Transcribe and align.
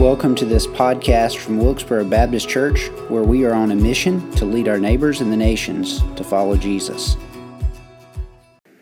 Welcome 0.00 0.34
to 0.36 0.46
this 0.46 0.66
podcast 0.66 1.36
from 1.36 1.58
Wilkesboro 1.58 2.06
Baptist 2.06 2.48
Church, 2.48 2.88
where 3.10 3.22
we 3.22 3.44
are 3.44 3.52
on 3.52 3.70
a 3.70 3.76
mission 3.76 4.30
to 4.36 4.46
lead 4.46 4.66
our 4.66 4.78
neighbors 4.78 5.20
and 5.20 5.30
the 5.30 5.36
nations 5.36 6.00
to 6.16 6.24
follow 6.24 6.56
Jesus. 6.56 7.18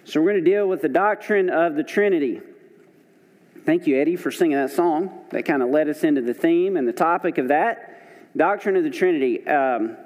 So, 0.05 0.21
we're 0.21 0.31
going 0.31 0.45
to 0.45 0.49
deal 0.49 0.69
with 0.69 0.81
the 0.81 0.89
doctrine 0.89 1.51
of 1.51 1.75
the 1.75 1.83
Trinity. 1.83 2.41
Thank 3.67 3.89
you, 3.89 4.01
Eddie, 4.01 4.15
for 4.15 4.31
singing 4.31 4.59
that 4.59 4.71
song. 4.71 5.25
That 5.31 5.45
kind 5.45 5.61
of 5.61 5.71
led 5.71 5.89
us 5.89 6.05
into 6.05 6.23
the 6.23 6.35
theme 6.35 6.77
and 6.77 6.87
the 6.87 6.93
topic 6.93 7.39
of 7.39 7.49
that 7.49 8.37
doctrine 8.37 8.77
of 8.77 8.85
the 8.85 8.91
Trinity. 8.91 9.45
Um, 9.45 9.97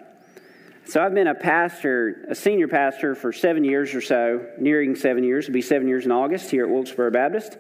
so, 0.87 1.05
I've 1.05 1.13
been 1.13 1.29
a 1.29 1.35
pastor, 1.35 2.25
a 2.31 2.35
senior 2.35 2.69
pastor, 2.69 3.15
for 3.15 3.35
seven 3.35 3.65
years 3.65 3.95
or 3.95 4.01
so, 4.01 4.47
nearing 4.59 4.97
seven 4.97 5.25
years. 5.25 5.45
It'll 5.45 5.53
be 5.53 5.61
seven 5.61 5.89
years 5.89 6.07
in 6.07 6.11
August 6.11 6.51
here 6.51 6.65
at 6.65 6.71
Wilkesboro 6.71 7.11
Baptist 7.11 7.59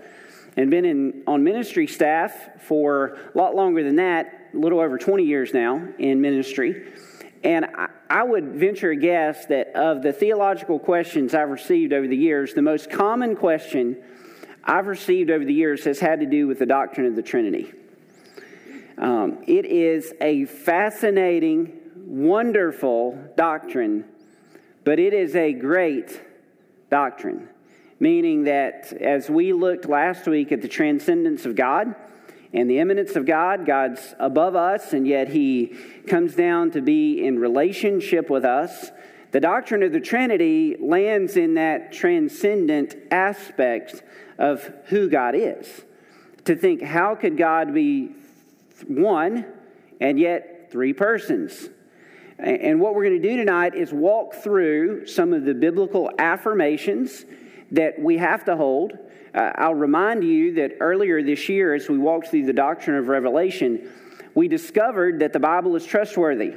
and 0.56 0.70
been 0.70 0.84
in, 0.84 1.22
on 1.26 1.44
ministry 1.44 1.86
staff 1.86 2.60
for 2.60 3.18
a 3.34 3.38
lot 3.38 3.54
longer 3.54 3.82
than 3.82 3.96
that, 3.96 4.50
a 4.54 4.56
little 4.56 4.80
over 4.80 4.98
20 4.98 5.24
years 5.24 5.54
now 5.54 5.88
in 5.98 6.20
ministry. 6.20 6.92
And 7.42 7.64
I, 7.64 7.88
I 8.08 8.22
would 8.22 8.52
venture 8.54 8.90
a 8.90 8.96
guess 8.96 9.46
that 9.46 9.74
of 9.74 10.02
the 10.02 10.12
theological 10.12 10.78
questions 10.78 11.34
I've 11.34 11.48
received 11.48 11.92
over 11.92 12.06
the 12.06 12.16
years, 12.16 12.54
the 12.54 12.62
most 12.62 12.90
common 12.90 13.36
question 13.36 13.96
I've 14.64 14.86
received 14.86 15.30
over 15.30 15.44
the 15.44 15.54
years 15.54 15.84
has 15.84 15.98
had 15.98 16.20
to 16.20 16.26
do 16.26 16.46
with 16.46 16.58
the 16.58 16.66
doctrine 16.66 17.06
of 17.06 17.16
the 17.16 17.22
Trinity. 17.22 17.72
Um, 18.98 19.42
it 19.48 19.64
is 19.64 20.12
a 20.20 20.44
fascinating, 20.44 21.80
wonderful 21.96 23.18
doctrine, 23.36 24.04
but 24.84 24.98
it 24.98 25.14
is 25.14 25.34
a 25.34 25.52
great 25.52 26.20
doctrine 26.90 27.48
meaning 28.02 28.42
that 28.42 28.92
as 28.94 29.30
we 29.30 29.52
looked 29.52 29.88
last 29.88 30.26
week 30.26 30.50
at 30.50 30.60
the 30.60 30.66
transcendence 30.66 31.46
of 31.46 31.54
God 31.54 31.94
and 32.52 32.68
the 32.68 32.80
immanence 32.80 33.14
of 33.14 33.24
God, 33.24 33.64
God's 33.64 34.16
above 34.18 34.56
us, 34.56 34.92
and 34.92 35.06
yet 35.06 35.28
He 35.28 35.76
comes 36.08 36.34
down 36.34 36.72
to 36.72 36.82
be 36.82 37.24
in 37.24 37.38
relationship 37.38 38.28
with 38.28 38.44
us. 38.44 38.90
The 39.30 39.38
doctrine 39.38 39.84
of 39.84 39.92
the 39.92 40.00
Trinity 40.00 40.76
lands 40.80 41.36
in 41.36 41.54
that 41.54 41.92
transcendent 41.92 42.96
aspect 43.12 44.02
of 44.36 44.68
who 44.86 45.08
God 45.08 45.36
is. 45.36 45.84
To 46.46 46.56
think, 46.56 46.82
how 46.82 47.14
could 47.14 47.38
God 47.38 47.72
be 47.72 48.16
one 48.88 49.46
and 50.00 50.18
yet 50.18 50.72
three 50.72 50.92
persons? 50.92 51.68
And 52.36 52.80
what 52.80 52.96
we're 52.96 53.04
going 53.04 53.22
to 53.22 53.28
do 53.28 53.36
tonight 53.36 53.76
is 53.76 53.92
walk 53.92 54.34
through 54.34 55.06
some 55.06 55.32
of 55.32 55.44
the 55.44 55.54
biblical 55.54 56.10
affirmations 56.18 57.24
that 57.72 57.98
we 57.98 58.18
have 58.18 58.44
to 58.44 58.56
hold. 58.56 58.92
Uh, 59.34 59.50
I'll 59.56 59.74
remind 59.74 60.24
you 60.24 60.54
that 60.54 60.72
earlier 60.80 61.22
this 61.22 61.48
year, 61.48 61.74
as 61.74 61.88
we 61.88 61.98
walked 61.98 62.28
through 62.28 62.46
the 62.46 62.52
doctrine 62.52 62.96
of 62.96 63.08
Revelation, 63.08 63.90
we 64.34 64.48
discovered 64.48 65.20
that 65.20 65.32
the 65.32 65.40
Bible 65.40 65.74
is 65.76 65.84
trustworthy, 65.84 66.54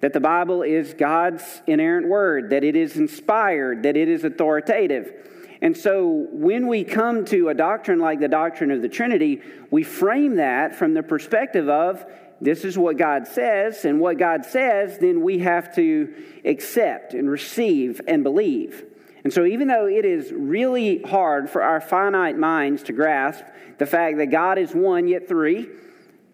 that 0.00 0.12
the 0.12 0.20
Bible 0.20 0.62
is 0.62 0.94
God's 0.94 1.62
inerrant 1.66 2.08
word, 2.08 2.50
that 2.50 2.64
it 2.64 2.76
is 2.76 2.96
inspired, 2.96 3.82
that 3.82 3.96
it 3.96 4.08
is 4.08 4.24
authoritative. 4.24 5.12
And 5.60 5.76
so 5.76 6.26
when 6.30 6.66
we 6.66 6.84
come 6.84 7.24
to 7.26 7.48
a 7.48 7.54
doctrine 7.54 7.98
like 7.98 8.20
the 8.20 8.28
doctrine 8.28 8.70
of 8.70 8.82
the 8.82 8.88
Trinity, 8.88 9.40
we 9.70 9.82
frame 9.82 10.36
that 10.36 10.74
from 10.74 10.94
the 10.94 11.02
perspective 11.02 11.68
of 11.68 12.04
this 12.40 12.64
is 12.64 12.76
what 12.76 12.98
God 12.98 13.26
says, 13.26 13.84
and 13.84 14.00
what 14.00 14.18
God 14.18 14.44
says, 14.44 14.98
then 14.98 15.22
we 15.22 15.38
have 15.38 15.74
to 15.76 16.12
accept 16.44 17.14
and 17.14 17.30
receive 17.30 18.00
and 18.06 18.22
believe. 18.22 18.84
And 19.24 19.32
so, 19.32 19.46
even 19.46 19.68
though 19.68 19.86
it 19.86 20.04
is 20.04 20.30
really 20.32 21.00
hard 21.00 21.48
for 21.48 21.62
our 21.62 21.80
finite 21.80 22.36
minds 22.36 22.82
to 22.84 22.92
grasp 22.92 23.42
the 23.78 23.86
fact 23.86 24.18
that 24.18 24.26
God 24.26 24.58
is 24.58 24.74
one 24.74 25.08
yet 25.08 25.26
three, 25.26 25.66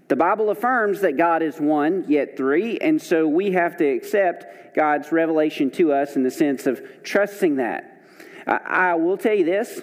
the 0.08 0.16
Bible 0.16 0.50
affirms 0.50 1.02
that 1.02 1.16
God 1.16 1.40
is 1.40 1.60
one 1.60 2.04
yet 2.08 2.36
three, 2.36 2.78
and 2.78 3.00
so 3.00 3.28
we 3.28 3.52
have 3.52 3.76
to 3.76 3.86
accept 3.86 4.74
God's 4.74 5.12
revelation 5.12 5.70
to 5.72 5.92
us 5.92 6.16
in 6.16 6.24
the 6.24 6.32
sense 6.32 6.66
of 6.66 6.82
trusting 7.04 7.56
that. 7.56 8.02
I, 8.44 8.94
will 8.94 9.16
tell 9.16 9.34
you 9.34 9.44
this 9.44 9.82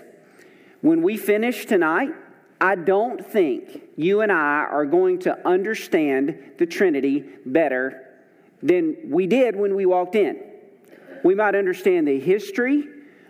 when 0.81 1.02
we 1.02 1.16
finish 1.16 1.66
tonight, 1.66 2.10
I 2.60 2.76
don't 2.76 3.26
think 3.26 3.84
you 3.96 4.20
and 4.20 4.34
I 4.34 4.66
are 4.70 4.86
going 4.86 5.20
to 5.20 5.48
understand 5.48 6.38
the 6.58 6.66
Trinity 6.66 7.24
better 7.46 8.06
than 8.62 8.98
we 9.06 9.28
did 9.28 9.56
when 9.56 9.76
we 9.76 9.86
walked 9.86 10.16
in. 10.16 10.42
We 11.24 11.36
might 11.36 11.56
understand 11.56 12.06
the 12.06 12.20
history 12.20 12.84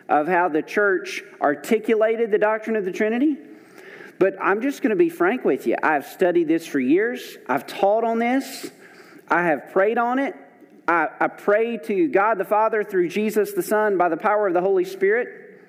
of 0.10 0.28
how 0.28 0.50
the 0.50 0.62
church 0.62 1.24
articulated 1.42 2.32
the 2.32 2.38
doctrine 2.38 2.76
of 2.76 2.86
the 2.86 2.92
Trinity. 2.92 3.38
But 4.20 4.36
I'm 4.42 4.62
just 4.62 4.82
going 4.82 4.92
to 4.92 4.96
be 4.96 5.10
frank 5.10 5.46
with 5.46 5.68
you. 5.68 5.76
I've 5.84 6.08
studied 6.08 6.48
this 6.48 6.66
for 6.66 6.80
years, 6.80 7.38
I've 7.48 7.68
taught 7.68 8.04
on 8.04 8.20
this, 8.20 8.72
I 9.30 9.44
have 9.44 9.72
prayed 9.72 9.98
on 9.98 10.20
it. 10.20 10.36
I, 10.88 11.08
I 11.20 11.28
pray 11.28 11.78
to 11.78 12.08
God 12.08 12.38
the 12.38 12.46
Father 12.46 12.82
through 12.82 13.10
Jesus 13.10 13.52
the 13.52 13.62
Son 13.62 13.98
by 13.98 14.08
the 14.08 14.16
power 14.16 14.48
of 14.48 14.54
the 14.54 14.62
Holy 14.62 14.86
Spirit. 14.86 15.62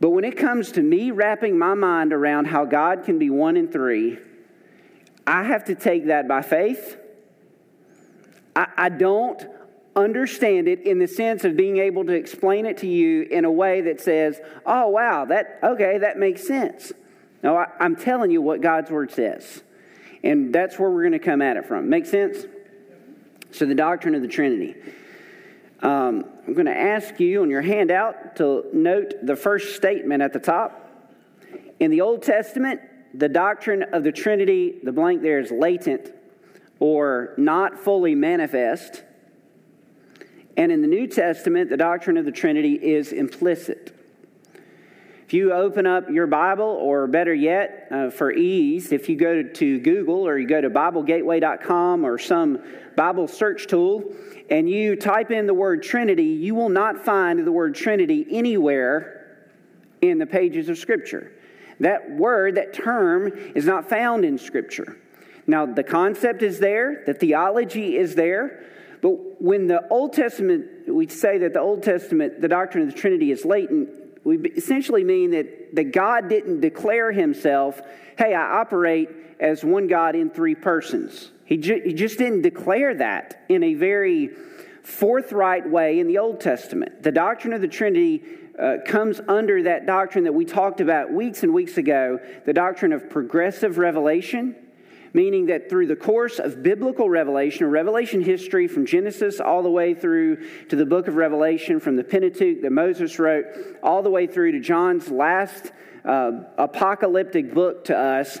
But 0.00 0.10
when 0.10 0.24
it 0.24 0.36
comes 0.36 0.72
to 0.72 0.82
me 0.82 1.10
wrapping 1.12 1.58
my 1.58 1.72
mind 1.72 2.12
around 2.12 2.46
how 2.46 2.66
God 2.66 3.04
can 3.04 3.18
be 3.18 3.30
one 3.30 3.56
in 3.56 3.68
three, 3.68 4.18
I 5.26 5.44
have 5.44 5.64
to 5.64 5.74
take 5.74 6.08
that 6.08 6.28
by 6.28 6.42
faith. 6.42 6.98
I, 8.54 8.66
I 8.76 8.88
don't 8.90 9.42
understand 9.96 10.68
it 10.68 10.80
in 10.80 10.98
the 10.98 11.06
sense 11.06 11.44
of 11.44 11.56
being 11.56 11.78
able 11.78 12.04
to 12.04 12.12
explain 12.12 12.66
it 12.66 12.78
to 12.78 12.86
you 12.86 13.22
in 13.22 13.44
a 13.44 13.50
way 13.50 13.82
that 13.82 14.00
says, 14.00 14.40
oh, 14.66 14.88
wow, 14.88 15.24
that, 15.26 15.58
okay, 15.62 15.98
that 15.98 16.18
makes 16.18 16.46
sense. 16.46 16.92
No, 17.42 17.56
I, 17.56 17.66
I'm 17.78 17.94
telling 17.94 18.30
you 18.30 18.42
what 18.42 18.60
God's 18.60 18.90
word 18.90 19.12
says. 19.12 19.62
And 20.22 20.54
that's 20.54 20.78
where 20.78 20.90
we're 20.90 21.02
going 21.02 21.12
to 21.12 21.18
come 21.18 21.42
at 21.42 21.56
it 21.56 21.66
from. 21.66 21.88
Make 21.88 22.06
sense? 22.06 22.46
So, 23.52 23.66
the 23.66 23.74
doctrine 23.74 24.14
of 24.14 24.22
the 24.22 24.28
Trinity. 24.28 24.74
Um, 25.80 26.24
I'm 26.46 26.54
going 26.54 26.66
to 26.66 26.76
ask 26.76 27.20
you 27.20 27.42
on 27.42 27.50
your 27.50 27.62
handout 27.62 28.36
to 28.36 28.64
note 28.72 29.14
the 29.22 29.36
first 29.36 29.76
statement 29.76 30.22
at 30.22 30.32
the 30.32 30.38
top. 30.40 30.80
In 31.78 31.90
the 31.90 32.00
Old 32.00 32.22
Testament, 32.22 32.80
the 33.12 33.28
doctrine 33.28 33.82
of 33.92 34.02
the 34.02 34.10
Trinity, 34.10 34.80
the 34.82 34.92
blank 34.92 35.22
there 35.22 35.38
is 35.38 35.50
latent 35.50 36.10
or 36.80 37.34
not 37.36 37.78
fully 37.78 38.14
manifest. 38.14 39.03
And 40.56 40.70
in 40.70 40.82
the 40.82 40.88
New 40.88 41.06
Testament, 41.06 41.70
the 41.70 41.76
doctrine 41.76 42.16
of 42.16 42.24
the 42.24 42.32
Trinity 42.32 42.74
is 42.74 43.12
implicit. 43.12 43.94
If 45.26 45.32
you 45.32 45.52
open 45.52 45.86
up 45.86 46.10
your 46.10 46.26
Bible, 46.26 46.66
or 46.66 47.06
better 47.06 47.32
yet, 47.32 47.88
uh, 47.90 48.10
for 48.10 48.30
ease, 48.30 48.92
if 48.92 49.08
you 49.08 49.16
go 49.16 49.42
to 49.42 49.80
Google 49.80 50.26
or 50.26 50.38
you 50.38 50.46
go 50.46 50.60
to 50.60 50.68
BibleGateway.com 50.68 52.04
or 52.04 52.18
some 52.18 52.62
Bible 52.94 53.26
search 53.26 53.66
tool 53.66 54.04
and 54.50 54.68
you 54.68 54.96
type 54.96 55.30
in 55.30 55.46
the 55.46 55.54
word 55.54 55.82
Trinity, 55.82 56.24
you 56.24 56.54
will 56.54 56.68
not 56.68 57.04
find 57.04 57.44
the 57.44 57.50
word 57.50 57.74
Trinity 57.74 58.26
anywhere 58.30 59.38
in 60.02 60.18
the 60.18 60.26
pages 60.26 60.68
of 60.68 60.76
Scripture. 60.76 61.32
That 61.80 62.10
word, 62.10 62.56
that 62.56 62.74
term, 62.74 63.32
is 63.54 63.64
not 63.64 63.88
found 63.88 64.26
in 64.26 64.36
Scripture. 64.36 64.98
Now, 65.46 65.66
the 65.66 65.82
concept 65.82 66.42
is 66.42 66.58
there, 66.58 67.02
the 67.06 67.14
theology 67.14 67.96
is 67.96 68.14
there, 68.14 68.64
but 69.04 69.18
when 69.38 69.66
the 69.66 69.86
Old 69.90 70.14
Testament, 70.14 70.88
we 70.88 71.06
say 71.08 71.36
that 71.36 71.52
the 71.52 71.60
Old 71.60 71.82
Testament, 71.82 72.40
the 72.40 72.48
doctrine 72.48 72.88
of 72.88 72.94
the 72.94 72.98
Trinity 72.98 73.32
is 73.32 73.44
latent, 73.44 73.90
we 74.24 74.38
essentially 74.38 75.04
mean 75.04 75.32
that, 75.32 75.74
that 75.74 75.92
God 75.92 76.30
didn't 76.30 76.62
declare 76.62 77.12
himself, 77.12 77.82
hey, 78.16 78.32
I 78.32 78.60
operate 78.60 79.10
as 79.38 79.62
one 79.62 79.88
God 79.88 80.16
in 80.16 80.30
three 80.30 80.54
persons. 80.54 81.32
He, 81.44 81.58
ju- 81.58 81.82
he 81.84 81.92
just 81.92 82.16
didn't 82.16 82.40
declare 82.40 82.94
that 82.94 83.44
in 83.50 83.62
a 83.62 83.74
very 83.74 84.30
forthright 84.82 85.68
way 85.68 85.98
in 85.98 86.06
the 86.06 86.16
Old 86.16 86.40
Testament. 86.40 87.02
The 87.02 87.12
doctrine 87.12 87.52
of 87.52 87.60
the 87.60 87.68
Trinity 87.68 88.22
uh, 88.58 88.76
comes 88.86 89.20
under 89.28 89.64
that 89.64 89.84
doctrine 89.84 90.24
that 90.24 90.32
we 90.32 90.46
talked 90.46 90.80
about 90.80 91.12
weeks 91.12 91.42
and 91.42 91.52
weeks 91.52 91.76
ago 91.76 92.20
the 92.46 92.54
doctrine 92.54 92.94
of 92.94 93.10
progressive 93.10 93.76
revelation 93.76 94.56
meaning 95.14 95.46
that 95.46 95.70
through 95.70 95.86
the 95.86 95.96
course 95.96 96.38
of 96.40 96.62
biblical 96.62 97.08
revelation, 97.08 97.64
or 97.64 97.70
revelation 97.70 98.20
history 98.20 98.68
from 98.68 98.84
Genesis 98.84 99.40
all 99.40 99.62
the 99.62 99.70
way 99.70 99.94
through 99.94 100.36
to 100.68 100.76
the 100.76 100.84
book 100.84 101.08
of 101.08 101.14
Revelation, 101.14 101.80
from 101.80 101.96
the 101.96 102.04
Pentateuch 102.04 102.60
that 102.60 102.72
Moses 102.72 103.18
wrote, 103.18 103.46
all 103.82 104.02
the 104.02 104.10
way 104.10 104.26
through 104.26 104.52
to 104.52 104.60
John's 104.60 105.08
last 105.08 105.72
uh, 106.04 106.32
apocalyptic 106.58 107.54
book 107.54 107.84
to 107.84 107.96
us, 107.96 108.38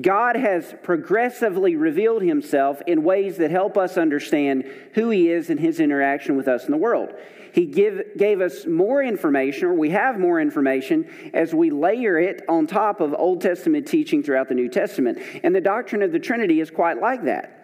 God 0.00 0.36
has 0.36 0.74
progressively 0.82 1.76
revealed 1.76 2.22
himself 2.22 2.80
in 2.86 3.02
ways 3.02 3.36
that 3.36 3.50
help 3.50 3.76
us 3.76 3.98
understand 3.98 4.64
who 4.94 5.10
he 5.10 5.28
is 5.28 5.50
and 5.50 5.60
his 5.60 5.78
interaction 5.78 6.36
with 6.36 6.48
us 6.48 6.64
in 6.64 6.70
the 6.70 6.76
world. 6.76 7.12
He 7.52 7.66
give, 7.66 8.16
gave 8.16 8.40
us 8.40 8.66
more 8.66 9.02
information, 9.02 9.68
or 9.68 9.74
we 9.74 9.90
have 9.90 10.18
more 10.18 10.40
information, 10.40 11.08
as 11.34 11.54
we 11.54 11.70
layer 11.70 12.18
it 12.18 12.42
on 12.48 12.66
top 12.66 13.00
of 13.00 13.14
Old 13.14 13.40
Testament 13.40 13.86
teaching 13.86 14.22
throughout 14.22 14.48
the 14.48 14.54
New 14.54 14.68
Testament. 14.68 15.18
And 15.42 15.54
the 15.54 15.60
doctrine 15.60 16.02
of 16.02 16.12
the 16.12 16.18
Trinity 16.18 16.60
is 16.60 16.70
quite 16.70 17.00
like 17.00 17.24
that. 17.24 17.56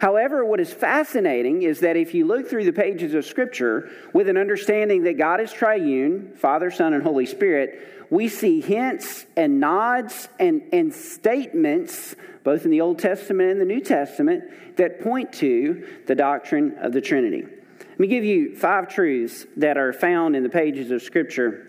However, 0.00 0.44
what 0.44 0.58
is 0.58 0.72
fascinating 0.72 1.62
is 1.62 1.80
that 1.80 1.96
if 1.96 2.12
you 2.12 2.26
look 2.26 2.48
through 2.48 2.64
the 2.64 2.72
pages 2.72 3.14
of 3.14 3.24
Scripture 3.24 3.88
with 4.12 4.28
an 4.28 4.36
understanding 4.36 5.04
that 5.04 5.16
God 5.16 5.40
is 5.40 5.52
triune, 5.52 6.32
Father, 6.34 6.70
Son, 6.72 6.92
and 6.92 7.04
Holy 7.04 7.26
Spirit, 7.26 8.06
we 8.10 8.28
see 8.28 8.60
hints 8.60 9.26
and 9.36 9.60
nods 9.60 10.28
and, 10.40 10.62
and 10.72 10.92
statements, 10.92 12.16
both 12.42 12.64
in 12.64 12.70
the 12.70 12.80
Old 12.80 12.98
Testament 12.98 13.52
and 13.52 13.60
the 13.60 13.64
New 13.64 13.80
Testament, 13.80 14.76
that 14.76 15.00
point 15.02 15.32
to 15.34 15.86
the 16.06 16.14
doctrine 16.14 16.76
of 16.78 16.92
the 16.92 17.00
Trinity. 17.00 17.46
Let 17.92 18.00
me 18.00 18.06
give 18.08 18.24
you 18.24 18.56
five 18.56 18.88
truths 18.88 19.46
that 19.58 19.76
are 19.76 19.92
found 19.92 20.34
in 20.34 20.42
the 20.42 20.48
pages 20.48 20.90
of 20.90 21.02
Scripture 21.02 21.68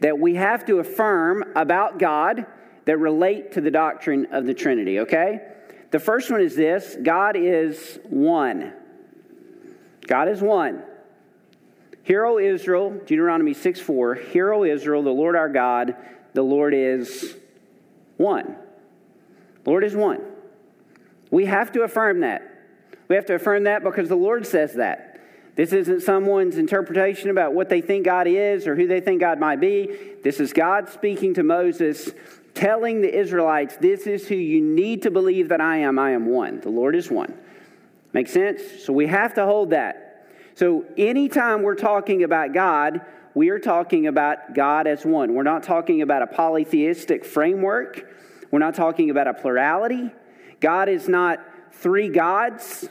that 0.00 0.18
we 0.18 0.34
have 0.34 0.64
to 0.66 0.78
affirm 0.78 1.44
about 1.54 1.98
God 1.98 2.46
that 2.86 2.98
relate 2.98 3.52
to 3.52 3.60
the 3.60 3.70
doctrine 3.70 4.26
of 4.32 4.46
the 4.46 4.54
Trinity, 4.54 5.00
okay? 5.00 5.40
The 5.90 5.98
first 5.98 6.30
one 6.30 6.40
is 6.40 6.56
this 6.56 6.96
God 7.02 7.36
is 7.36 7.98
one. 8.04 8.72
God 10.06 10.28
is 10.28 10.40
one. 10.40 10.82
Hear, 12.02 12.26
O 12.26 12.38
Israel, 12.38 12.90
Deuteronomy 13.06 13.54
6 13.54 13.80
4. 13.80 14.14
Hear, 14.14 14.52
O 14.52 14.64
Israel, 14.64 15.02
the 15.02 15.10
Lord 15.10 15.36
our 15.36 15.48
God, 15.48 15.96
the 16.34 16.42
Lord 16.42 16.74
is 16.74 17.36
one. 18.16 18.56
Lord 19.64 19.84
is 19.84 19.94
one. 19.94 20.20
We 21.30 21.46
have 21.46 21.72
to 21.72 21.82
affirm 21.82 22.20
that. 22.20 22.53
We 23.08 23.16
have 23.16 23.26
to 23.26 23.34
affirm 23.34 23.64
that 23.64 23.82
because 23.82 24.08
the 24.08 24.16
Lord 24.16 24.46
says 24.46 24.74
that. 24.74 25.20
This 25.56 25.72
isn't 25.72 26.00
someone's 26.00 26.56
interpretation 26.56 27.30
about 27.30 27.54
what 27.54 27.68
they 27.68 27.80
think 27.80 28.04
God 28.04 28.26
is 28.26 28.66
or 28.66 28.74
who 28.74 28.86
they 28.86 29.00
think 29.00 29.20
God 29.20 29.38
might 29.38 29.60
be. 29.60 29.88
This 30.22 30.40
is 30.40 30.52
God 30.52 30.88
speaking 30.88 31.34
to 31.34 31.44
Moses, 31.44 32.10
telling 32.54 33.02
the 33.02 33.14
Israelites, 33.14 33.76
This 33.76 34.06
is 34.06 34.26
who 34.26 34.34
you 34.34 34.60
need 34.60 35.02
to 35.02 35.10
believe 35.10 35.50
that 35.50 35.60
I 35.60 35.78
am. 35.78 35.98
I 35.98 36.10
am 36.10 36.26
one. 36.26 36.60
The 36.60 36.70
Lord 36.70 36.96
is 36.96 37.10
one. 37.10 37.34
Make 38.12 38.28
sense? 38.28 38.62
So 38.84 38.92
we 38.92 39.06
have 39.06 39.34
to 39.34 39.44
hold 39.44 39.70
that. 39.70 40.26
So 40.54 40.84
anytime 40.96 41.62
we're 41.62 41.74
talking 41.74 42.24
about 42.24 42.52
God, 42.52 43.00
we 43.34 43.50
are 43.50 43.58
talking 43.58 44.06
about 44.06 44.54
God 44.54 44.86
as 44.86 45.04
one. 45.04 45.34
We're 45.34 45.42
not 45.42 45.64
talking 45.64 46.02
about 46.02 46.22
a 46.22 46.26
polytheistic 46.28 47.24
framework. 47.24 48.08
We're 48.52 48.60
not 48.60 48.74
talking 48.74 49.10
about 49.10 49.26
a 49.26 49.34
plurality. 49.34 50.12
God 50.60 50.88
is 50.88 51.08
not 51.08 51.40
three 51.80 52.08
gods. 52.08 52.88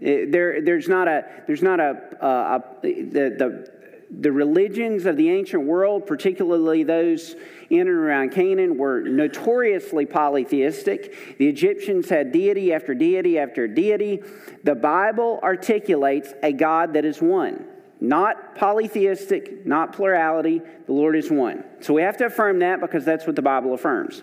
Eh, 0.00 0.26
there, 0.28 0.62
there's 0.62 0.88
not 0.88 1.08
a, 1.08 1.24
there's 1.46 1.62
not 1.62 1.80
a, 1.80 1.96
a, 2.20 2.26
a 2.26 2.62
the, 2.82 3.34
the, 3.36 3.78
the 4.10 4.32
religions 4.32 5.06
of 5.06 5.16
the 5.16 5.30
ancient 5.30 5.64
world, 5.64 6.06
particularly 6.06 6.82
those 6.82 7.34
in 7.70 7.80
and 7.80 7.88
around 7.90 8.32
Canaan, 8.32 8.78
were 8.78 9.00
notoriously 9.02 10.06
polytheistic. 10.06 11.36
The 11.38 11.46
Egyptians 11.46 12.08
had 12.08 12.32
deity 12.32 12.72
after 12.72 12.94
deity 12.94 13.38
after 13.38 13.68
deity. 13.68 14.22
The 14.64 14.74
Bible 14.74 15.40
articulates 15.42 16.32
a 16.42 16.52
God 16.52 16.94
that 16.94 17.04
is 17.04 17.20
one, 17.20 17.66
not 18.00 18.56
polytheistic, 18.56 19.66
not 19.66 19.92
plurality. 19.92 20.62
The 20.86 20.92
Lord 20.92 21.14
is 21.14 21.30
one. 21.30 21.64
So 21.80 21.92
we 21.92 22.02
have 22.02 22.16
to 22.18 22.26
affirm 22.26 22.60
that 22.60 22.80
because 22.80 23.04
that's 23.04 23.26
what 23.26 23.36
the 23.36 23.42
Bible 23.42 23.74
affirms. 23.74 24.22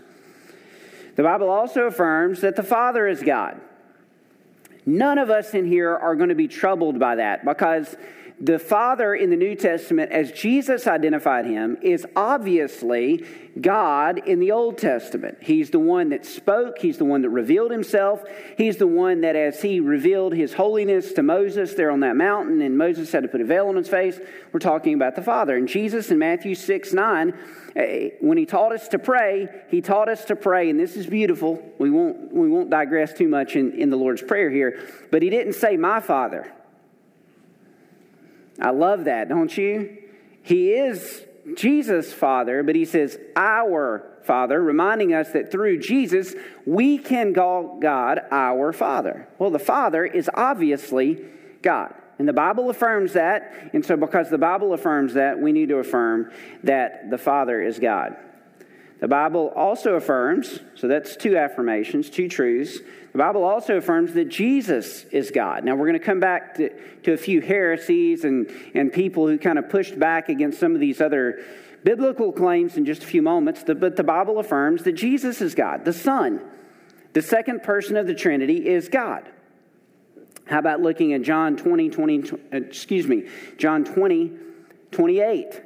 The 1.15 1.23
Bible 1.23 1.49
also 1.49 1.83
affirms 1.83 2.41
that 2.41 2.55
the 2.55 2.63
Father 2.63 3.07
is 3.07 3.21
God. 3.21 3.61
None 4.85 5.17
of 5.17 5.29
us 5.29 5.53
in 5.53 5.65
here 5.65 5.95
are 5.95 6.15
going 6.15 6.29
to 6.29 6.35
be 6.35 6.47
troubled 6.47 6.99
by 6.99 7.15
that 7.15 7.43
because 7.43 7.95
the 8.39 8.59
Father 8.59 9.15
in 9.15 9.29
the 9.29 9.37
New 9.37 9.55
Testament, 9.55 10.11
as 10.11 10.31
Jesus 10.31 10.87
identified 10.87 11.45
him, 11.45 11.77
is 11.81 12.05
obviously 12.17 13.23
God 13.61 14.17
in 14.27 14.41
the 14.41 14.51
Old 14.51 14.77
Testament. 14.77 15.37
He's 15.39 15.69
the 15.69 15.79
one 15.79 16.09
that 16.09 16.25
spoke, 16.25 16.79
He's 16.79 16.97
the 16.97 17.05
one 17.05 17.21
that 17.21 17.29
revealed 17.29 17.71
Himself. 17.71 18.23
He's 18.57 18.75
the 18.75 18.87
one 18.87 19.21
that, 19.21 19.37
as 19.37 19.61
He 19.61 19.79
revealed 19.79 20.33
His 20.33 20.53
holiness 20.53 21.13
to 21.13 21.23
Moses 21.23 21.75
there 21.75 21.91
on 21.91 22.01
that 22.01 22.17
mountain, 22.17 22.61
and 22.61 22.77
Moses 22.77 23.09
had 23.11 23.23
to 23.23 23.29
put 23.29 23.39
a 23.39 23.45
veil 23.45 23.69
on 23.69 23.77
his 23.77 23.87
face, 23.87 24.19
we're 24.51 24.59
talking 24.59 24.93
about 24.93 25.15
the 25.15 25.21
Father. 25.21 25.55
And 25.55 25.69
Jesus 25.69 26.11
in 26.11 26.19
Matthew 26.19 26.55
6 26.55 26.91
9, 26.91 27.33
eh, 27.77 28.09
when 28.19 28.37
He 28.37 28.45
taught 28.45 28.73
us 28.73 28.89
to 28.89 28.99
pray, 28.99 29.47
He 29.69 29.79
taught 29.79 30.09
us 30.09 30.25
to 30.25 30.35
pray, 30.35 30.69
and 30.69 30.77
this 30.77 30.97
is 30.97 31.07
beautiful. 31.07 31.63
We 31.77 31.89
won't, 31.89 32.33
we 32.33 32.49
won't 32.49 32.69
digress 32.69 33.13
too 33.13 33.29
much 33.29 33.55
in, 33.55 33.71
in 33.79 33.89
the 33.89 33.97
Lord's 33.97 34.21
Prayer 34.21 34.49
here, 34.49 34.83
but 35.09 35.21
He 35.21 35.29
didn't 35.29 35.53
say, 35.53 35.77
My 35.77 36.01
Father. 36.01 36.51
I 38.59 38.71
love 38.71 39.05
that, 39.05 39.29
don't 39.29 39.55
you? 39.57 39.97
He 40.41 40.71
is 40.71 41.25
Jesus' 41.55 42.13
Father, 42.13 42.63
but 42.63 42.75
he 42.75 42.85
says 42.85 43.17
our 43.35 44.11
Father, 44.23 44.61
reminding 44.61 45.13
us 45.13 45.31
that 45.31 45.51
through 45.51 45.79
Jesus 45.79 46.33
we 46.65 46.97
can 46.97 47.33
call 47.33 47.79
God 47.79 48.21
our 48.31 48.73
Father. 48.73 49.27
Well, 49.37 49.51
the 49.51 49.59
Father 49.59 50.03
is 50.05 50.29
obviously 50.33 51.23
God. 51.61 51.93
And 52.17 52.27
the 52.27 52.33
Bible 52.33 52.69
affirms 52.69 53.13
that. 53.13 53.71
And 53.73 53.85
so, 53.85 53.97
because 53.97 54.29
the 54.29 54.37
Bible 54.37 54.73
affirms 54.73 55.15
that, 55.15 55.39
we 55.39 55.51
need 55.51 55.69
to 55.69 55.77
affirm 55.77 56.31
that 56.63 57.09
the 57.09 57.17
Father 57.17 57.61
is 57.61 57.77
God. 57.77 58.15
The 58.99 59.07
Bible 59.07 59.51
also 59.55 59.95
affirms, 59.95 60.59
so 60.75 60.87
that's 60.87 61.17
two 61.17 61.37
affirmations, 61.37 62.09
two 62.09 62.29
truths. 62.29 62.79
The 63.11 63.17
Bible 63.17 63.43
also 63.43 63.77
affirms 63.77 64.13
that 64.13 64.29
Jesus 64.29 65.03
is 65.05 65.31
God. 65.31 65.63
Now, 65.65 65.75
we're 65.75 65.87
going 65.87 65.99
to 65.99 66.05
come 66.05 66.21
back 66.21 66.55
to, 66.55 66.69
to 67.03 67.13
a 67.13 67.17
few 67.17 67.41
heresies 67.41 68.23
and, 68.23 68.49
and 68.73 68.91
people 68.91 69.27
who 69.27 69.37
kind 69.37 69.59
of 69.59 69.69
pushed 69.69 69.99
back 69.99 70.29
against 70.29 70.59
some 70.59 70.73
of 70.73 70.79
these 70.79 71.01
other 71.01 71.43
biblical 71.83 72.31
claims 72.31 72.77
in 72.77 72.85
just 72.85 73.03
a 73.03 73.05
few 73.05 73.21
moments. 73.21 73.63
But 73.65 73.95
the 73.95 74.03
Bible 74.03 74.39
affirms 74.39 74.83
that 74.83 74.93
Jesus 74.93 75.41
is 75.41 75.55
God, 75.55 75.85
the 75.85 75.93
Son. 75.93 76.41
The 77.13 77.21
second 77.21 77.63
person 77.63 77.95
of 77.97 78.07
the 78.07 78.15
Trinity 78.15 78.67
is 78.67 78.89
God. 78.89 79.29
How 80.45 80.59
about 80.59 80.81
looking 80.81 81.13
at 81.13 81.21
John 81.21 81.57
20, 81.57 81.89
20, 81.89 82.31
uh, 82.31 82.35
excuse 82.51 83.07
me, 83.07 83.27
John 83.57 83.83
20, 83.83 84.31
28. 84.91 85.61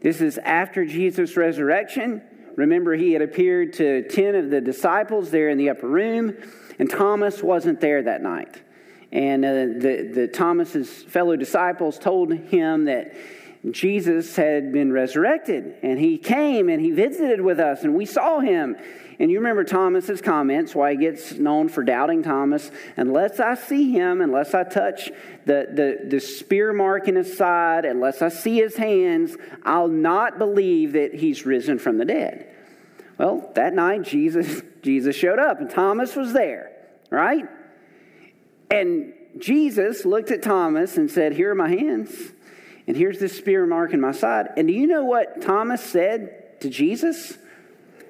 This 0.00 0.20
is 0.20 0.38
after 0.38 0.84
Jesus' 0.84 1.36
resurrection. 1.36 2.22
Remember, 2.58 2.96
he 2.96 3.12
had 3.12 3.22
appeared 3.22 3.74
to 3.74 4.02
10 4.08 4.34
of 4.34 4.50
the 4.50 4.60
disciples 4.60 5.30
there 5.30 5.48
in 5.48 5.58
the 5.58 5.70
upper 5.70 5.86
room, 5.86 6.36
and 6.80 6.90
Thomas 6.90 7.40
wasn't 7.40 7.80
there 7.80 8.02
that 8.02 8.20
night. 8.20 8.60
And 9.12 9.44
uh, 9.44 9.54
the, 9.54 10.10
the 10.12 10.26
Thomas's 10.26 11.04
fellow 11.04 11.36
disciples 11.36 12.00
told 12.00 12.32
him 12.32 12.86
that 12.86 13.14
Jesus 13.70 14.34
had 14.34 14.72
been 14.72 14.92
resurrected, 14.92 15.76
and 15.82 16.00
he 16.00 16.18
came 16.18 16.68
and 16.68 16.80
he 16.80 16.90
visited 16.90 17.40
with 17.40 17.60
us, 17.60 17.84
and 17.84 17.94
we 17.94 18.04
saw 18.04 18.40
him. 18.40 18.76
And 19.20 19.32
you 19.32 19.38
remember 19.38 19.64
Thomas's 19.64 20.20
comments, 20.20 20.76
why 20.76 20.92
he 20.92 20.98
gets 20.98 21.32
known 21.32 21.68
for 21.68 21.82
doubting 21.82 22.22
Thomas. 22.22 22.70
Unless 22.96 23.40
I 23.40 23.54
see 23.54 23.90
him, 23.90 24.20
unless 24.20 24.54
I 24.54 24.62
touch 24.62 25.10
the, 25.44 25.66
the, 25.72 26.08
the 26.08 26.20
spear 26.20 26.72
mark 26.72 27.08
in 27.08 27.16
his 27.16 27.36
side, 27.36 27.84
unless 27.84 28.22
I 28.22 28.28
see 28.28 28.58
his 28.58 28.76
hands, 28.76 29.36
I'll 29.64 29.88
not 29.88 30.38
believe 30.38 30.92
that 30.92 31.14
he's 31.14 31.44
risen 31.44 31.80
from 31.80 31.98
the 31.98 32.04
dead. 32.04 32.54
Well, 33.18 33.50
that 33.56 33.74
night 33.74 34.02
Jesus, 34.02 34.62
Jesus 34.82 35.16
showed 35.16 35.40
up, 35.40 35.60
and 35.60 35.68
Thomas 35.68 36.14
was 36.14 36.32
there, 36.32 36.70
right? 37.10 37.44
And 38.70 39.14
Jesus 39.36 40.04
looked 40.04 40.30
at 40.30 40.42
Thomas 40.42 40.96
and 40.96 41.10
said, 41.10 41.32
Here 41.32 41.50
are 41.50 41.56
my 41.56 41.68
hands, 41.68 42.14
and 42.86 42.96
here's 42.96 43.18
this 43.18 43.36
spear 43.36 43.66
mark 43.66 43.92
in 43.92 44.00
my 44.00 44.12
side. 44.12 44.50
And 44.56 44.68
do 44.68 44.74
you 44.74 44.86
know 44.86 45.04
what 45.04 45.42
Thomas 45.42 45.82
said 45.82 46.60
to 46.60 46.70
Jesus? 46.70 47.36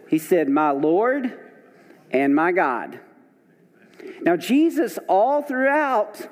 He 0.09 0.19
said, 0.19 0.49
My 0.49 0.71
Lord 0.71 1.39
and 2.11 2.35
my 2.35 2.53
God. 2.53 3.01
Now, 4.23 4.37
Jesus, 4.37 4.99
all 5.09 5.43
throughout, 5.43 6.29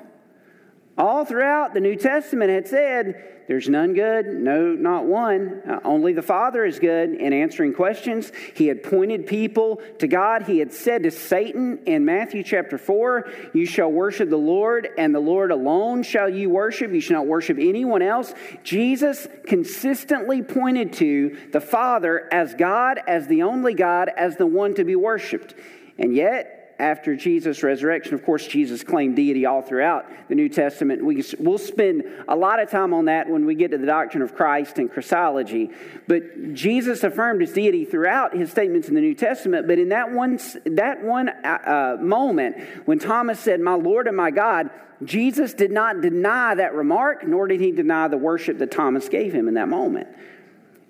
all 0.97 1.25
throughout 1.25 1.73
the 1.73 1.79
New 1.79 1.95
Testament 1.95 2.49
had 2.49 2.67
said, 2.67 3.37
there's 3.47 3.69
none 3.69 3.93
good, 3.93 4.25
no, 4.25 4.73
not 4.73 5.05
one. 5.05 5.61
Uh, 5.67 5.79
only 5.85 6.11
the 6.11 6.21
Father 6.21 6.65
is 6.65 6.79
good 6.79 7.13
in 7.13 7.31
answering 7.31 7.73
questions. 7.73 8.33
He 8.53 8.67
had 8.67 8.83
pointed 8.83 9.25
people 9.25 9.81
to 9.99 10.07
God. 10.07 10.43
He 10.43 10.59
had 10.59 10.73
said 10.73 11.03
to 11.03 11.11
Satan 11.11 11.79
in 11.85 12.03
Matthew 12.03 12.43
chapter 12.43 12.77
4, 12.77 13.29
You 13.53 13.65
shall 13.65 13.89
worship 13.89 14.29
the 14.29 14.35
Lord, 14.35 14.89
and 14.97 15.15
the 15.15 15.21
Lord 15.21 15.51
alone 15.51 16.03
shall 16.03 16.27
you 16.27 16.49
worship. 16.49 16.91
You 16.91 16.99
shall 16.99 17.19
not 17.19 17.27
worship 17.27 17.57
anyone 17.57 18.01
else. 18.01 18.33
Jesus 18.63 19.29
consistently 19.45 20.43
pointed 20.43 20.91
to 20.93 21.37
the 21.53 21.61
Father 21.61 22.27
as 22.33 22.53
God, 22.53 22.99
as 23.07 23.27
the 23.27 23.43
only 23.43 23.73
God, 23.73 24.09
as 24.17 24.35
the 24.35 24.45
one 24.45 24.75
to 24.75 24.83
be 24.83 24.97
worshiped. 24.97 25.55
And 25.97 26.13
yet, 26.13 26.56
after 26.79 27.15
Jesus' 27.15 27.63
resurrection. 27.63 28.13
Of 28.13 28.23
course, 28.23 28.45
Jesus 28.45 28.83
claimed 28.83 29.15
deity 29.15 29.45
all 29.45 29.61
throughout 29.61 30.05
the 30.27 30.35
New 30.35 30.49
Testament. 30.49 31.03
We, 31.03 31.23
will 31.39 31.57
spend 31.57 32.03
a 32.27 32.35
lot 32.35 32.59
of 32.59 32.69
time 32.69 32.93
on 32.93 33.05
that 33.05 33.29
when 33.29 33.45
we 33.45 33.55
get 33.55 33.71
to 33.71 33.77
the 33.77 33.87
doctrine 33.87 34.21
of 34.21 34.35
Christ 34.35 34.77
and 34.77 34.91
Christology. 34.91 35.71
But 36.07 36.53
Jesus 36.53 37.03
affirmed 37.03 37.41
his 37.41 37.51
deity 37.51 37.85
throughout 37.85 38.35
his 38.35 38.51
statements 38.51 38.87
in 38.87 38.95
the 38.95 39.01
New 39.01 39.15
Testament. 39.15 39.67
But 39.67 39.79
in 39.79 39.89
that 39.89 40.11
one, 40.11 40.39
that 40.65 41.03
one 41.03 41.29
uh, 41.29 41.97
uh, 41.97 41.97
moment, 42.01 42.57
when 42.85 42.99
Thomas 42.99 43.39
said, 43.39 43.59
My 43.59 43.73
Lord 43.73 44.07
and 44.07 44.15
my 44.15 44.31
God, 44.31 44.69
Jesus 45.03 45.53
did 45.53 45.71
not 45.71 46.01
deny 46.01 46.55
that 46.55 46.73
remark, 46.73 47.27
nor 47.27 47.47
did 47.47 47.59
he 47.59 47.71
deny 47.71 48.07
the 48.07 48.17
worship 48.17 48.57
that 48.59 48.71
Thomas 48.71 49.09
gave 49.09 49.33
him 49.33 49.47
in 49.47 49.55
that 49.55 49.67
moment. 49.67 50.07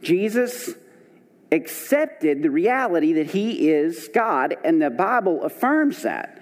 Jesus 0.02 0.74
accepted 1.52 2.44
the 2.44 2.50
reality 2.50 3.14
that 3.14 3.28
he 3.28 3.70
is 3.70 4.10
God, 4.14 4.56
and 4.64 4.82
the 4.82 4.90
Bible 4.90 5.44
affirms 5.44 6.02
that. 6.04 6.42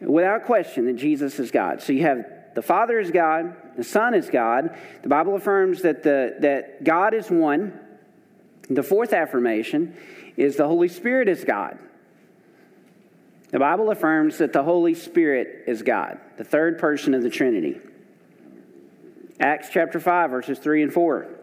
without 0.00 0.44
question 0.44 0.86
that 0.86 0.96
Jesus 0.96 1.38
is 1.38 1.50
God. 1.50 1.82
So 1.82 1.92
you 1.92 2.02
have 2.02 2.24
the 2.54 2.62
Father 2.62 2.98
is 2.98 3.10
God, 3.10 3.54
the 3.76 3.84
Son 3.84 4.14
is 4.14 4.28
God. 4.28 4.76
The 5.02 5.08
Bible 5.08 5.36
affirms 5.36 5.82
that, 5.82 6.02
the, 6.02 6.36
that 6.40 6.82
God 6.82 7.14
is 7.14 7.30
one. 7.30 7.78
The 8.68 8.82
fourth 8.82 9.12
affirmation 9.12 9.96
is 10.36 10.56
the 10.56 10.66
Holy 10.66 10.88
Spirit 10.88 11.28
is 11.28 11.44
God. 11.44 11.78
The 13.50 13.58
Bible 13.58 13.90
affirms 13.90 14.38
that 14.38 14.52
the 14.52 14.62
Holy 14.62 14.94
Spirit 14.94 15.64
is 15.66 15.82
God, 15.82 16.20
the 16.36 16.44
third 16.44 16.78
person 16.78 17.14
of 17.14 17.22
the 17.22 17.30
Trinity. 17.30 17.80
Acts 19.40 19.68
chapter 19.72 19.98
5, 19.98 20.30
verses 20.30 20.58
3 20.58 20.84
and 20.84 20.92
4. 20.92 21.39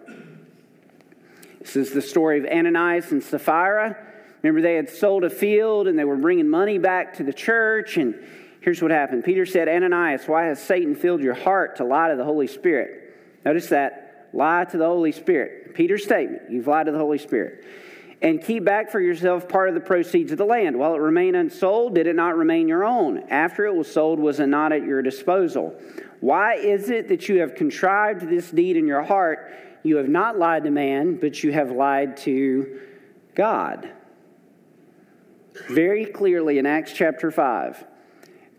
This 1.68 1.90
is 1.90 1.94
the 1.94 2.02
story 2.02 2.40
of 2.40 2.46
Ananias 2.46 3.12
and 3.12 3.22
Sapphira. 3.22 3.98
Remember, 4.42 4.62
they 4.62 4.76
had 4.76 4.90
sold 4.90 5.26
a 5.26 5.30
field 5.30 5.90
and 5.90 6.00
they 6.00 6.06
were 6.06 6.16
bringing 6.16 6.48
money 6.48 6.78
back 6.78 7.16
to 7.16 7.24
the 7.24 7.34
church. 7.34 7.98
And 7.98 8.16
here's 8.62 8.82
what 8.82 8.90
happened 8.90 9.26
Peter 9.26 9.46
said, 9.46 9.68
Ananias, 9.68 10.30
why 10.30 10.46
has 10.46 10.64
Satan 10.64 10.96
filled 10.96 11.20
your 11.20 11.34
heart 11.34 11.76
to 11.76 11.84
lie 11.84 12.08
to 12.08 12.16
the 12.16 12.24
Holy 12.24 12.48
Spirit? 12.48 13.18
Notice 13.44 13.68
that 13.68 14.30
lie 14.32 14.64
to 14.64 14.78
the 14.78 14.86
Holy 14.86 15.12
Spirit. 15.12 15.76
Peter's 15.76 16.06
statement 16.06 16.44
you've 16.50 16.68
lied 16.68 16.86
to 16.86 16.94
the 16.94 17.00
Holy 17.00 17.18
Spirit 17.18 17.66
and 18.22 18.42
keep 18.42 18.64
back 18.64 18.90
for 18.90 19.02
yourself 19.02 19.50
part 19.50 19.68
of 19.68 19.76
the 19.76 19.82
proceeds 19.82 20.32
of 20.32 20.38
the 20.38 20.46
land. 20.46 20.80
While 20.80 20.96
it 20.96 21.00
remained 21.00 21.36
unsold, 21.36 21.96
did 21.96 22.08
it 22.08 22.16
not 22.16 22.38
remain 22.38 22.70
your 22.70 22.86
own? 22.86 23.26
After 23.30 23.66
it 23.66 23.76
was 23.76 23.92
sold, 23.92 24.22
was 24.22 24.40
it 24.40 24.48
not 24.48 24.72
at 24.72 24.84
your 24.84 25.02
disposal? 25.02 25.78
Why 26.22 26.56
is 26.56 26.90
it 26.90 27.10
that 27.10 27.28
you 27.28 27.42
have 27.42 27.56
contrived 27.56 28.30
this 28.30 28.50
deed 28.52 28.78
in 28.78 28.88
your 28.88 29.04
heart? 29.04 29.52
You 29.88 29.98
have 29.98 30.10
not 30.10 30.38
lied 30.38 30.66
to 30.66 30.72
man, 30.72 31.16
but 31.16 31.44
you 31.44 31.52
have 31.52 31.72
lied 31.72 32.18
to 32.18 32.82
God. 33.36 33.90
Very 35.70 36.06
clearly 36.06 36.58
in 36.58 36.66
Acts 36.66 36.94
chapter 36.94 37.32
5, 37.32 37.86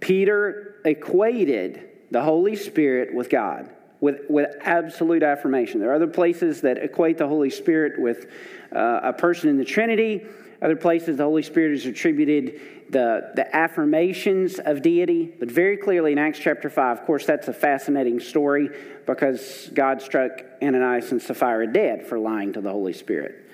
Peter 0.00 0.76
equated 0.84 1.88
the 2.10 2.22
Holy 2.22 2.56
Spirit 2.56 3.14
with 3.14 3.28
God 3.28 3.70
with, 4.00 4.20
with 4.28 4.54
absolute 4.60 5.22
affirmation. 5.22 5.80
There 5.80 5.90
are 5.90 5.94
other 5.94 6.06
places 6.06 6.60
that 6.62 6.78
equate 6.78 7.18
the 7.18 7.26
Holy 7.26 7.50
Spirit 7.50 8.00
with 8.00 8.26
uh, 8.74 9.00
a 9.02 9.12
person 9.12 9.50
in 9.50 9.58
the 9.58 9.64
Trinity. 9.64 10.26
Other 10.60 10.76
places, 10.76 11.16
the 11.16 11.24
Holy 11.24 11.42
Spirit 11.42 11.72
is 11.72 11.86
attributed 11.86 12.60
the, 12.90 13.32
the 13.34 13.54
affirmations 13.54 14.58
of 14.58 14.82
deity, 14.82 15.26
but 15.26 15.50
very 15.50 15.76
clearly 15.76 16.12
in 16.12 16.18
Acts 16.18 16.38
chapter 16.38 16.68
5, 16.70 16.98
of 16.98 17.04
course, 17.04 17.26
that's 17.26 17.46
a 17.48 17.52
fascinating 17.52 18.18
story 18.18 18.70
because 19.06 19.70
God 19.72 20.02
struck 20.02 20.42
Ananias 20.62 21.12
and 21.12 21.22
Sapphira 21.22 21.72
dead 21.72 22.06
for 22.06 22.18
lying 22.18 22.54
to 22.54 22.60
the 22.60 22.70
Holy 22.70 22.92
Spirit. 22.92 23.46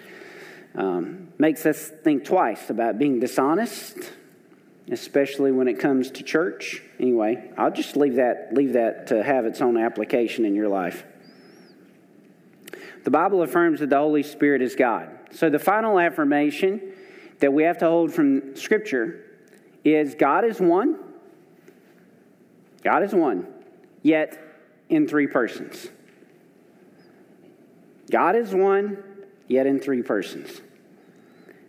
Um, 0.74 1.28
makes 1.38 1.66
us 1.66 1.88
think 1.88 2.24
twice 2.24 2.70
about 2.70 2.98
being 2.98 3.20
dishonest 3.20 4.12
especially 4.90 5.50
when 5.50 5.68
it 5.68 5.78
comes 5.78 6.10
to 6.10 6.22
church. 6.22 6.82
Anyway, 7.00 7.50
I'll 7.56 7.70
just 7.70 7.96
leave 7.96 8.16
that, 8.16 8.50
leave 8.52 8.74
that 8.74 9.08
to 9.08 9.22
have 9.22 9.46
its 9.46 9.60
own 9.60 9.78
application 9.78 10.44
in 10.44 10.54
your 10.54 10.68
life. 10.68 11.04
The 13.04 13.10
Bible 13.10 13.42
affirms 13.42 13.80
that 13.80 13.90
the 13.90 13.98
Holy 13.98 14.22
Spirit 14.22 14.62
is 14.62 14.74
God. 14.74 15.10
So 15.30 15.50
the 15.50 15.58
final 15.58 15.98
affirmation 15.98 16.80
that 17.44 17.52
we 17.52 17.64
have 17.64 17.76
to 17.76 17.86
hold 17.86 18.10
from 18.10 18.56
Scripture 18.56 19.22
is 19.84 20.14
God 20.14 20.46
is 20.46 20.60
one. 20.60 20.98
God 22.82 23.02
is 23.02 23.14
one, 23.14 23.46
yet 24.02 24.38
in 24.88 25.06
three 25.06 25.26
persons. 25.26 25.88
God 28.10 28.34
is 28.34 28.54
one, 28.54 28.96
yet 29.46 29.66
in 29.66 29.78
three 29.78 30.00
persons. 30.00 30.62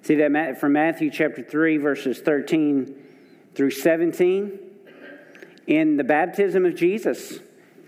See 0.01 0.15
that 0.15 0.61
from 0.61 0.71
Matthew 0.71 1.11
chapter 1.11 1.43
3, 1.43 1.75
verses 1.75 2.21
13 2.21 2.95
through 3.53 3.71
17. 3.71 4.57
In 5.67 5.97
the 5.97 6.05
baptism 6.05 6.65
of 6.65 6.75
Jesus, 6.75 7.39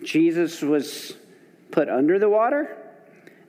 Jesus 0.04 0.62
was 0.62 1.14
put 1.72 1.88
under 1.88 2.20
the 2.20 2.28
water. 2.28 2.76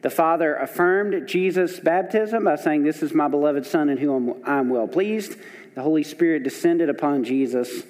The 0.03 0.11
Father 0.11 0.55
affirmed 0.55 1.27
Jesus' 1.29 1.81
baptism 1.81 2.45
by 2.45 2.57
saying, 2.57 2.85
This 2.85 3.03
is 3.03 3.13
my 3.13 3.29
beloved 3.29 3.67
Son 3.67 3.89
in 3.89 3.99
whom 3.99 4.43
I'm 4.45 4.69
well 4.69 4.87
pleased. 4.87 5.37
The 5.75 5.83
Holy 5.83 6.05
Spirit 6.05 6.45
descended 6.45 6.89
upon 6.89 7.25
Jesus 7.25 7.83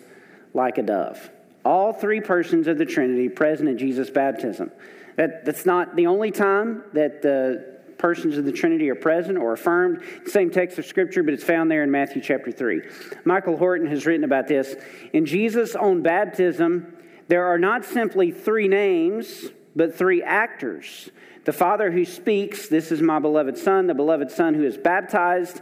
like 0.55 0.79
a 0.79 0.83
dove. 0.83 1.31
All 1.65 1.93
three 1.93 2.21
persons 2.21 2.67
of 2.67 2.79
the 2.79 2.87
Trinity 2.87 3.29
present 3.29 3.69
at 3.69 3.77
Jesus' 3.77 4.09
baptism. 4.09 4.71
That, 5.17 5.45
that's 5.45 5.67
not 5.67 5.97
the 5.97 6.07
only 6.07 6.31
time 6.31 6.85
that 6.95 7.23
the 7.23 7.79
persons 7.99 8.39
of 8.39 8.45
the 8.45 8.53
Trinity 8.53 8.89
are 8.89 8.95
present 8.95 9.37
or 9.37 9.53
affirmed. 9.53 10.03
Same 10.27 10.51
text 10.51 10.79
of 10.79 10.87
Scripture, 10.87 11.23
but 11.23 11.35
it's 11.35 11.45
found 11.45 11.71
there 11.71 11.83
in 11.83 11.91
Matthew 11.91 12.23
chapter 12.23 12.53
3. 12.53 12.83
Michael 13.25 13.57
Horton 13.57 13.89
has 13.89 14.07
written 14.07 14.25
about 14.25 14.49
this. 14.49 14.77
In 15.13 15.27
Jesus' 15.27 15.75
own 15.75 16.03
baptism, 16.03 16.97
there 17.27 17.47
are 17.47 17.59
not 17.59 17.85
simply 17.85 18.31
three 18.31 18.69
names, 18.69 19.47
but 19.75 19.95
three 19.95 20.23
actors. 20.23 21.11
The 21.45 21.53
Father 21.53 21.91
who 21.91 22.05
speaks, 22.05 22.69
This 22.69 22.93
is 22.93 23.01
my 23.01 23.19
beloved 23.19 23.57
Son, 23.57 23.87
the 23.87 23.95
beloved 23.95 24.31
Son 24.31 24.55
who 24.55 24.65
is 24.65 24.77
baptized, 24.77 25.61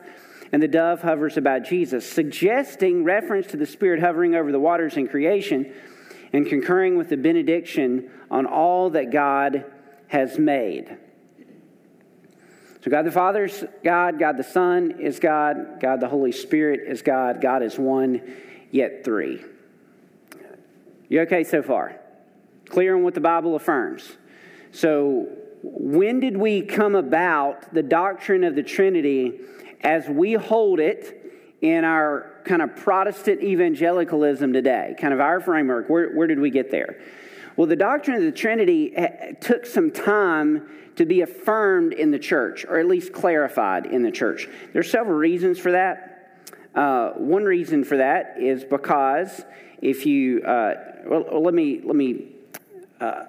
and 0.52 0.62
the 0.62 0.68
dove 0.68 1.02
hovers 1.02 1.36
about 1.36 1.64
Jesus, 1.64 2.10
suggesting 2.10 3.04
reference 3.04 3.48
to 3.48 3.56
the 3.56 3.66
Spirit 3.66 4.00
hovering 4.00 4.34
over 4.34 4.52
the 4.52 4.60
waters 4.60 4.96
in 4.96 5.08
creation 5.08 5.72
and 6.32 6.46
concurring 6.46 6.96
with 6.96 7.08
the 7.08 7.16
benediction 7.16 8.10
on 8.30 8.46
all 8.46 8.90
that 8.90 9.10
God 9.10 9.64
has 10.08 10.38
made. 10.38 10.98
So, 12.84 12.90
God 12.90 13.02
the 13.02 13.10
Father 13.10 13.44
is 13.44 13.64
God, 13.82 14.18
God 14.18 14.36
the 14.36 14.44
Son 14.44 15.00
is 15.00 15.18
God, 15.18 15.80
God 15.80 16.00
the 16.00 16.08
Holy 16.08 16.32
Spirit 16.32 16.80
is 16.86 17.02
God, 17.02 17.40
God 17.40 17.62
is 17.62 17.76
one, 17.78 18.22
yet 18.70 19.04
three. 19.04 19.44
You 21.08 21.22
okay 21.22 21.44
so 21.44 21.62
far? 21.62 22.00
Clear 22.68 22.96
on 22.96 23.02
what 23.02 23.14
the 23.14 23.20
Bible 23.20 23.56
affirms. 23.56 24.16
So, 24.72 25.28
when 25.62 26.20
did 26.20 26.36
we 26.36 26.62
come 26.62 26.94
about 26.94 27.72
the 27.72 27.82
doctrine 27.82 28.44
of 28.44 28.54
the 28.54 28.62
Trinity 28.62 29.40
as 29.80 30.08
we 30.08 30.34
hold 30.34 30.80
it 30.80 31.22
in 31.60 31.84
our 31.84 32.40
kind 32.44 32.62
of 32.62 32.76
Protestant 32.76 33.42
evangelicalism 33.42 34.52
today? 34.52 34.94
Kind 35.00 35.14
of 35.14 35.20
our 35.20 35.40
framework. 35.40 35.88
Where, 35.88 36.10
where 36.14 36.26
did 36.26 36.38
we 36.38 36.50
get 36.50 36.70
there? 36.70 37.00
Well, 37.56 37.66
the 37.66 37.76
doctrine 37.76 38.16
of 38.16 38.22
the 38.22 38.32
Trinity 38.32 38.94
eh, 38.94 39.32
took 39.40 39.64
some 39.64 39.90
time 39.90 40.68
to 40.96 41.06
be 41.06 41.22
affirmed 41.22 41.92
in 41.92 42.10
the 42.10 42.18
church, 42.18 42.64
or 42.66 42.78
at 42.78 42.86
least 42.86 43.12
clarified 43.12 43.86
in 43.86 44.02
the 44.02 44.10
church. 44.10 44.48
There's 44.72 44.90
several 44.90 45.16
reasons 45.16 45.58
for 45.58 45.72
that. 45.72 46.12
Uh, 46.74 47.12
one 47.12 47.44
reason 47.44 47.84
for 47.84 47.96
that 47.96 48.36
is 48.38 48.64
because 48.64 49.42
if 49.80 50.04
you, 50.04 50.42
uh, 50.42 50.74
well, 51.06 51.42
let 51.42 51.54
me, 51.54 51.80
let 51.82 51.96
me, 51.96 52.35
uh, 53.00 53.24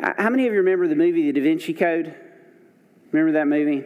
how 0.00 0.30
many 0.30 0.46
of 0.46 0.52
you 0.52 0.58
remember 0.58 0.88
the 0.88 0.96
movie 0.96 1.30
The 1.30 1.40
Da 1.40 1.42
Vinci 1.42 1.74
Code? 1.74 2.14
Remember 3.12 3.32
that 3.38 3.46
movie? 3.46 3.84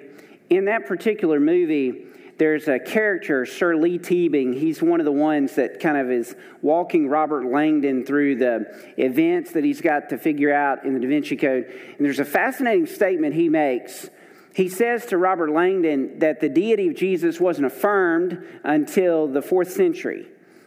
In 0.48 0.66
that 0.66 0.86
particular 0.86 1.40
movie, 1.40 2.06
there's 2.38 2.68
a 2.68 2.78
character, 2.78 3.44
Sir 3.44 3.76
Leigh 3.76 3.98
Teabing. 3.98 4.58
He's 4.58 4.80
one 4.80 5.00
of 5.00 5.06
the 5.06 5.12
ones 5.12 5.56
that 5.56 5.80
kind 5.80 5.96
of 5.96 6.10
is 6.10 6.34
walking 6.62 7.08
Robert 7.08 7.46
Langdon 7.46 8.04
through 8.04 8.36
the 8.36 8.92
events 8.96 9.52
that 9.52 9.64
he's 9.64 9.80
got 9.80 10.10
to 10.10 10.18
figure 10.18 10.52
out 10.52 10.84
in 10.84 10.94
the 10.94 11.00
Da 11.00 11.08
Vinci 11.08 11.36
Code. 11.36 11.64
And 11.66 12.06
there's 12.06 12.20
a 12.20 12.24
fascinating 12.24 12.86
statement 12.86 13.34
he 13.34 13.48
makes. 13.48 14.08
He 14.54 14.68
says 14.68 15.06
to 15.06 15.18
Robert 15.18 15.50
Langdon 15.50 16.20
that 16.20 16.40
the 16.40 16.48
deity 16.48 16.88
of 16.88 16.94
Jesus 16.94 17.40
wasn't 17.40 17.66
affirmed 17.66 18.42
until 18.64 19.26
the 19.26 19.42
fourth 19.42 19.72
century 19.72 20.26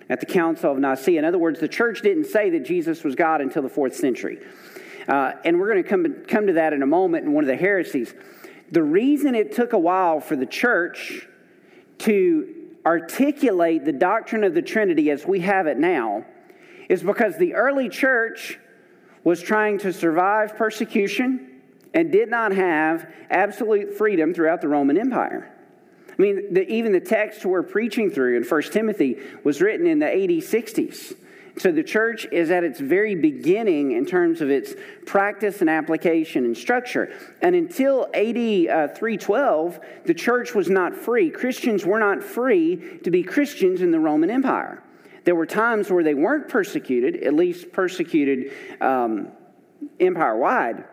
at 0.10 0.20
the 0.20 0.26
Council 0.26 0.72
of 0.72 0.80
Nicaea. 0.80 1.20
In 1.20 1.26
other 1.26 1.38
words, 1.38 1.60
the 1.60 1.68
church 1.68 2.02
didn't 2.02 2.26
say 2.26 2.50
that 2.50 2.66
Jesus 2.66 3.04
was 3.04 3.16
God 3.16 3.42
until 3.42 3.62
the 3.62 3.70
fourth 3.70 3.96
century. 3.96 4.40
Uh, 5.08 5.34
and 5.46 5.60
we're 5.60 5.72
going 5.72 5.84
to 5.84 5.90
come, 5.90 6.26
come 6.28 6.48
to 6.48 6.54
that 6.54 6.74
in 6.74 6.84
a 6.84 6.88
moment 6.88 7.26
in 7.26 7.34
one 7.34 7.44
of 7.44 7.48
the 7.48 7.56
heresies. 7.56 8.14
The 8.72 8.84
reason 8.84 9.36
it 9.36 9.56
took 9.56 9.74
a 9.74 9.80
while 9.80 10.20
for 10.20 10.36
the 10.36 10.46
church 10.46 11.28
to 12.00 12.56
articulate 12.86 13.86
the 13.86 13.92
doctrine 13.92 14.44
of 14.44 14.54
the 14.54 14.62
Trinity 14.62 15.12
as 15.12 15.26
we 15.26 15.42
have 15.42 15.68
it 15.68 15.78
now 15.78 16.26
is 16.88 17.04
because 17.04 17.38
the 17.38 17.56
early 17.56 17.90
church 17.90 18.60
was 19.24 19.42
trying 19.42 19.78
to 19.80 19.94
survive 19.94 20.56
persecution 20.56 21.62
and 21.94 22.12
did 22.12 22.30
not 22.30 22.52
have 22.52 23.12
absolute 23.30 23.98
freedom 23.98 24.34
throughout 24.34 24.62
the 24.62 24.68
Roman 24.68 24.98
Empire. 24.98 25.52
I 26.20 26.22
mean, 26.22 26.54
the, 26.54 26.70
even 26.70 26.92
the 26.92 27.00
text 27.00 27.46
we're 27.46 27.64
preaching 27.64 28.12
through 28.12 28.36
in 28.36 28.44
1 28.44 28.62
Timothy 28.64 29.18
was 29.46 29.62
written 29.62 29.88
in 29.88 30.00
the 30.00 30.06
80s, 30.06 30.44
60s. 30.44 31.16
So 31.58 31.72
the 31.72 31.84
church 31.84 32.26
is 32.32 32.52
at 32.52 32.64
its 32.64 32.80
very 32.80 33.16
beginning 33.16 33.94
in 33.94 34.06
terms 34.06 34.42
of 34.42 34.50
its 34.50 34.74
practice 35.06 35.62
and 35.62 35.70
application 35.70 36.44
and 36.46 36.58
structure. 36.58 37.14
And 37.42 37.56
until 37.56 38.06
AD 38.14 38.38
uh, 38.38 38.94
312, 38.94 39.80
the 40.06 40.14
church 40.14 40.54
was 40.54 40.70
not 40.70 40.96
free. 40.96 41.30
Christians 41.30 41.86
were 41.86 42.00
not 42.00 42.22
free 42.22 43.00
to 43.04 43.12
be 43.12 43.24
Christians 43.24 43.82
in 43.82 43.92
the 43.92 44.00
Roman 44.00 44.30
Empire. 44.30 44.84
There 45.24 45.36
were 45.36 45.46
times 45.46 45.90
where 45.90 46.04
they 46.04 46.14
weren't 46.14 46.50
persecuted, 46.50 47.24
at 47.24 47.34
least 47.34 47.72
persecuted 47.72 48.52
um, 48.82 49.30
empire 50.00 50.38
wide. 50.38 50.86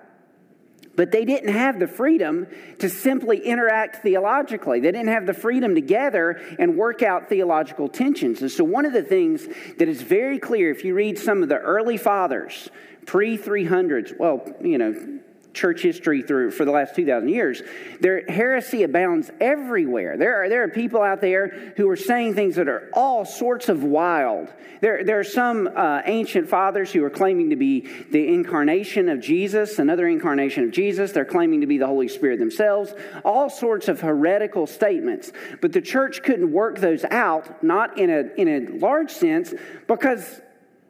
But 0.97 1.13
they 1.13 1.25
didn't 1.25 1.53
have 1.53 1.79
the 1.79 1.87
freedom 1.87 2.47
to 2.79 2.89
simply 2.89 3.39
interact 3.39 4.03
theologically. 4.03 4.81
They 4.81 4.93
didn't 4.93 5.09
have 5.09 5.27
the 5.27 5.35
freedom 5.35 5.75
to 5.75 5.81
gather 5.81 6.41
and 6.59 6.77
work 6.77 7.03
out 7.03 7.29
theological 7.29 7.89
tensions. 7.89 8.41
And 8.41 8.51
so, 8.51 8.65
one 8.65 8.87
of 8.87 8.93
the 8.93 9.03
things 9.03 9.47
that 9.79 9.89
is 9.89 10.03
very 10.03 10.39
clear 10.39 10.71
if 10.71 10.85
you 10.85 10.95
read 10.95 11.19
some 11.19 11.43
of 11.43 11.49
the 11.49 11.59
early 11.59 11.99
fathers, 11.99 12.71
pre 13.05 13.37
300s, 13.37 14.19
well, 14.19 14.43
you 14.61 14.79
know, 14.79 15.21
church 15.57 15.83
history 15.83 16.23
through 16.23 16.51
for 16.53 16.65
the 16.65 16.71
last 16.71 16.95
2,000 16.95 17.29
years, 17.29 17.63
there, 18.01 18.25
heresy 18.29 18.83
abounds 18.83 19.31
everywhere. 19.41 20.17
There 20.17 20.45
are, 20.45 20.49
there 20.49 20.63
are 20.63 20.69
people 20.69 21.03
out 21.03 21.21
there 21.21 21.73
who 21.77 21.89
are 21.89 21.97
saying 21.97 22.35
things 22.35 22.57
that 22.57 22.69
are 22.69 22.89
all 22.93 23.25
sorts 23.25 23.69
of 23.69 23.83
wild. 23.83 24.53
There, 24.81 25.03
there 25.03 25.19
are 25.19 25.25
some 25.25 25.69
uh, 25.75 26.03
ancient 26.05 26.49
fathers 26.49 26.93
who 26.93 27.03
are 27.05 27.11
claiming 27.11 27.51
to 27.51 27.57
be 27.57 27.89
the 28.11 28.29
incarnation 28.29 29.09
of 29.09 29.21
Jesus, 29.21 29.79
another 29.79 30.07
incarnation 30.07 30.65
of 30.65 30.71
Jesus. 30.71 31.13
They're 31.13 31.25
claiming 31.25 31.63
to 31.63 31.67
be 31.67 31.79
the 31.79 31.87
Holy 31.87 32.09
Spirit 32.09 32.39
themselves. 32.39 32.93
All 33.25 33.49
sorts 33.49 33.89
of 33.89 34.01
heretical 34.01 34.67
statements. 34.67 35.33
But 35.61 35.73
the 35.73 35.81
church 35.81 36.23
couldn't 36.23 36.53
work 36.53 36.79
those 36.79 37.05
out, 37.05 37.65
not 37.65 37.99
in 37.99 38.11
a, 38.11 38.41
in 38.41 38.49
a 38.49 38.79
large 38.79 39.11
sense, 39.11 39.55
because 39.87 40.43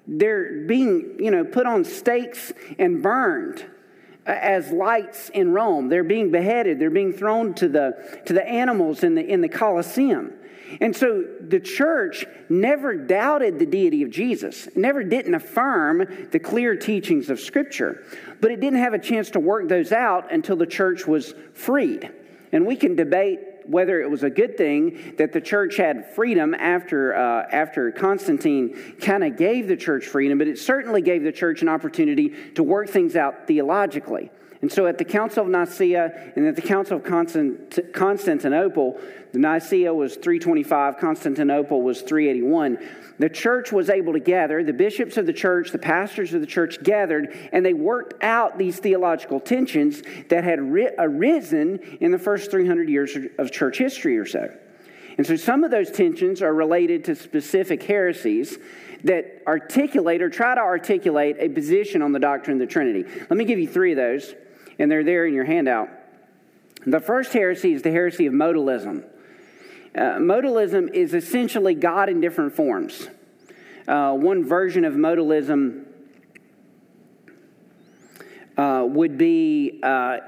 they're 0.08 0.64
being, 0.66 1.16
you 1.20 1.30
know, 1.30 1.44
put 1.44 1.66
on 1.66 1.84
stakes 1.84 2.52
and 2.78 3.02
burned 3.02 3.64
as 4.26 4.70
lights 4.70 5.28
in 5.30 5.52
Rome. 5.52 5.88
They're 5.88 6.04
being 6.04 6.30
beheaded. 6.30 6.78
They're 6.78 6.90
being 6.90 7.12
thrown 7.12 7.54
to 7.54 7.68
the, 7.68 8.22
to 8.26 8.32
the 8.32 8.46
animals 8.46 9.04
in 9.04 9.14
the, 9.14 9.24
in 9.24 9.40
the 9.40 9.48
Colosseum. 9.48 10.32
And 10.80 10.94
so 10.96 11.24
the 11.40 11.60
church 11.60 12.26
never 12.48 12.94
doubted 12.94 13.58
the 13.58 13.66
deity 13.66 14.02
of 14.02 14.10
Jesus, 14.10 14.68
never 14.74 15.04
didn't 15.04 15.34
affirm 15.34 16.28
the 16.32 16.40
clear 16.40 16.74
teachings 16.74 17.30
of 17.30 17.38
Scripture, 17.38 18.02
but 18.40 18.50
it 18.50 18.60
didn't 18.60 18.80
have 18.80 18.92
a 18.92 18.98
chance 18.98 19.30
to 19.30 19.40
work 19.40 19.68
those 19.68 19.92
out 19.92 20.32
until 20.32 20.56
the 20.56 20.66
church 20.66 21.06
was 21.06 21.34
freed. 21.54 22.10
And 22.52 22.66
we 22.66 22.76
can 22.76 22.96
debate 22.96 23.38
whether 23.68 24.00
it 24.00 24.10
was 24.10 24.22
a 24.22 24.30
good 24.30 24.56
thing 24.56 25.14
that 25.18 25.32
the 25.32 25.40
church 25.40 25.76
had 25.76 26.14
freedom 26.14 26.54
after, 26.54 27.14
uh, 27.14 27.46
after 27.50 27.90
Constantine 27.92 28.94
kind 29.00 29.24
of 29.24 29.36
gave 29.36 29.68
the 29.68 29.76
church 29.76 30.06
freedom, 30.06 30.38
but 30.38 30.46
it 30.46 30.58
certainly 30.58 31.02
gave 31.02 31.22
the 31.22 31.32
church 31.32 31.62
an 31.62 31.68
opportunity 31.68 32.32
to 32.54 32.62
work 32.62 32.88
things 32.88 33.16
out 33.16 33.46
theologically. 33.46 34.30
And 34.62 34.72
so 34.72 34.86
at 34.86 34.98
the 34.98 35.04
Council 35.04 35.44
of 35.44 35.50
Nicaea 35.50 36.32
and 36.34 36.46
at 36.46 36.56
the 36.56 36.62
Council 36.62 36.96
of 36.96 37.04
Constantinople, 37.04 39.00
the 39.32 39.38
Nicaea 39.38 39.92
was 39.92 40.14
325, 40.14 40.98
Constantinople 40.98 41.82
was 41.82 42.00
381. 42.02 42.78
The 43.18 43.28
church 43.28 43.72
was 43.72 43.90
able 43.90 44.12
to 44.14 44.20
gather, 44.20 44.62
the 44.64 44.72
bishops 44.72 45.16
of 45.16 45.26
the 45.26 45.32
church, 45.32 45.72
the 45.72 45.78
pastors 45.78 46.32
of 46.34 46.40
the 46.40 46.46
church 46.46 46.82
gathered, 46.82 47.36
and 47.52 47.64
they 47.64 47.74
worked 47.74 48.22
out 48.22 48.58
these 48.58 48.78
theological 48.78 49.40
tensions 49.40 50.02
that 50.28 50.44
had 50.44 50.58
arisen 50.58 51.78
in 52.00 52.10
the 52.10 52.18
first 52.18 52.50
300 52.50 52.88
years 52.88 53.16
of 53.38 53.52
church 53.52 53.78
history 53.78 54.16
or 54.18 54.26
so. 54.26 54.50
And 55.18 55.26
so 55.26 55.36
some 55.36 55.64
of 55.64 55.70
those 55.70 55.90
tensions 55.90 56.42
are 56.42 56.52
related 56.52 57.04
to 57.04 57.14
specific 57.14 57.82
heresies 57.82 58.58
that 59.04 59.42
articulate 59.46 60.20
or 60.20 60.28
try 60.28 60.54
to 60.54 60.60
articulate 60.60 61.36
a 61.38 61.48
position 61.48 62.02
on 62.02 62.12
the 62.12 62.18
doctrine 62.18 62.60
of 62.60 62.66
the 62.66 62.72
Trinity. 62.72 63.04
Let 63.30 63.36
me 63.36 63.44
give 63.44 63.58
you 63.58 63.68
three 63.68 63.92
of 63.92 63.96
those 63.96 64.34
and 64.78 64.90
they're 64.90 65.04
there 65.04 65.26
in 65.26 65.34
your 65.34 65.44
handout. 65.44 65.88
The 66.86 67.00
first 67.00 67.32
heresy 67.32 67.72
is 67.72 67.82
the 67.82 67.90
heresy 67.90 68.26
of 68.26 68.34
modalism. 68.34 69.04
Uh, 69.94 70.18
modalism 70.18 70.92
is 70.92 71.14
essentially 71.14 71.74
God 71.74 72.08
in 72.08 72.20
different 72.20 72.54
forms. 72.54 73.08
Uh, 73.88 74.12
one 74.12 74.44
version 74.44 74.84
of 74.84 74.94
modalism 74.94 75.84
uh, 78.56 78.84
would 78.86 79.16
be 79.16 79.80
uh, 79.82 80.18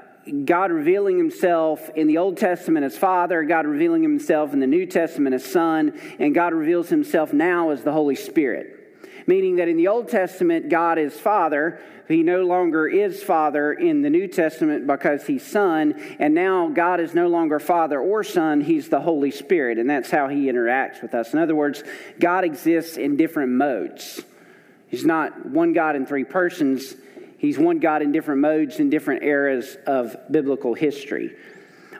God 0.45 0.71
revealing 0.71 1.17
himself 1.17 1.89
in 1.95 2.07
the 2.07 2.17
Old 2.17 2.37
Testament 2.37 2.85
as 2.85 2.97
Father, 2.97 3.43
God 3.43 3.65
revealing 3.65 4.01
himself 4.01 4.53
in 4.53 4.59
the 4.59 4.67
New 4.67 4.85
Testament 4.85 5.35
as 5.35 5.45
Son, 5.45 5.99
and 6.19 6.33
God 6.33 6.53
reveals 6.53 6.89
himself 6.89 7.33
now 7.33 7.69
as 7.69 7.83
the 7.83 7.91
Holy 7.91 8.15
Spirit 8.15 8.78
meaning 9.29 9.57
that 9.57 9.67
in 9.67 9.77
the 9.77 9.89
Old 9.89 10.09
Testament, 10.09 10.69
God 10.69 10.97
is 10.97 11.13
Father. 11.13 11.79
He 12.07 12.23
no 12.23 12.41
longer 12.41 12.87
is 12.87 13.21
Father 13.21 13.71
in 13.71 14.01
the 14.01 14.09
New 14.09 14.27
Testament 14.27 14.87
because 14.87 15.27
He's 15.27 15.45
Son. 15.45 15.93
And 16.17 16.33
now 16.33 16.69
God 16.69 16.99
is 16.99 17.13
no 17.13 17.27
longer 17.27 17.59
Father 17.59 18.01
or 18.01 18.23
Son, 18.23 18.59
He's 18.59 18.89
the 18.89 18.99
Holy 18.99 19.29
Spirit. 19.29 19.77
And 19.77 19.87
that's 19.87 20.09
how 20.09 20.29
He 20.29 20.47
interacts 20.47 21.03
with 21.03 21.13
us. 21.13 21.31
In 21.31 21.37
other 21.37 21.53
words, 21.53 21.83
God 22.19 22.43
exists 22.43 22.97
in 22.97 23.17
different 23.17 23.51
modes. 23.51 24.19
He's 24.87 25.05
not 25.05 25.45
one 25.45 25.73
God 25.73 25.95
in 25.95 26.07
three 26.07 26.25
persons, 26.25 26.95
He's 27.37 27.59
one 27.59 27.77
God 27.77 28.01
in 28.01 28.11
different 28.11 28.41
modes 28.41 28.79
in 28.79 28.89
different 28.89 29.21
eras 29.21 29.77
of 29.85 30.17
biblical 30.31 30.73
history. 30.73 31.35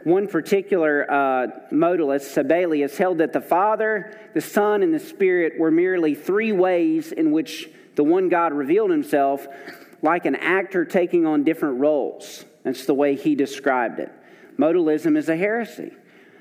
One 0.03 0.27
particular 0.27 1.09
uh, 1.11 1.47
modalist, 1.71 2.33
Sabellius, 2.33 2.95
held 2.97 3.17
that 3.17 3.33
the 3.33 3.41
Father, 3.41 4.17
the 4.33 4.41
Son, 4.41 4.81
and 4.81 4.93
the 4.93 4.99
Spirit 4.99 5.59
were 5.59 5.71
merely 5.71 6.15
three 6.15 6.51
ways 6.51 7.11
in 7.11 7.31
which 7.31 7.69
the 7.95 8.03
one 8.03 8.29
God 8.29 8.53
revealed 8.53 8.91
himself, 8.91 9.45
like 10.01 10.25
an 10.25 10.35
actor 10.35 10.85
taking 10.85 11.25
on 11.25 11.43
different 11.43 11.79
roles. 11.79 12.45
That's 12.63 12.85
the 12.85 12.93
way 12.93 13.15
he 13.15 13.35
described 13.35 13.99
it. 13.99 14.11
Modalism 14.57 15.17
is 15.17 15.27
a 15.27 15.35
heresy. 15.35 15.91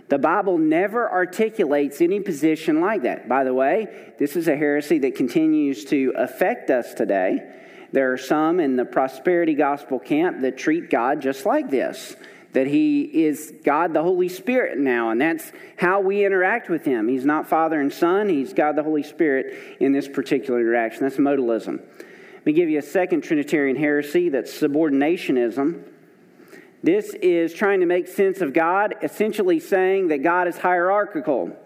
The 0.08 0.18
Bible 0.18 0.56
never 0.56 1.10
articulates 1.10 2.00
any 2.00 2.20
position 2.20 2.80
like 2.80 3.02
that. 3.02 3.28
By 3.28 3.44
the 3.44 3.52
way, 3.52 4.12
this 4.18 4.36
is 4.36 4.48
a 4.48 4.56
heresy 4.56 4.98
that 5.00 5.16
continues 5.16 5.84
to 5.86 6.14
affect 6.16 6.70
us 6.70 6.94
today. 6.94 7.40
There 7.92 8.12
are 8.12 8.18
some 8.18 8.60
in 8.60 8.76
the 8.76 8.84
prosperity 8.84 9.54
gospel 9.54 9.98
camp 9.98 10.40
that 10.40 10.56
treat 10.56 10.90
God 10.90 11.20
just 11.20 11.44
like 11.44 11.70
this 11.70 12.16
that 12.52 12.66
He 12.66 13.02
is 13.02 13.52
God 13.64 13.92
the 13.92 14.02
Holy 14.02 14.28
Spirit 14.28 14.78
now, 14.78 15.10
and 15.10 15.20
that's 15.20 15.52
how 15.76 16.00
we 16.00 16.24
interact 16.24 16.68
with 16.68 16.84
Him. 16.84 17.08
He's 17.08 17.24
not 17.24 17.48
Father 17.48 17.80
and 17.80 17.92
Son, 17.92 18.28
He's 18.28 18.52
God 18.52 18.76
the 18.76 18.82
Holy 18.82 19.02
Spirit 19.02 19.76
in 19.80 19.92
this 19.92 20.08
particular 20.08 20.60
interaction. 20.60 21.02
That's 21.02 21.16
modalism. 21.16 21.80
Let 21.80 22.46
me 22.46 22.52
give 22.52 22.70
you 22.70 22.78
a 22.78 22.82
second 22.82 23.22
Trinitarian 23.22 23.76
heresy 23.76 24.28
that's 24.30 24.52
subordinationism. 24.52 25.82
This 26.82 27.12
is 27.14 27.52
trying 27.52 27.80
to 27.80 27.86
make 27.86 28.06
sense 28.06 28.40
of 28.40 28.52
God, 28.52 28.94
essentially 29.02 29.60
saying 29.60 30.08
that 30.08 30.18
God 30.18 30.48
is 30.48 30.56
hierarchical. 30.56 31.56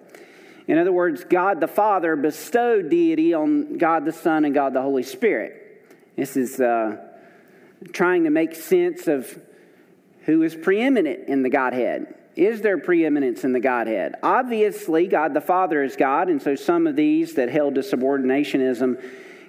In 0.66 0.78
other 0.78 0.92
words, 0.92 1.24
God 1.24 1.60
the 1.60 1.68
Father 1.68 2.16
bestowed 2.16 2.88
deity 2.88 3.34
on 3.34 3.76
God 3.76 4.04
the 4.04 4.12
Son 4.12 4.44
and 4.44 4.54
God 4.54 4.72
the 4.72 4.82
Holy 4.82 5.02
Spirit. 5.02 5.84
This 6.16 6.36
is 6.36 6.60
uh, 6.60 6.96
trying 7.92 8.24
to 8.24 8.30
make 8.30 8.54
sense 8.54 9.06
of 9.06 9.38
who 10.26 10.42
is 10.42 10.54
preeminent 10.54 11.28
in 11.28 11.42
the 11.42 11.50
Godhead. 11.50 12.14
Is 12.34 12.62
there 12.62 12.78
preeminence 12.78 13.44
in 13.44 13.52
the 13.52 13.60
Godhead? 13.60 14.14
Obviously, 14.22 15.06
God 15.06 15.34
the 15.34 15.40
Father 15.40 15.82
is 15.82 15.96
God, 15.96 16.28
and 16.28 16.40
so 16.40 16.54
some 16.54 16.86
of 16.86 16.96
these 16.96 17.34
that 17.34 17.50
held 17.50 17.74
to 17.74 17.82
subordinationism 17.82 19.02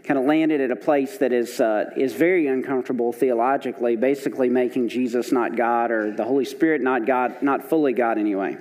kind 0.03 0.19
of 0.19 0.25
landed 0.25 0.59
at 0.59 0.69
a 0.69 0.75
place 0.75 1.17
that 1.19 1.31
is, 1.31 1.61
uh, 1.61 1.89
is 1.95 2.13
very 2.13 2.47
uncomfortable 2.47 3.13
theologically, 3.13 3.95
basically 3.95 4.49
making 4.49 4.89
Jesus 4.89 5.31
not 5.31 5.55
God 5.55 5.91
or 5.91 6.11
the 6.11 6.25
Holy 6.25 6.43
Spirit 6.43 6.81
not 6.81 7.05
God, 7.05 7.41
not 7.41 7.69
fully 7.69 7.93
God 7.93 8.17
anyway. 8.17 8.57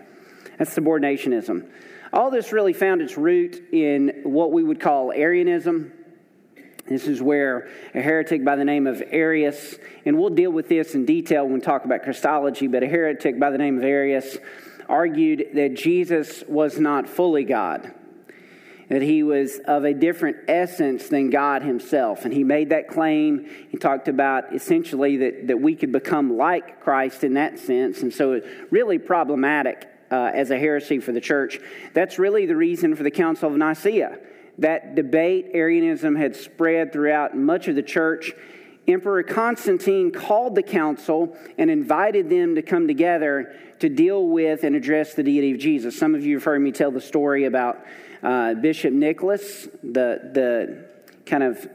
That's 0.59 0.73
subordinationism. 0.73 1.69
All 2.13 2.31
this 2.31 2.53
really 2.53 2.75
found 2.75 3.03
its 3.03 3.17
root 3.17 3.61
in 3.73 4.21
what 4.23 4.53
we 4.53 4.63
would 4.63 4.79
call 4.79 5.13
Arianism, 5.13 5.93
this 6.87 7.07
is 7.07 7.23
where 7.23 7.69
a 7.95 8.01
heretic 8.01 8.45
by 8.45 8.57
the 8.57 8.65
name 8.65 8.87
of 8.87 9.03
Arius, 9.11 9.77
and 10.05 10.19
we'll 10.19 10.31
deal 10.31 10.51
with 10.51 10.69
this 10.69 10.95
in 10.95 11.07
detail 11.07 11.45
when 11.45 11.55
we 11.55 11.61
talk 11.61 11.85
about 11.85 12.03
Christology, 12.03 12.67
but 12.67 12.83
a 12.83 12.89
heretic 12.89 13.39
by 13.39 13.51
the 13.51 13.59
name 13.59 13.79
of 13.79 13.85
Arius 13.85 14.39
argued 14.89 15.51
that 15.55 15.75
Jesus 15.75 16.43
was 16.49 16.79
not 16.79 17.09
fully 17.09 17.45
God, 17.45 17.95
that 18.89 19.01
he 19.01 19.23
was 19.23 19.61
of 19.67 19.85
a 19.85 19.95
different 19.95 20.37
essence 20.49 21.09
than 21.09 21.31
God 21.31 21.63
himself. 21.63 22.25
And 22.25 22.35
he 22.35 22.43
made 22.43 22.71
that 22.71 22.89
claim. 22.89 23.49
He 23.71 23.79
talked 23.79 24.09
about 24.09 24.53
essentially 24.53 25.19
that, 25.19 25.47
that 25.47 25.61
we 25.61 25.77
could 25.77 25.93
become 25.93 26.37
like 26.37 26.81
Christ 26.83 27.23
in 27.23 27.35
that 27.35 27.61
sense. 27.61 28.03
And 28.03 28.13
so, 28.13 28.33
it's 28.33 28.47
really 28.71 28.99
problematic 28.99 29.89
uh, 30.11 30.33
as 30.35 30.51
a 30.51 30.59
heresy 30.59 30.99
for 30.99 31.13
the 31.13 31.21
church. 31.21 31.61
That's 31.95 32.19
really 32.19 32.45
the 32.45 32.57
reason 32.57 32.97
for 32.97 33.05
the 33.05 33.11
Council 33.11 33.49
of 33.49 33.57
Nicaea 33.57 34.19
that 34.63 34.95
debate, 34.95 35.51
Arianism 35.55 36.17
had 36.17 36.35
spread 36.35 36.93
throughout 36.93 37.37
much 37.37 37.69
of 37.69 37.75
the 37.75 37.83
church. 37.83 38.33
Emperor 38.89 39.23
Constantine 39.23 40.11
called 40.11 40.55
the 40.55 40.63
council 40.63 41.37
and 41.57 41.71
invited 41.71 42.29
them 42.29 42.57
to 42.57 42.63
come 42.63 42.89
together 42.89 43.55
to 43.79 43.89
deal 43.89 44.27
with 44.27 44.65
and 44.65 44.75
address 44.75 45.15
the 45.15 45.23
deity 45.23 45.53
of 45.53 45.59
Jesus. 45.59 45.97
Some 45.97 46.15
of 46.15 46.25
you 46.25 46.37
have 46.37 46.45
heard 46.45 46.61
me 46.61 46.73
tell 46.73 46.91
the 46.91 47.01
story 47.01 47.45
about 47.45 47.85
uh, 48.23 48.55
Bishop 48.55 48.93
Nicholas, 48.93 49.69
the, 49.83 50.31
the 50.33 50.89
kind 51.27 51.43
of 51.43 51.69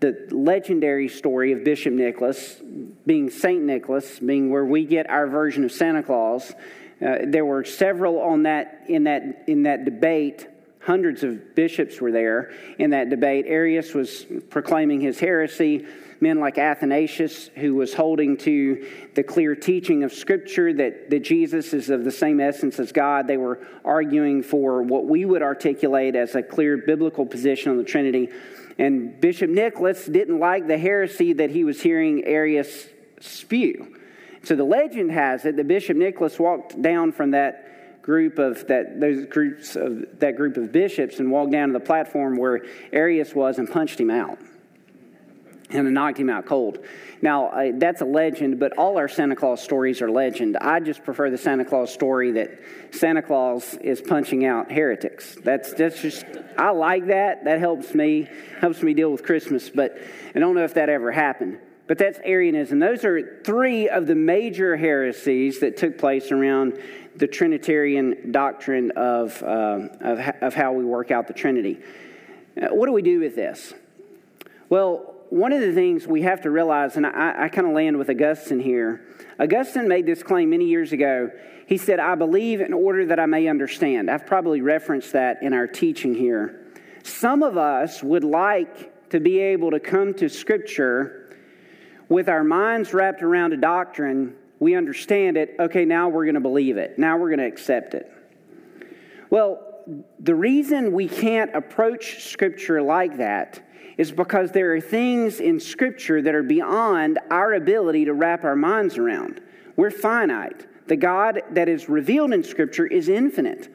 the 0.00 0.28
legendary 0.30 1.08
story 1.08 1.52
of 1.52 1.64
Bishop 1.64 1.92
Nicholas 1.92 2.60
being 3.06 3.30
Saint 3.30 3.62
Nicholas, 3.62 4.18
being 4.18 4.50
where 4.50 4.64
we 4.64 4.84
get 4.84 5.08
our 5.08 5.26
version 5.26 5.64
of 5.64 5.72
Santa 5.72 6.02
Claus. 6.02 6.52
Uh, 7.00 7.18
there 7.24 7.44
were 7.44 7.64
several 7.64 8.20
on 8.20 8.42
that 8.42 8.84
in 8.88 9.04
that 9.04 9.44
in 9.46 9.62
that 9.64 9.84
debate 9.84 10.46
Hundreds 10.86 11.24
of 11.24 11.56
bishops 11.56 12.00
were 12.00 12.12
there 12.12 12.52
in 12.78 12.90
that 12.90 13.10
debate. 13.10 13.44
Arius 13.48 13.92
was 13.92 14.24
proclaiming 14.50 15.00
his 15.00 15.18
heresy. 15.18 15.84
Men 16.20 16.38
like 16.38 16.58
Athanasius, 16.58 17.48
who 17.56 17.74
was 17.74 17.92
holding 17.92 18.36
to 18.38 18.88
the 19.14 19.24
clear 19.24 19.56
teaching 19.56 20.04
of 20.04 20.12
Scripture 20.12 20.72
that, 20.74 21.10
that 21.10 21.24
Jesus 21.24 21.72
is 21.72 21.90
of 21.90 22.04
the 22.04 22.12
same 22.12 22.38
essence 22.38 22.78
as 22.78 22.92
God, 22.92 23.26
they 23.26 23.36
were 23.36 23.66
arguing 23.84 24.44
for 24.44 24.80
what 24.80 25.06
we 25.06 25.24
would 25.24 25.42
articulate 25.42 26.14
as 26.14 26.36
a 26.36 26.42
clear 26.42 26.76
biblical 26.76 27.26
position 27.26 27.72
on 27.72 27.78
the 27.78 27.84
Trinity. 27.84 28.28
And 28.78 29.20
Bishop 29.20 29.50
Nicholas 29.50 30.06
didn't 30.06 30.38
like 30.38 30.68
the 30.68 30.78
heresy 30.78 31.32
that 31.32 31.50
he 31.50 31.64
was 31.64 31.82
hearing 31.82 32.24
Arius 32.24 32.86
spew. 33.18 33.96
So 34.44 34.54
the 34.54 34.62
legend 34.62 35.10
has 35.10 35.44
it 35.46 35.56
that 35.56 35.66
Bishop 35.66 35.96
Nicholas 35.96 36.38
walked 36.38 36.80
down 36.80 37.10
from 37.10 37.32
that 37.32 37.65
group 38.06 38.38
of 38.38 38.68
that 38.68 39.00
those 39.00 39.26
groups 39.26 39.74
of 39.74 40.20
that 40.20 40.36
group 40.36 40.56
of 40.56 40.70
bishops 40.70 41.18
and 41.18 41.30
walked 41.30 41.50
down 41.50 41.68
to 41.68 41.72
the 41.74 41.84
platform 41.84 42.36
where 42.36 42.64
Arius 42.92 43.34
was 43.34 43.58
and 43.58 43.68
punched 43.68 43.98
him 44.00 44.10
out 44.10 44.38
and 45.70 45.92
knocked 45.92 46.18
him 46.18 46.30
out 46.30 46.46
cold. 46.46 46.78
Now, 47.20 47.72
that's 47.74 48.00
a 48.00 48.04
legend, 48.04 48.60
but 48.60 48.78
all 48.78 48.98
our 48.98 49.08
Santa 49.08 49.34
Claus 49.34 49.60
stories 49.60 50.00
are 50.00 50.08
legend. 50.08 50.56
I 50.56 50.78
just 50.78 51.02
prefer 51.02 51.28
the 51.28 51.38
Santa 51.38 51.64
Claus 51.64 51.92
story 51.92 52.30
that 52.32 52.60
Santa 52.92 53.20
Claus 53.22 53.74
is 53.74 54.00
punching 54.00 54.44
out 54.44 54.70
heretics. 54.70 55.36
That's, 55.42 55.72
that's 55.74 56.00
just, 56.00 56.24
I 56.56 56.70
like 56.70 57.08
that. 57.08 57.44
That 57.44 57.58
helps 57.58 57.94
me, 57.94 58.28
helps 58.60 58.80
me 58.80 58.94
deal 58.94 59.10
with 59.10 59.24
Christmas, 59.24 59.68
but 59.68 59.98
I 60.34 60.38
don't 60.38 60.54
know 60.54 60.64
if 60.64 60.74
that 60.74 60.88
ever 60.88 61.10
happened. 61.10 61.58
But 61.88 61.98
that's 61.98 62.18
Arianism. 62.24 62.78
Those 62.78 63.04
are 63.04 63.40
three 63.42 63.88
of 63.88 64.06
the 64.06 64.16
major 64.16 64.76
heresies 64.76 65.60
that 65.60 65.76
took 65.76 65.98
place 65.98 66.32
around 66.32 66.78
the 67.16 67.26
Trinitarian 67.26 68.30
doctrine 68.32 68.90
of, 68.92 69.42
uh, 69.42 69.88
of, 70.00 70.18
of, 70.40 70.54
how 70.54 70.72
we 70.72 70.84
work 70.84 71.10
out 71.10 71.26
the 71.26 71.32
Trinity. 71.32 71.78
Uh, 72.60 72.68
what 72.68 72.86
do 72.86 72.92
we 72.92 73.02
do 73.02 73.20
with 73.20 73.34
this? 73.34 73.74
Well, 74.68 75.14
one 75.30 75.52
of 75.52 75.60
the 75.60 75.72
things 75.72 76.06
we 76.06 76.22
have 76.22 76.42
to 76.42 76.50
realize, 76.50 76.96
and 76.96 77.06
I, 77.06 77.44
I 77.44 77.48
kind 77.48 77.66
of 77.66 77.72
land 77.72 77.96
with 77.96 78.10
Augustine 78.10 78.60
here. 78.60 79.02
Augustine 79.40 79.88
made 79.88 80.06
this 80.06 80.22
claim 80.22 80.50
many 80.50 80.66
years 80.66 80.92
ago. 80.92 81.30
He 81.66 81.78
said, 81.78 81.98
I 81.98 82.14
believe 82.14 82.60
in 82.60 82.72
order 82.72 83.06
that 83.06 83.18
I 83.18 83.26
may 83.26 83.48
understand. 83.48 84.10
I've 84.10 84.26
probably 84.26 84.60
referenced 84.60 85.12
that 85.12 85.42
in 85.42 85.52
our 85.52 85.66
teaching 85.66 86.14
here. 86.14 86.62
Some 87.02 87.42
of 87.42 87.56
us 87.56 88.02
would 88.02 88.24
like 88.24 89.10
to 89.10 89.20
be 89.20 89.38
able 89.38 89.70
to 89.72 89.80
come 89.80 90.14
to 90.14 90.28
Scripture 90.28 91.36
with 92.08 92.28
our 92.28 92.44
minds 92.44 92.94
wrapped 92.94 93.22
around 93.22 93.52
a 93.52 93.56
doctrine. 93.56 94.34
We 94.58 94.74
understand 94.74 95.36
it. 95.36 95.54
Okay, 95.58 95.84
now 95.84 96.08
we're 96.08 96.24
going 96.24 96.34
to 96.34 96.40
believe 96.40 96.76
it. 96.76 96.98
Now 96.98 97.16
we're 97.18 97.28
going 97.28 97.40
to 97.40 97.46
accept 97.46 97.94
it. 97.94 98.10
Well, 99.30 99.62
the 100.18 100.34
reason 100.34 100.92
we 100.92 101.08
can't 101.08 101.54
approach 101.54 102.24
Scripture 102.24 102.82
like 102.82 103.18
that 103.18 103.62
is 103.96 104.12
because 104.12 104.52
there 104.52 104.74
are 104.74 104.80
things 104.80 105.40
in 105.40 105.60
Scripture 105.60 106.20
that 106.22 106.34
are 106.34 106.42
beyond 106.42 107.18
our 107.30 107.54
ability 107.54 108.04
to 108.06 108.12
wrap 108.12 108.44
our 108.44 108.56
minds 108.56 108.98
around. 108.98 109.40
We're 109.76 109.90
finite. 109.90 110.66
The 110.88 110.96
God 110.96 111.42
that 111.52 111.68
is 111.68 111.88
revealed 111.88 112.32
in 112.32 112.44
Scripture 112.44 112.86
is 112.86 113.08
infinite. 113.08 113.68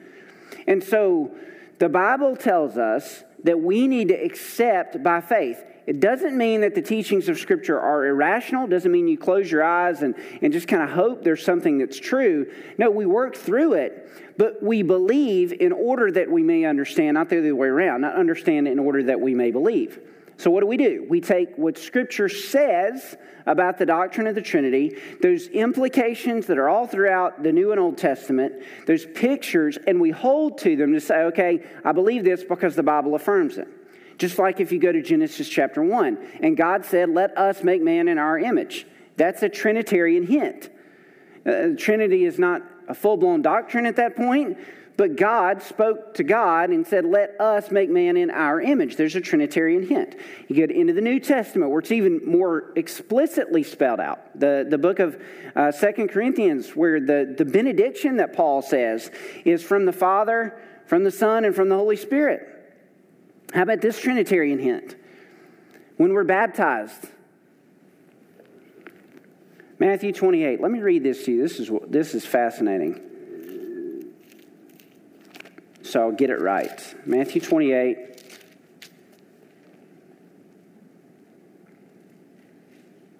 And 0.66 0.82
so 0.82 1.34
the 1.78 1.88
Bible 1.88 2.36
tells 2.36 2.78
us 2.78 3.24
that 3.44 3.60
we 3.60 3.88
need 3.88 4.08
to 4.08 4.14
accept 4.14 5.02
by 5.02 5.20
faith. 5.20 5.62
It 5.86 5.98
doesn't 5.98 6.36
mean 6.36 6.60
that 6.60 6.74
the 6.74 6.82
teachings 6.82 7.28
of 7.28 7.38
Scripture 7.38 7.80
are 7.80 8.06
irrational. 8.06 8.64
It 8.64 8.70
doesn't 8.70 8.92
mean 8.92 9.08
you 9.08 9.18
close 9.18 9.50
your 9.50 9.64
eyes 9.64 10.02
and, 10.02 10.14
and 10.40 10.52
just 10.52 10.68
kind 10.68 10.82
of 10.82 10.90
hope 10.90 11.24
there's 11.24 11.44
something 11.44 11.78
that's 11.78 11.98
true. 11.98 12.52
No, 12.78 12.90
we 12.90 13.04
work 13.04 13.36
through 13.36 13.74
it, 13.74 14.08
but 14.36 14.62
we 14.62 14.82
believe 14.82 15.52
in 15.52 15.72
order 15.72 16.10
that 16.12 16.30
we 16.30 16.42
may 16.42 16.64
understand, 16.64 17.14
not 17.14 17.28
the 17.28 17.38
other 17.38 17.56
way 17.56 17.68
around, 17.68 18.02
not 18.02 18.14
understand 18.14 18.68
in 18.68 18.78
order 18.78 19.02
that 19.04 19.20
we 19.20 19.34
may 19.34 19.50
believe. 19.50 19.98
So, 20.36 20.50
what 20.50 20.60
do 20.60 20.66
we 20.66 20.76
do? 20.76 21.04
We 21.08 21.20
take 21.20 21.56
what 21.56 21.76
Scripture 21.76 22.28
says 22.28 23.16
about 23.46 23.78
the 23.78 23.86
doctrine 23.86 24.26
of 24.28 24.34
the 24.34 24.42
Trinity, 24.42 24.96
those 25.20 25.48
implications 25.48 26.46
that 26.46 26.58
are 26.58 26.68
all 26.68 26.86
throughout 26.86 27.42
the 27.42 27.52
New 27.52 27.72
and 27.72 27.80
Old 27.80 27.98
Testament, 27.98 28.54
those 28.86 29.04
pictures, 29.04 29.78
and 29.86 30.00
we 30.00 30.10
hold 30.10 30.58
to 30.58 30.76
them 30.76 30.92
to 30.92 31.00
say, 31.00 31.24
okay, 31.24 31.64
I 31.84 31.92
believe 31.92 32.24
this 32.24 32.44
because 32.44 32.76
the 32.76 32.82
Bible 32.82 33.14
affirms 33.14 33.58
it. 33.58 33.68
Just 34.22 34.38
like 34.38 34.60
if 34.60 34.70
you 34.70 34.78
go 34.78 34.92
to 34.92 35.02
Genesis 35.02 35.48
chapter 35.48 35.82
1, 35.82 36.16
and 36.44 36.56
God 36.56 36.84
said, 36.84 37.10
Let 37.10 37.36
us 37.36 37.64
make 37.64 37.82
man 37.82 38.06
in 38.06 38.18
our 38.18 38.38
image. 38.38 38.86
That's 39.16 39.42
a 39.42 39.48
Trinitarian 39.48 40.24
hint. 40.24 40.70
Uh, 41.44 41.70
Trinity 41.76 42.24
is 42.24 42.38
not 42.38 42.62
a 42.86 42.94
full 42.94 43.16
blown 43.16 43.42
doctrine 43.42 43.84
at 43.84 43.96
that 43.96 44.14
point, 44.14 44.58
but 44.96 45.16
God 45.16 45.60
spoke 45.60 46.14
to 46.14 46.22
God 46.22 46.70
and 46.70 46.86
said, 46.86 47.04
Let 47.04 47.30
us 47.40 47.72
make 47.72 47.90
man 47.90 48.16
in 48.16 48.30
our 48.30 48.60
image. 48.60 48.94
There's 48.94 49.16
a 49.16 49.20
Trinitarian 49.20 49.88
hint. 49.88 50.14
You 50.46 50.54
get 50.54 50.70
into 50.70 50.92
the 50.92 51.00
New 51.00 51.18
Testament 51.18 51.72
where 51.72 51.80
it's 51.80 51.90
even 51.90 52.20
more 52.24 52.72
explicitly 52.76 53.64
spelled 53.64 53.98
out. 53.98 54.38
The, 54.38 54.64
the 54.70 54.78
book 54.78 55.00
of 55.00 55.20
uh, 55.56 55.72
Second 55.72 56.10
Corinthians, 56.10 56.76
where 56.76 57.00
the, 57.00 57.34
the 57.36 57.44
benediction 57.44 58.18
that 58.18 58.34
Paul 58.34 58.62
says 58.62 59.10
is 59.44 59.64
from 59.64 59.84
the 59.84 59.92
Father, 59.92 60.62
from 60.86 61.02
the 61.02 61.10
Son, 61.10 61.44
and 61.44 61.56
from 61.56 61.68
the 61.68 61.76
Holy 61.76 61.96
Spirit. 61.96 62.50
How 63.52 63.62
about 63.62 63.80
this 63.80 64.00
Trinitarian 64.00 64.58
hint? 64.58 64.96
When 65.96 66.12
we're 66.12 66.24
baptized, 66.24 67.08
Matthew 69.78 70.12
28. 70.12 70.60
Let 70.60 70.70
me 70.70 70.80
read 70.80 71.02
this 71.02 71.24
to 71.24 71.32
you. 71.32 71.42
This 71.42 71.58
is, 71.58 71.70
this 71.88 72.14
is 72.14 72.24
fascinating 72.24 73.12
so 75.92 76.00
I'll 76.00 76.12
get 76.12 76.30
it 76.30 76.40
right. 76.40 76.94
Matthew 77.04 77.42
28. 77.42 77.98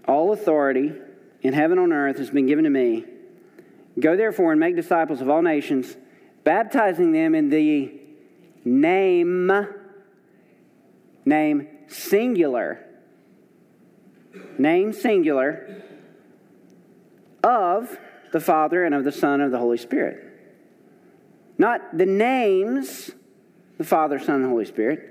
All 0.08 0.32
authority 0.32 0.92
in 1.42 1.52
heaven 1.52 1.76
and 1.76 1.92
on 1.92 1.98
earth 1.98 2.16
has 2.16 2.30
been 2.30 2.46
given 2.46 2.64
to 2.64 2.70
me. 2.70 3.04
Go 4.00 4.16
therefore 4.16 4.52
and 4.52 4.58
make 4.60 4.74
disciples 4.74 5.20
of 5.20 5.28
all 5.28 5.42
nations, 5.42 5.94
baptizing 6.44 7.12
them 7.12 7.34
in 7.34 7.50
the 7.50 7.92
name, 8.64 9.52
name 11.24 11.68
singular, 11.88 12.84
name 14.58 14.92
singular 14.92 15.82
of 17.44 17.98
the 18.32 18.40
Father 18.40 18.84
and 18.84 18.94
of 18.94 19.04
the 19.04 19.12
Son 19.12 19.34
and 19.34 19.44
of 19.44 19.50
the 19.50 19.58
Holy 19.58 19.78
Spirit. 19.78 20.32
Not 21.58 21.96
the 21.96 22.06
names, 22.06 23.10
the 23.78 23.84
Father, 23.84 24.18
Son, 24.18 24.36
and 24.36 24.46
Holy 24.46 24.64
Spirit. 24.64 25.08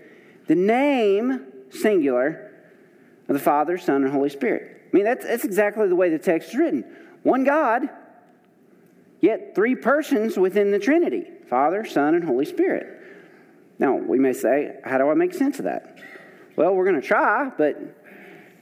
The 0.47 0.55
name, 0.55 1.45
singular, 1.69 2.51
of 3.27 3.33
the 3.33 3.39
Father, 3.39 3.77
Son, 3.77 4.03
and 4.03 4.11
Holy 4.11 4.29
Spirit. 4.29 4.81
I 4.91 4.95
mean, 4.95 5.05
that's, 5.05 5.25
that's 5.25 5.45
exactly 5.45 5.87
the 5.87 5.95
way 5.95 6.09
the 6.09 6.19
text 6.19 6.49
is 6.49 6.55
written. 6.55 6.83
One 7.23 7.43
God, 7.43 7.89
yet 9.21 9.55
three 9.55 9.75
persons 9.75 10.37
within 10.37 10.71
the 10.71 10.79
Trinity 10.79 11.25
Father, 11.47 11.85
Son, 11.85 12.15
and 12.15 12.23
Holy 12.23 12.45
Spirit. 12.45 13.00
Now, 13.81 13.95
we 13.95 14.19
may 14.19 14.31
say, 14.31 14.77
how 14.83 14.99
do 14.99 15.09
I 15.09 15.15
make 15.15 15.33
sense 15.33 15.57
of 15.57 15.65
that? 15.65 15.97
Well, 16.55 16.75
we're 16.75 16.85
going 16.85 17.01
to 17.01 17.05
try, 17.05 17.49
but 17.57 17.77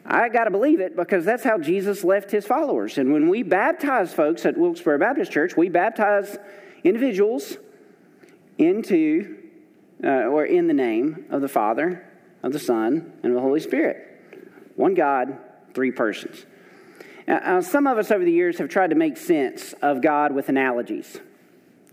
I 0.05 0.29
got 0.29 0.45
to 0.45 0.49
believe 0.49 0.79
it 0.79 0.95
because 0.95 1.25
that's 1.25 1.43
how 1.43 1.57
Jesus 1.57 2.05
left 2.05 2.31
his 2.31 2.45
followers. 2.45 2.97
And 2.97 3.11
when 3.11 3.27
we 3.27 3.43
baptize 3.43 4.13
folks 4.13 4.45
at 4.45 4.57
Wilkesboro 4.57 4.97
Baptist 4.97 5.29
Church, 5.29 5.57
we 5.57 5.67
baptize 5.67 6.37
individuals 6.85 7.57
into 8.57 9.35
uh, 10.01 10.07
or 10.07 10.45
in 10.45 10.67
the 10.67 10.73
name 10.73 11.25
of 11.29 11.41
the 11.41 11.49
Father, 11.49 12.07
of 12.41 12.53
the 12.53 12.59
Son, 12.59 13.11
and 13.21 13.33
of 13.33 13.35
the 13.35 13.41
Holy 13.41 13.59
Spirit. 13.59 14.07
One 14.77 14.93
God, 14.93 15.37
three 15.73 15.91
persons. 15.91 16.45
Now, 17.27 17.59
some 17.59 17.87
of 17.87 17.97
us 17.97 18.09
over 18.09 18.23
the 18.23 18.31
years 18.31 18.57
have 18.59 18.69
tried 18.69 18.91
to 18.91 18.95
make 18.95 19.17
sense 19.17 19.73
of 19.81 20.01
God 20.01 20.31
with 20.31 20.47
analogies. 20.47 21.19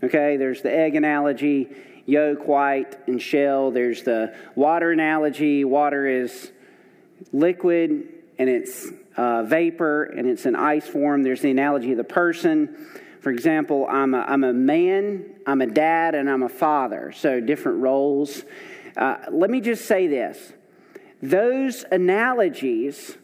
Okay, 0.01 0.37
there's 0.37 0.61
the 0.61 0.73
egg 0.73 0.95
analogy, 0.95 1.67
yolk, 2.07 2.47
white, 2.47 2.97
and 3.07 3.21
shell. 3.21 3.69
There's 3.69 4.01
the 4.01 4.33
water 4.55 4.91
analogy. 4.91 5.63
Water 5.63 6.07
is 6.07 6.51
liquid 7.31 8.07
and 8.39 8.49
it's 8.49 8.87
uh, 9.15 9.43
vapor 9.43 10.05
and 10.05 10.27
it's 10.27 10.45
an 10.45 10.55
ice 10.55 10.87
form. 10.87 11.21
There's 11.21 11.41
the 11.41 11.51
analogy 11.51 11.91
of 11.91 11.97
the 11.97 12.03
person. 12.03 12.75
For 13.21 13.29
example, 13.31 13.85
I'm 13.89 14.13
a, 14.13 14.19
I'm 14.19 14.43
a 14.43 14.53
man, 14.53 15.25
I'm 15.45 15.61
a 15.61 15.67
dad, 15.67 16.15
and 16.15 16.29
I'm 16.29 16.43
a 16.43 16.49
father, 16.49 17.11
so 17.15 17.41
different 17.41 17.79
roles. 17.81 18.43
Uh, 18.95 19.17
let 19.29 19.49
me 19.49 19.59
just 19.59 19.85
say 19.85 20.07
this 20.07 20.53
those 21.21 21.83
analogies 21.91 23.17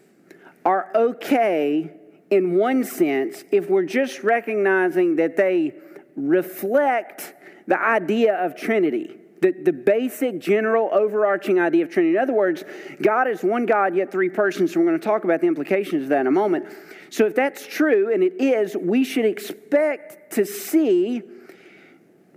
are 0.65 0.89
okay 0.96 1.91
in 2.30 2.56
one 2.56 2.84
sense 2.84 3.43
if 3.52 3.69
we're 3.69 3.86
just 3.86 4.24
recognizing 4.24 5.17
that 5.17 5.38
they 5.38 5.74
reflect 6.15 7.34
the 7.67 7.80
idea 7.80 8.36
of 8.36 8.56
Trinity. 8.56 9.17
The, 9.41 9.52
the 9.52 9.73
basic, 9.73 10.39
general, 10.39 10.89
overarching 10.93 11.60
idea 11.60 11.84
of 11.84 11.91
Trinity. 11.91 12.15
In 12.15 12.21
other 12.21 12.34
words, 12.34 12.63
God 13.02 13.28
is 13.28 13.43
one 13.43 13.65
God, 13.65 13.93
yet 13.93 14.10
three 14.10 14.30
persons. 14.30 14.73
So 14.73 14.80
we're 14.80 14.86
going 14.86 14.99
to 14.99 15.06
talk 15.06 15.26
about 15.26 15.41
the 15.41 15.47
implications 15.47 16.04
of 16.04 16.10
that 16.10 16.21
in 16.21 16.28
a 16.28 16.32
moment. 16.32 16.65
So 17.10 17.26
if 17.26 17.36
that's 17.36 17.67
true, 17.67 18.13
and 18.13 18.23
it 18.23 18.41
is, 18.41 18.78
we 18.78 19.04
should 19.04 19.26
expect 19.26 20.34
to 20.36 20.45
see 20.45 21.23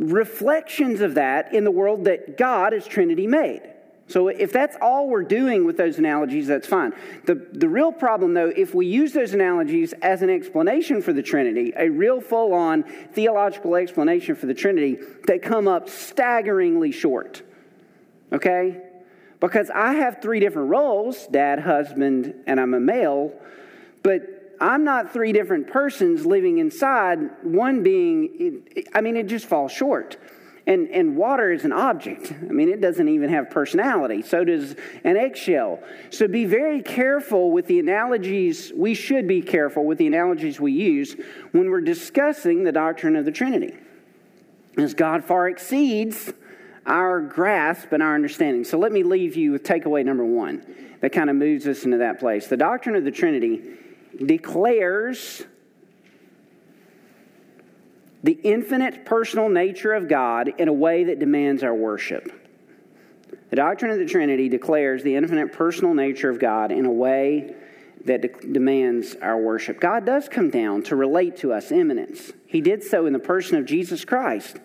reflections 0.00 1.00
of 1.00 1.14
that 1.14 1.54
in 1.54 1.62
the 1.62 1.70
world 1.70 2.04
that 2.04 2.36
God 2.36 2.74
as 2.74 2.86
Trinity 2.86 3.28
made. 3.28 3.62
So 4.08 4.28
if 4.28 4.52
that's 4.52 4.76
all 4.80 5.08
we're 5.08 5.24
doing 5.24 5.64
with 5.64 5.76
those 5.76 5.98
analogies, 5.98 6.46
that's 6.46 6.66
fine. 6.66 6.92
The, 7.24 7.34
the 7.34 7.68
real 7.68 7.90
problem, 7.90 8.34
though, 8.34 8.52
if 8.54 8.72
we 8.72 8.86
use 8.86 9.12
those 9.12 9.34
analogies 9.34 9.94
as 9.94 10.22
an 10.22 10.30
explanation 10.30 11.02
for 11.02 11.12
the 11.12 11.22
Trinity, 11.22 11.72
a 11.76 11.88
real 11.88 12.20
full 12.20 12.54
on 12.54 12.84
theological 13.12 13.74
explanation 13.74 14.36
for 14.36 14.46
the 14.46 14.54
Trinity, 14.54 14.98
they 15.26 15.40
come 15.40 15.66
up 15.66 15.88
staggeringly 15.88 16.92
short. 16.92 17.42
Okay? 18.32 18.80
Because 19.40 19.70
I 19.70 19.94
have 19.94 20.22
three 20.22 20.38
different 20.38 20.70
roles 20.70 21.26
dad, 21.26 21.58
husband, 21.58 22.32
and 22.46 22.60
I'm 22.60 22.74
a 22.74 22.80
male, 22.80 23.32
but 24.04 24.54
I'm 24.60 24.84
not 24.84 25.12
three 25.12 25.32
different 25.32 25.68
persons 25.68 26.24
living 26.24 26.58
inside, 26.58 27.18
one 27.42 27.82
being, 27.82 28.62
I 28.94 29.00
mean, 29.00 29.16
it 29.16 29.26
just 29.26 29.46
falls 29.46 29.72
short. 29.72 30.16
And, 30.66 30.88
and 30.90 31.16
water 31.16 31.52
is 31.52 31.64
an 31.64 31.72
object. 31.72 32.32
I 32.32 32.52
mean, 32.52 32.68
it 32.68 32.80
doesn't 32.80 33.08
even 33.08 33.30
have 33.30 33.50
personality. 33.50 34.22
So 34.22 34.42
does 34.42 34.74
an 35.04 35.16
eggshell. 35.16 35.80
So 36.10 36.26
be 36.26 36.44
very 36.44 36.82
careful 36.82 37.52
with 37.52 37.66
the 37.66 37.78
analogies. 37.78 38.72
We 38.74 38.94
should 38.94 39.28
be 39.28 39.42
careful 39.42 39.84
with 39.84 39.98
the 39.98 40.08
analogies 40.08 40.58
we 40.58 40.72
use 40.72 41.14
when 41.52 41.70
we're 41.70 41.82
discussing 41.82 42.64
the 42.64 42.72
doctrine 42.72 43.14
of 43.14 43.24
the 43.24 43.30
Trinity. 43.30 43.76
As 44.76 44.92
God 44.92 45.24
far 45.24 45.48
exceeds 45.48 46.32
our 46.84 47.20
grasp 47.20 47.92
and 47.92 48.02
our 48.02 48.14
understanding. 48.14 48.64
So 48.64 48.78
let 48.78 48.92
me 48.92 49.02
leave 49.02 49.36
you 49.36 49.52
with 49.52 49.62
takeaway 49.62 50.04
number 50.04 50.24
one 50.24 50.64
that 51.00 51.12
kind 51.12 51.30
of 51.30 51.36
moves 51.36 51.66
us 51.66 51.84
into 51.84 51.98
that 51.98 52.18
place. 52.18 52.46
The 52.48 52.56
doctrine 52.56 52.96
of 52.96 53.04
the 53.04 53.10
Trinity 53.10 53.62
declares 54.24 55.44
the 58.22 58.32
infinite 58.32 59.04
personal 59.04 59.48
nature 59.48 59.92
of 59.92 60.08
God 60.08 60.48
in 60.58 60.68
a 60.68 60.72
way 60.72 61.04
that 61.04 61.18
demands 61.18 61.62
our 61.62 61.74
worship. 61.74 62.32
The 63.50 63.56
doctrine 63.56 63.90
of 63.90 63.98
the 63.98 64.06
Trinity 64.06 64.48
declares 64.48 65.02
the 65.02 65.14
infinite 65.14 65.52
personal 65.52 65.94
nature 65.94 66.30
of 66.30 66.38
God 66.40 66.72
in 66.72 66.84
a 66.84 66.90
way 66.90 67.54
that 68.04 68.22
de- 68.22 68.52
demands 68.52 69.16
our 69.20 69.38
worship. 69.38 69.80
God 69.80 70.04
does 70.04 70.28
come 70.28 70.50
down 70.50 70.82
to 70.84 70.96
relate 70.96 71.36
to 71.38 71.52
us 71.52 71.70
immanence. 71.70 72.32
He 72.46 72.60
did 72.60 72.82
so 72.82 73.06
in 73.06 73.12
the 73.12 73.18
person 73.18 73.58
of 73.58 73.66
Jesus 73.66 74.04
Christ. 74.04 74.58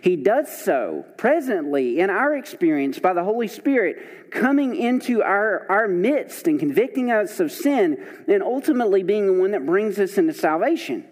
He 0.00 0.16
does 0.16 0.56
so 0.56 1.04
presently 1.16 2.00
in 2.00 2.10
our 2.10 2.36
experience 2.36 2.98
by 2.98 3.14
the 3.14 3.24
Holy 3.24 3.48
Spirit 3.48 4.30
coming 4.30 4.76
into 4.76 5.22
our, 5.22 5.66
our 5.68 5.88
midst 5.88 6.46
and 6.46 6.58
convicting 6.58 7.10
us 7.10 7.40
of 7.40 7.50
sin 7.50 8.04
and 8.28 8.42
ultimately 8.42 9.02
being 9.02 9.26
the 9.26 9.32
one 9.32 9.50
that 9.52 9.66
brings 9.66 9.98
us 9.98 10.18
into 10.18 10.32
salvation. 10.32 11.04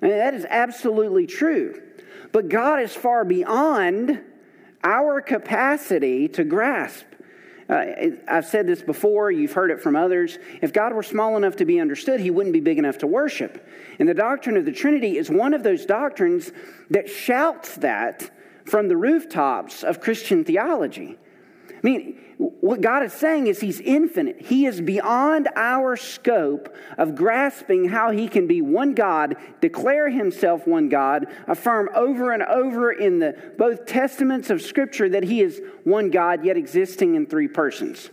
And 0.00 0.12
that 0.12 0.34
is 0.34 0.46
absolutely 0.48 1.26
true. 1.26 1.80
But 2.32 2.48
God 2.48 2.80
is 2.80 2.94
far 2.94 3.24
beyond 3.24 4.20
our 4.84 5.20
capacity 5.20 6.28
to 6.28 6.44
grasp. 6.44 7.04
Uh, 7.68 7.84
I've 8.26 8.46
said 8.46 8.66
this 8.66 8.80
before, 8.80 9.30
you've 9.30 9.52
heard 9.52 9.70
it 9.70 9.80
from 9.80 9.94
others. 9.94 10.38
If 10.62 10.72
God 10.72 10.94
were 10.94 11.02
small 11.02 11.36
enough 11.36 11.56
to 11.56 11.66
be 11.66 11.80
understood, 11.80 12.20
he 12.20 12.30
wouldn't 12.30 12.54
be 12.54 12.60
big 12.60 12.78
enough 12.78 12.98
to 12.98 13.06
worship. 13.06 13.66
And 13.98 14.08
the 14.08 14.14
doctrine 14.14 14.56
of 14.56 14.64
the 14.64 14.72
Trinity 14.72 15.18
is 15.18 15.28
one 15.28 15.52
of 15.52 15.62
those 15.62 15.84
doctrines 15.84 16.50
that 16.88 17.10
shouts 17.10 17.74
that 17.76 18.30
from 18.64 18.88
the 18.88 18.96
rooftops 18.96 19.82
of 19.82 20.00
Christian 20.00 20.44
theology. 20.44 21.18
I 21.82 21.86
mean, 21.86 22.18
what 22.38 22.80
God 22.80 23.02
is 23.02 23.12
saying 23.12 23.46
is 23.46 23.60
He's 23.60 23.80
infinite. 23.80 24.40
He 24.40 24.66
is 24.66 24.80
beyond 24.80 25.48
our 25.56 25.96
scope 25.96 26.74
of 26.96 27.14
grasping 27.14 27.88
how 27.88 28.10
He 28.10 28.28
can 28.28 28.46
be 28.46 28.62
one 28.62 28.94
God, 28.94 29.36
declare 29.60 30.08
Himself 30.08 30.66
one 30.66 30.88
God, 30.88 31.26
affirm 31.46 31.88
over 31.94 32.32
and 32.32 32.42
over 32.42 32.92
in 32.92 33.18
the 33.18 33.36
both 33.58 33.86
testaments 33.86 34.50
of 34.50 34.62
Scripture 34.62 35.08
that 35.08 35.24
He 35.24 35.40
is 35.40 35.60
one 35.84 36.10
God, 36.10 36.44
yet 36.44 36.56
existing 36.56 37.14
in 37.14 37.26
three 37.26 37.48
persons. 37.48 38.10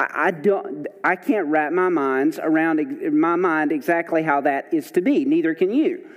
I, 0.00 0.30
don't. 0.30 0.86
I 1.02 1.16
can't 1.16 1.48
wrap 1.48 1.72
my 1.72 1.88
minds 1.88 2.38
around 2.38 3.02
my 3.12 3.34
mind 3.34 3.72
exactly 3.72 4.22
how 4.22 4.42
that 4.42 4.72
is 4.72 4.92
to 4.92 5.00
be. 5.00 5.24
Neither 5.24 5.54
can 5.54 5.72
you. 5.72 6.08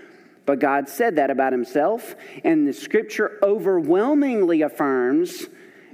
But 0.45 0.59
God 0.59 0.87
said 0.87 1.15
that 1.15 1.31
about 1.31 1.51
Himself, 1.51 2.15
and 2.43 2.67
the 2.67 2.73
Scripture 2.73 3.39
overwhelmingly 3.41 4.61
affirms 4.61 5.47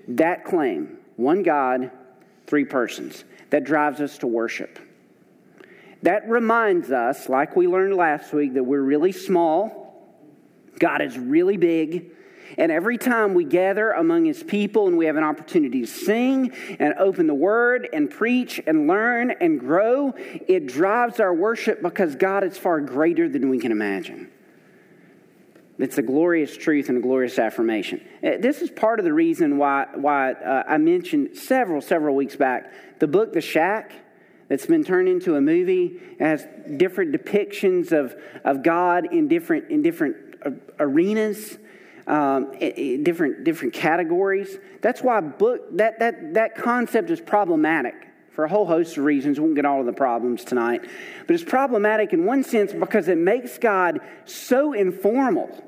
that 0.08 0.46
claim 0.46 0.98
one 1.16 1.44
God, 1.44 1.92
three 2.46 2.66
persons. 2.66 3.24
That 3.50 3.64
drives 3.64 4.02
us 4.02 4.18
to 4.20 4.28
worship. 4.28 4.78
That 6.04 6.30
reminds 6.30 6.92
us, 6.92 7.30
like 7.30 7.56
we 7.56 7.68
learned 7.68 7.96
last 7.96 8.34
week, 8.34 8.54
that 8.54 8.64
we're 8.64 8.82
really 8.82 9.12
small, 9.12 9.88
God 10.80 11.02
is 11.02 11.18
really 11.18 11.58
big. 11.58 12.12
And 12.58 12.72
every 12.72 12.98
time 12.98 13.34
we 13.34 13.44
gather 13.44 13.92
among 13.92 14.26
his 14.26 14.42
people 14.42 14.88
and 14.88 14.98
we 14.98 15.06
have 15.06 15.18
an 15.18 15.24
opportunity 15.24 15.82
to 15.82 15.88
sing 15.88 16.54
and 16.80 16.94
open 16.96 17.28
the 17.28 17.34
word 17.34 17.90
and 17.92 18.10
preach 18.10 18.62
and 18.66 18.88
learn 18.88 19.32
and 19.32 19.60
grow, 19.60 20.14
it 20.48 20.68
drives 20.68 21.20
our 21.20 21.34
worship 21.34 21.82
because 21.82 22.16
God 22.16 22.44
is 22.44 22.58
far 22.58 22.80
greater 22.80 23.28
than 23.28 23.50
we 23.50 23.60
can 23.60 23.72
imagine. 23.72 24.32
It's 25.80 25.98
a 25.98 26.02
glorious 26.02 26.58
truth 26.58 26.90
and 26.90 26.98
a 26.98 27.02
glorious 27.02 27.38
affirmation. 27.38 28.02
Uh, 28.24 28.32
this 28.40 28.62
is 28.62 28.72
part 28.72 29.00
of 29.00 29.06
the 29.06 29.14
reason 29.14 29.58
why, 29.58 29.88
why 29.94 30.34
uh, 30.34 30.64
I 30.68 30.78
mentioned 30.78 31.38
several, 31.38 31.82
several 31.82 32.16
weeks 32.16 32.36
back 32.36 32.72
the 33.00 33.08
book, 33.08 33.34
The 33.34 33.42
Shack, 33.42 33.94
that's 34.48 34.66
been 34.66 34.84
turned 34.84 35.08
into 35.08 35.36
a 35.36 35.42
movie. 35.42 36.00
Has 36.20 36.48
different 36.78 37.12
depictions 37.14 37.92
of, 37.92 38.16
of 38.44 38.64
God 38.64 39.14
in 39.14 39.28
different, 39.28 39.70
in 39.70 39.82
different 39.82 40.16
uh, 40.44 40.52
arenas. 40.80 41.58
Um, 42.08 42.58
different 42.58 43.44
different 43.44 43.74
categories. 43.74 44.58
That's 44.82 45.02
why 45.02 45.20
book 45.20 45.76
that 45.76 46.00
that 46.00 46.36
that 46.36 46.56
concept 46.56 47.10
is 47.10 47.20
problematic 47.20 47.96
for 48.32 48.46
a 48.46 48.48
whole 48.48 48.66
host 48.66 48.96
of 48.96 49.04
reasons. 49.04 49.42
We 49.42 49.44
won't 49.44 49.58
get 49.58 49.66
all 49.66 49.82
of 49.82 49.86
the 49.86 49.92
problems 49.92 50.46
tonight, 50.46 50.88
but 51.26 51.34
it's 51.34 51.44
problematic 51.44 52.14
in 52.14 52.24
one 52.24 52.46
sense 52.46 52.72
because 52.72 53.10
it 53.10 53.18
makes 53.18 53.58
God 53.58 54.00
so 54.24 54.72
informal 54.72 55.67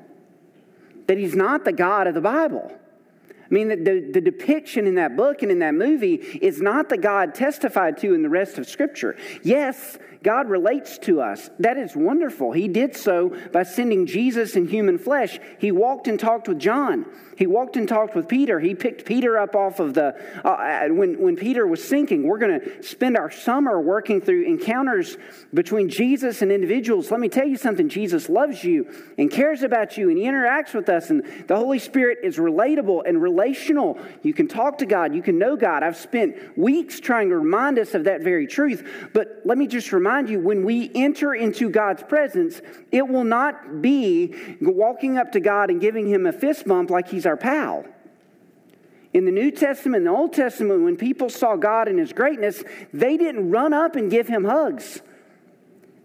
that 1.10 1.18
he's 1.18 1.34
not 1.34 1.64
the 1.64 1.72
God 1.72 2.06
of 2.06 2.14
the 2.14 2.20
Bible. 2.20 2.70
I 2.70 3.52
mean, 3.52 3.66
the, 3.66 3.74
the, 3.74 4.10
the, 4.12 4.20
depiction 4.20 4.86
in 4.86 4.94
that 4.94 5.16
book 5.16 5.42
and 5.42 5.50
in 5.50 5.58
that 5.58 5.74
movie 5.74 6.14
is 6.14 6.60
not 6.60 6.88
the 6.88 6.96
God 6.96 7.34
testified 7.34 7.98
to 7.98 8.14
in 8.14 8.22
the 8.22 8.28
rest 8.28 8.58
of 8.58 8.68
Scripture. 8.68 9.16
Yes, 9.42 9.98
God 10.22 10.48
relates 10.48 10.98
to 10.98 11.20
us. 11.20 11.50
That 11.58 11.78
is 11.78 11.96
wonderful. 11.96 12.52
He 12.52 12.68
did 12.68 12.94
so 12.94 13.36
by 13.52 13.64
sending 13.64 14.06
Jesus 14.06 14.54
in 14.54 14.68
human 14.68 14.98
flesh. 14.98 15.40
He 15.58 15.72
walked 15.72 16.06
and 16.06 16.20
talked 16.20 16.46
with 16.46 16.60
John. 16.60 17.06
He 17.40 17.46
walked 17.46 17.78
and 17.78 17.88
talked 17.88 18.14
with 18.14 18.28
Peter. 18.28 18.60
He 18.60 18.74
picked 18.74 19.06
Peter 19.06 19.38
up 19.38 19.56
off 19.56 19.80
of 19.80 19.94
the, 19.94 20.14
uh, 20.44 20.88
when, 20.88 21.18
when 21.18 21.36
Peter 21.36 21.66
was 21.66 21.82
sinking. 21.82 22.24
We're 22.24 22.36
going 22.36 22.60
to 22.60 22.82
spend 22.82 23.16
our 23.16 23.30
summer 23.30 23.80
working 23.80 24.20
through 24.20 24.42
encounters 24.42 25.16
between 25.54 25.88
Jesus 25.88 26.42
and 26.42 26.52
individuals. 26.52 27.10
Let 27.10 27.18
me 27.18 27.30
tell 27.30 27.46
you 27.46 27.56
something 27.56 27.88
Jesus 27.88 28.28
loves 28.28 28.62
you 28.62 28.92
and 29.16 29.30
cares 29.30 29.62
about 29.62 29.96
you, 29.96 30.10
and 30.10 30.18
He 30.18 30.24
interacts 30.24 30.74
with 30.74 30.90
us, 30.90 31.08
and 31.08 31.24
the 31.46 31.56
Holy 31.56 31.78
Spirit 31.78 32.18
is 32.22 32.36
relatable 32.36 33.04
and 33.06 33.22
relational. 33.22 33.98
You 34.22 34.34
can 34.34 34.46
talk 34.46 34.76
to 34.76 34.84
God, 34.84 35.14
you 35.14 35.22
can 35.22 35.38
know 35.38 35.56
God. 35.56 35.82
I've 35.82 35.96
spent 35.96 36.58
weeks 36.58 37.00
trying 37.00 37.30
to 37.30 37.38
remind 37.38 37.78
us 37.78 37.94
of 37.94 38.04
that 38.04 38.20
very 38.20 38.46
truth, 38.46 38.86
but 39.14 39.40
let 39.46 39.56
me 39.56 39.66
just 39.66 39.92
remind 39.92 40.28
you 40.28 40.40
when 40.40 40.62
we 40.62 40.90
enter 40.94 41.32
into 41.32 41.70
God's 41.70 42.02
presence, 42.02 42.60
it 42.92 43.08
will 43.08 43.24
not 43.24 43.80
be 43.80 44.34
walking 44.60 45.16
up 45.16 45.32
to 45.32 45.40
God 45.40 45.70
and 45.70 45.80
giving 45.80 46.06
Him 46.06 46.26
a 46.26 46.32
fist 46.34 46.66
bump 46.66 46.90
like 46.90 47.08
He's 47.08 47.29
our 47.30 47.36
pal. 47.36 47.86
In 49.12 49.24
the 49.24 49.32
New 49.32 49.50
Testament 49.50 49.98
and 49.98 50.06
the 50.06 50.18
Old 50.18 50.32
Testament, 50.32 50.82
when 50.82 50.96
people 50.96 51.30
saw 51.30 51.56
God 51.56 51.88
in 51.88 51.98
His 51.98 52.12
greatness, 52.12 52.62
they 52.92 53.16
didn't 53.16 53.50
run 53.50 53.72
up 53.72 53.96
and 53.96 54.10
give 54.10 54.28
Him 54.28 54.44
hugs. 54.44 55.00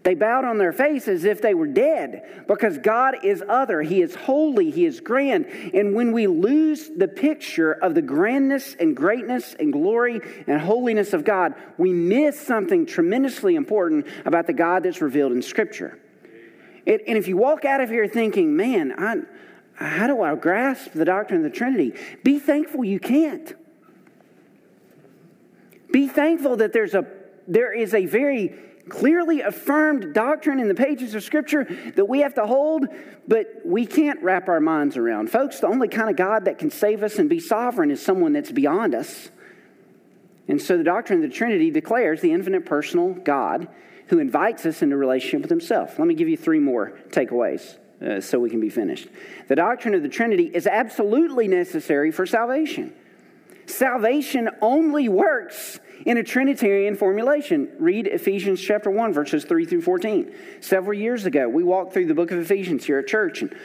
They 0.02 0.14
bowed 0.14 0.44
on 0.44 0.58
their 0.58 0.72
face 0.72 1.08
as 1.08 1.24
if 1.24 1.42
they 1.42 1.52
were 1.52 1.66
dead 1.66 2.44
because 2.46 2.78
God 2.78 3.24
is 3.24 3.42
other. 3.48 3.82
He 3.82 4.02
is 4.02 4.14
holy. 4.14 4.70
He 4.70 4.84
is 4.84 5.00
grand. 5.00 5.46
And 5.74 5.96
when 5.96 6.12
we 6.12 6.28
lose 6.28 6.90
the 6.96 7.08
picture 7.08 7.72
of 7.72 7.96
the 7.96 8.02
grandness 8.02 8.76
and 8.78 8.96
greatness 8.96 9.56
and 9.58 9.72
glory 9.72 10.20
and 10.46 10.60
holiness 10.60 11.12
of 11.12 11.24
God, 11.24 11.54
we 11.76 11.92
miss 11.92 12.40
something 12.40 12.86
tremendously 12.86 13.56
important 13.56 14.06
about 14.24 14.46
the 14.46 14.52
God 14.52 14.84
that's 14.84 15.00
revealed 15.00 15.32
in 15.32 15.42
Scripture. 15.42 15.98
And 16.86 17.18
if 17.18 17.26
you 17.26 17.36
walk 17.36 17.64
out 17.64 17.80
of 17.80 17.90
here 17.90 18.06
thinking, 18.06 18.54
man, 18.56 18.94
I, 18.96 19.16
how 19.76 20.06
do 20.06 20.22
I 20.22 20.34
grasp 20.34 20.92
the 20.92 21.04
doctrine 21.04 21.44
of 21.44 21.50
the 21.50 21.56
Trinity? 21.56 21.94
Be 22.24 22.38
thankful 22.38 22.84
you 22.84 22.98
can't. 22.98 23.54
Be 25.92 26.08
thankful 26.08 26.56
that 26.56 26.72
there's 26.72 26.94
a 26.94 27.06
there 27.46 27.72
is 27.72 27.94
a 27.94 28.06
very 28.06 28.54
clearly 28.88 29.40
affirmed 29.40 30.14
doctrine 30.14 30.60
in 30.60 30.68
the 30.68 30.74
pages 30.74 31.14
of 31.14 31.22
Scripture 31.22 31.64
that 31.96 32.06
we 32.08 32.20
have 32.20 32.34
to 32.34 32.46
hold, 32.46 32.86
but 33.26 33.60
we 33.64 33.86
can't 33.86 34.22
wrap 34.22 34.48
our 34.48 34.60
minds 34.60 34.96
around. 34.96 35.30
Folks, 35.30 35.60
the 35.60 35.66
only 35.66 35.88
kind 35.88 36.08
of 36.08 36.16
God 36.16 36.44
that 36.44 36.58
can 36.58 36.70
save 36.70 37.02
us 37.02 37.18
and 37.18 37.28
be 37.28 37.40
sovereign 37.40 37.90
is 37.90 38.02
someone 38.02 38.32
that's 38.32 38.52
beyond 38.52 38.94
us. 38.94 39.30
And 40.48 40.60
so 40.60 40.76
the 40.76 40.84
doctrine 40.84 41.22
of 41.22 41.30
the 41.30 41.36
Trinity 41.36 41.70
declares 41.70 42.20
the 42.20 42.32
infinite 42.32 42.66
personal 42.66 43.14
God 43.14 43.68
who 44.08 44.20
invites 44.20 44.64
us 44.64 44.82
into 44.82 44.96
relationship 44.96 45.42
with 45.42 45.50
himself. 45.50 45.98
Let 45.98 46.06
me 46.06 46.14
give 46.14 46.28
you 46.28 46.36
three 46.36 46.60
more 46.60 46.98
takeaways. 47.10 47.76
Uh, 48.04 48.20
so 48.20 48.38
we 48.38 48.50
can 48.50 48.60
be 48.60 48.70
finished. 48.70 49.08
The 49.48 49.56
doctrine 49.56 49.94
of 49.94 50.02
the 50.02 50.08
Trinity 50.08 50.50
is 50.52 50.66
absolutely 50.66 51.48
necessary 51.48 52.10
for 52.10 52.26
salvation. 52.26 52.92
Salvation 53.66 54.48
only 54.62 55.08
works 55.08 55.80
in 56.04 56.18
a 56.18 56.22
Trinitarian 56.22 56.94
formulation. 56.94 57.68
Read 57.78 58.06
Ephesians 58.06 58.60
chapter 58.60 58.90
1, 58.90 59.12
verses 59.12 59.44
3 59.44 59.64
through 59.64 59.82
14. 59.82 60.34
Several 60.60 60.96
years 60.96 61.26
ago, 61.26 61.48
we 61.48 61.64
walked 61.64 61.92
through 61.92 62.06
the 62.06 62.14
book 62.14 62.30
of 62.30 62.38
Ephesians 62.38 62.84
here 62.84 62.98
at 62.98 63.06
church, 63.06 63.42
and 63.42 63.56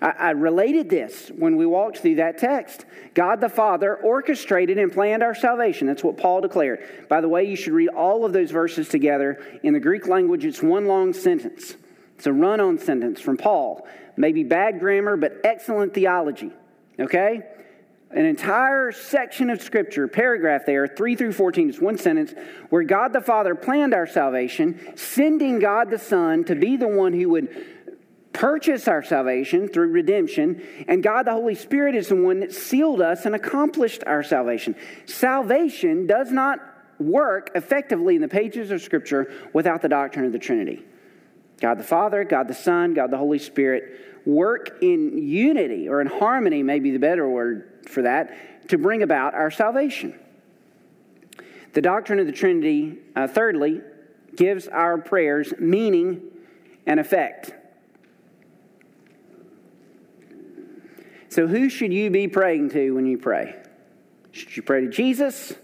I, 0.00 0.10
I 0.10 0.30
related 0.30 0.88
this 0.88 1.30
when 1.36 1.56
we 1.56 1.66
walked 1.66 1.98
through 1.98 2.16
that 2.16 2.38
text. 2.38 2.86
God 3.14 3.40
the 3.40 3.48
Father 3.48 3.96
orchestrated 3.96 4.78
and 4.78 4.92
planned 4.92 5.22
our 5.22 5.34
salvation. 5.34 5.86
That's 5.86 6.04
what 6.04 6.16
Paul 6.16 6.40
declared. 6.40 7.08
By 7.08 7.20
the 7.20 7.28
way, 7.28 7.44
you 7.44 7.56
should 7.56 7.72
read 7.72 7.88
all 7.88 8.24
of 8.24 8.32
those 8.32 8.50
verses 8.50 8.88
together. 8.88 9.60
In 9.62 9.74
the 9.74 9.80
Greek 9.80 10.06
language, 10.06 10.44
it's 10.44 10.62
one 10.62 10.86
long 10.86 11.12
sentence. 11.12 11.74
It's 12.20 12.26
a 12.26 12.34
run 12.34 12.60
on 12.60 12.76
sentence 12.76 13.18
from 13.18 13.38
Paul. 13.38 13.88
Maybe 14.14 14.44
bad 14.44 14.78
grammar, 14.78 15.16
but 15.16 15.40
excellent 15.42 15.94
theology. 15.94 16.52
Okay? 16.98 17.40
an 18.10 18.26
entire 18.26 18.92
section 18.92 19.48
of 19.48 19.62
scripture, 19.62 20.06
paragraph 20.06 20.66
there, 20.66 20.86
3 20.86 21.16
through 21.16 21.32
14, 21.32 21.70
is 21.70 21.80
one 21.80 21.96
sentence, 21.96 22.34
where 22.68 22.82
God 22.82 23.14
the 23.14 23.22
Father 23.22 23.54
planned 23.54 23.94
our 23.94 24.06
salvation, 24.06 24.78
sending 24.96 25.60
God 25.60 25.88
the 25.88 25.98
Son 25.98 26.44
to 26.44 26.54
be 26.54 26.76
the 26.76 26.88
one 26.88 27.14
who 27.14 27.30
would 27.30 27.48
purchase 28.34 28.86
our 28.86 29.02
salvation 29.02 29.68
through 29.68 29.88
redemption, 29.88 30.60
and 30.88 31.02
God 31.02 31.22
the 31.22 31.32
Holy 31.32 31.54
Spirit 31.54 31.94
is 31.94 32.08
the 32.08 32.16
one 32.16 32.40
that 32.40 32.52
sealed 32.52 33.00
us 33.00 33.24
and 33.24 33.34
accomplished 33.34 34.02
our 34.06 34.24
salvation. 34.24 34.74
Salvation 35.06 36.06
does 36.06 36.30
not 36.30 36.58
work 36.98 37.52
effectively 37.54 38.16
in 38.16 38.20
the 38.20 38.28
pages 38.28 38.70
of 38.72 38.82
scripture 38.82 39.32
without 39.54 39.80
the 39.80 39.88
doctrine 39.88 40.26
of 40.26 40.32
the 40.32 40.38
Trinity. 40.38 40.84
God 41.60 41.78
the 41.78 41.84
Father, 41.84 42.24
God 42.24 42.48
the 42.48 42.54
Son, 42.54 42.94
God 42.94 43.10
the 43.10 43.18
Holy 43.18 43.38
Spirit 43.38 44.00
work 44.24 44.78
in 44.82 45.18
unity 45.18 45.88
or 45.88 46.00
in 46.00 46.06
harmony, 46.06 46.62
may 46.62 46.78
be 46.78 46.90
the 46.90 46.98
better 46.98 47.28
word 47.28 47.86
for 47.88 48.02
that, 48.02 48.68
to 48.68 48.78
bring 48.78 49.02
about 49.02 49.34
our 49.34 49.50
salvation. 49.50 50.18
The 51.72 51.82
doctrine 51.82 52.18
of 52.18 52.26
the 52.26 52.32
Trinity, 52.32 52.98
uh, 53.14 53.28
thirdly, 53.28 53.80
gives 54.34 54.68
our 54.68 54.98
prayers 54.98 55.52
meaning 55.58 56.22
and 56.86 56.98
effect. 56.98 57.52
So, 61.28 61.46
who 61.46 61.68
should 61.68 61.92
you 61.92 62.10
be 62.10 62.26
praying 62.26 62.70
to 62.70 62.90
when 62.92 63.06
you 63.06 63.16
pray? 63.16 63.54
Should 64.32 64.56
you 64.56 64.62
pray 64.62 64.80
to 64.80 64.88
Jesus? 64.88 65.54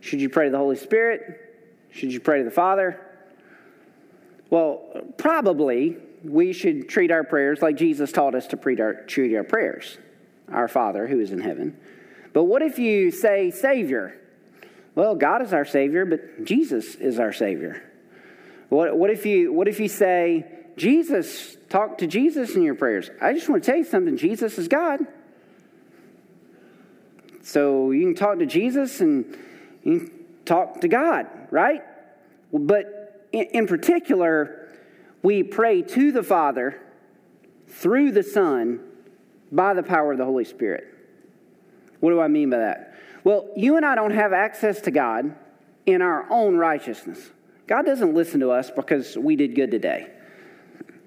Should 0.00 0.20
you 0.20 0.28
pray 0.28 0.46
to 0.46 0.50
the 0.50 0.58
Holy 0.58 0.76
Spirit? 0.76 1.40
Should 1.90 2.12
you 2.12 2.20
pray 2.20 2.38
to 2.38 2.44
the 2.44 2.50
Father? 2.50 3.00
Well, 4.50 4.82
probably 5.16 5.96
we 6.22 6.52
should 6.52 6.88
treat 6.88 7.10
our 7.10 7.24
prayers 7.24 7.60
like 7.60 7.76
Jesus 7.76 8.12
taught 8.12 8.34
us 8.34 8.46
to 8.48 8.56
treat 8.56 8.80
our, 8.80 8.94
treat 9.04 9.34
our 9.36 9.44
prayers 9.44 9.98
our 10.50 10.68
Father 10.68 11.06
who 11.06 11.20
is 11.20 11.32
in 11.32 11.40
heaven. 11.40 11.76
But 12.32 12.44
what 12.44 12.62
if 12.62 12.78
you 12.78 13.10
say 13.10 13.50
Savior? 13.50 14.20
Well, 14.94 15.14
God 15.14 15.42
is 15.42 15.52
our 15.52 15.64
Savior, 15.64 16.04
but 16.04 16.44
Jesus 16.44 16.94
is 16.94 17.18
our 17.18 17.32
Savior. 17.32 17.82
What, 18.68 18.96
what, 18.96 19.10
if, 19.10 19.26
you, 19.26 19.52
what 19.52 19.68
if 19.68 19.80
you 19.80 19.88
say, 19.88 20.44
Jesus, 20.76 21.56
talk 21.68 21.98
to 21.98 22.06
Jesus 22.06 22.54
in 22.54 22.62
your 22.62 22.74
prayers? 22.74 23.10
I 23.20 23.32
just 23.32 23.48
want 23.48 23.64
to 23.64 23.70
tell 23.70 23.78
you 23.78 23.84
something 23.84 24.16
Jesus 24.16 24.58
is 24.58 24.68
God. 24.68 25.00
So 27.42 27.90
you 27.90 28.06
can 28.06 28.14
talk 28.14 28.38
to 28.38 28.46
Jesus 28.46 29.00
and 29.00 29.36
you 29.82 30.00
can 30.00 30.24
talk 30.44 30.80
to 30.80 30.88
God, 30.88 31.26
right? 31.50 31.82
But 32.52 33.03
in, 33.42 33.66
particular, 33.66 34.68
we 35.22 35.42
pray 35.42 35.82
to 35.82 36.12
the 36.12 36.22
Father 36.22 36.80
through 37.66 38.12
the 38.12 38.22
Son 38.22 38.80
by 39.50 39.74
the 39.74 39.82
power 39.82 40.12
of 40.12 40.18
the 40.18 40.24
Holy 40.24 40.44
Spirit. 40.44 40.86
What 42.00 42.10
do 42.10 42.20
I 42.20 42.28
mean 42.28 42.50
by 42.50 42.58
that? 42.58 42.94
Well, 43.24 43.50
you 43.56 43.76
and 43.76 43.86
I 43.86 43.94
don't 43.94 44.12
have 44.12 44.32
access 44.32 44.80
to 44.82 44.90
God 44.90 45.34
in 45.86 46.02
our 46.02 46.30
own 46.30 46.56
righteousness. 46.56 47.30
God 47.66 47.86
doesn't 47.86 48.14
listen 48.14 48.40
to 48.40 48.50
us 48.50 48.70
because 48.70 49.16
we 49.16 49.36
did 49.36 49.54
good 49.54 49.70
today. 49.70 50.10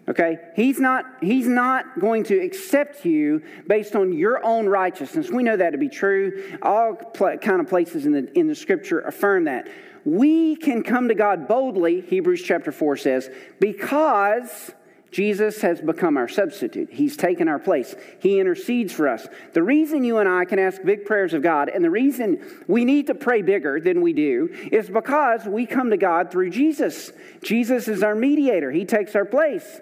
Okay? 0.09 0.37
He's 0.55 0.79
not, 0.79 1.05
he's 1.21 1.47
not 1.47 1.99
going 1.99 2.23
to 2.25 2.39
accept 2.39 3.05
you 3.05 3.43
based 3.67 3.95
on 3.95 4.13
your 4.13 4.43
own 4.45 4.67
righteousness. 4.67 5.29
We 5.29 5.43
know 5.43 5.57
that 5.57 5.71
to 5.71 5.77
be 5.77 5.89
true. 5.89 6.57
All 6.61 6.95
pl- 6.95 7.37
kind 7.39 7.59
of 7.59 7.67
places 7.67 8.05
in 8.05 8.13
the, 8.13 8.31
in 8.37 8.47
the 8.47 8.55
scripture 8.55 9.01
affirm 9.01 9.45
that. 9.45 9.67
We 10.05 10.55
can 10.55 10.83
come 10.83 11.09
to 11.09 11.15
God 11.15 11.49
boldly, 11.49 11.99
Hebrews 11.99 12.41
chapter 12.41 12.71
4 12.71 12.95
says, 12.95 13.29
because 13.59 14.71
Jesus 15.11 15.61
has 15.61 15.81
become 15.81 16.15
our 16.15 16.29
substitute. 16.29 16.89
He's 16.91 17.17
taken 17.17 17.49
our 17.49 17.59
place. 17.59 17.95
He 18.19 18.39
intercedes 18.39 18.93
for 18.93 19.09
us. 19.09 19.27
The 19.53 19.63
reason 19.63 20.05
you 20.05 20.19
and 20.19 20.29
I 20.29 20.45
can 20.45 20.59
ask 20.59 20.81
big 20.83 21.05
prayers 21.05 21.33
of 21.33 21.41
God, 21.41 21.69
and 21.69 21.83
the 21.83 21.89
reason 21.89 22.39
we 22.67 22.85
need 22.85 23.07
to 23.07 23.15
pray 23.15 23.41
bigger 23.41 23.81
than 23.81 24.01
we 24.01 24.13
do, 24.13 24.49
is 24.71 24.89
because 24.89 25.45
we 25.45 25.65
come 25.65 25.89
to 25.89 25.97
God 25.97 26.31
through 26.31 26.51
Jesus. 26.51 27.11
Jesus 27.41 27.87
is 27.87 28.03
our 28.03 28.15
mediator, 28.15 28.71
He 28.71 28.85
takes 28.85 29.15
our 29.15 29.25
place. 29.25 29.81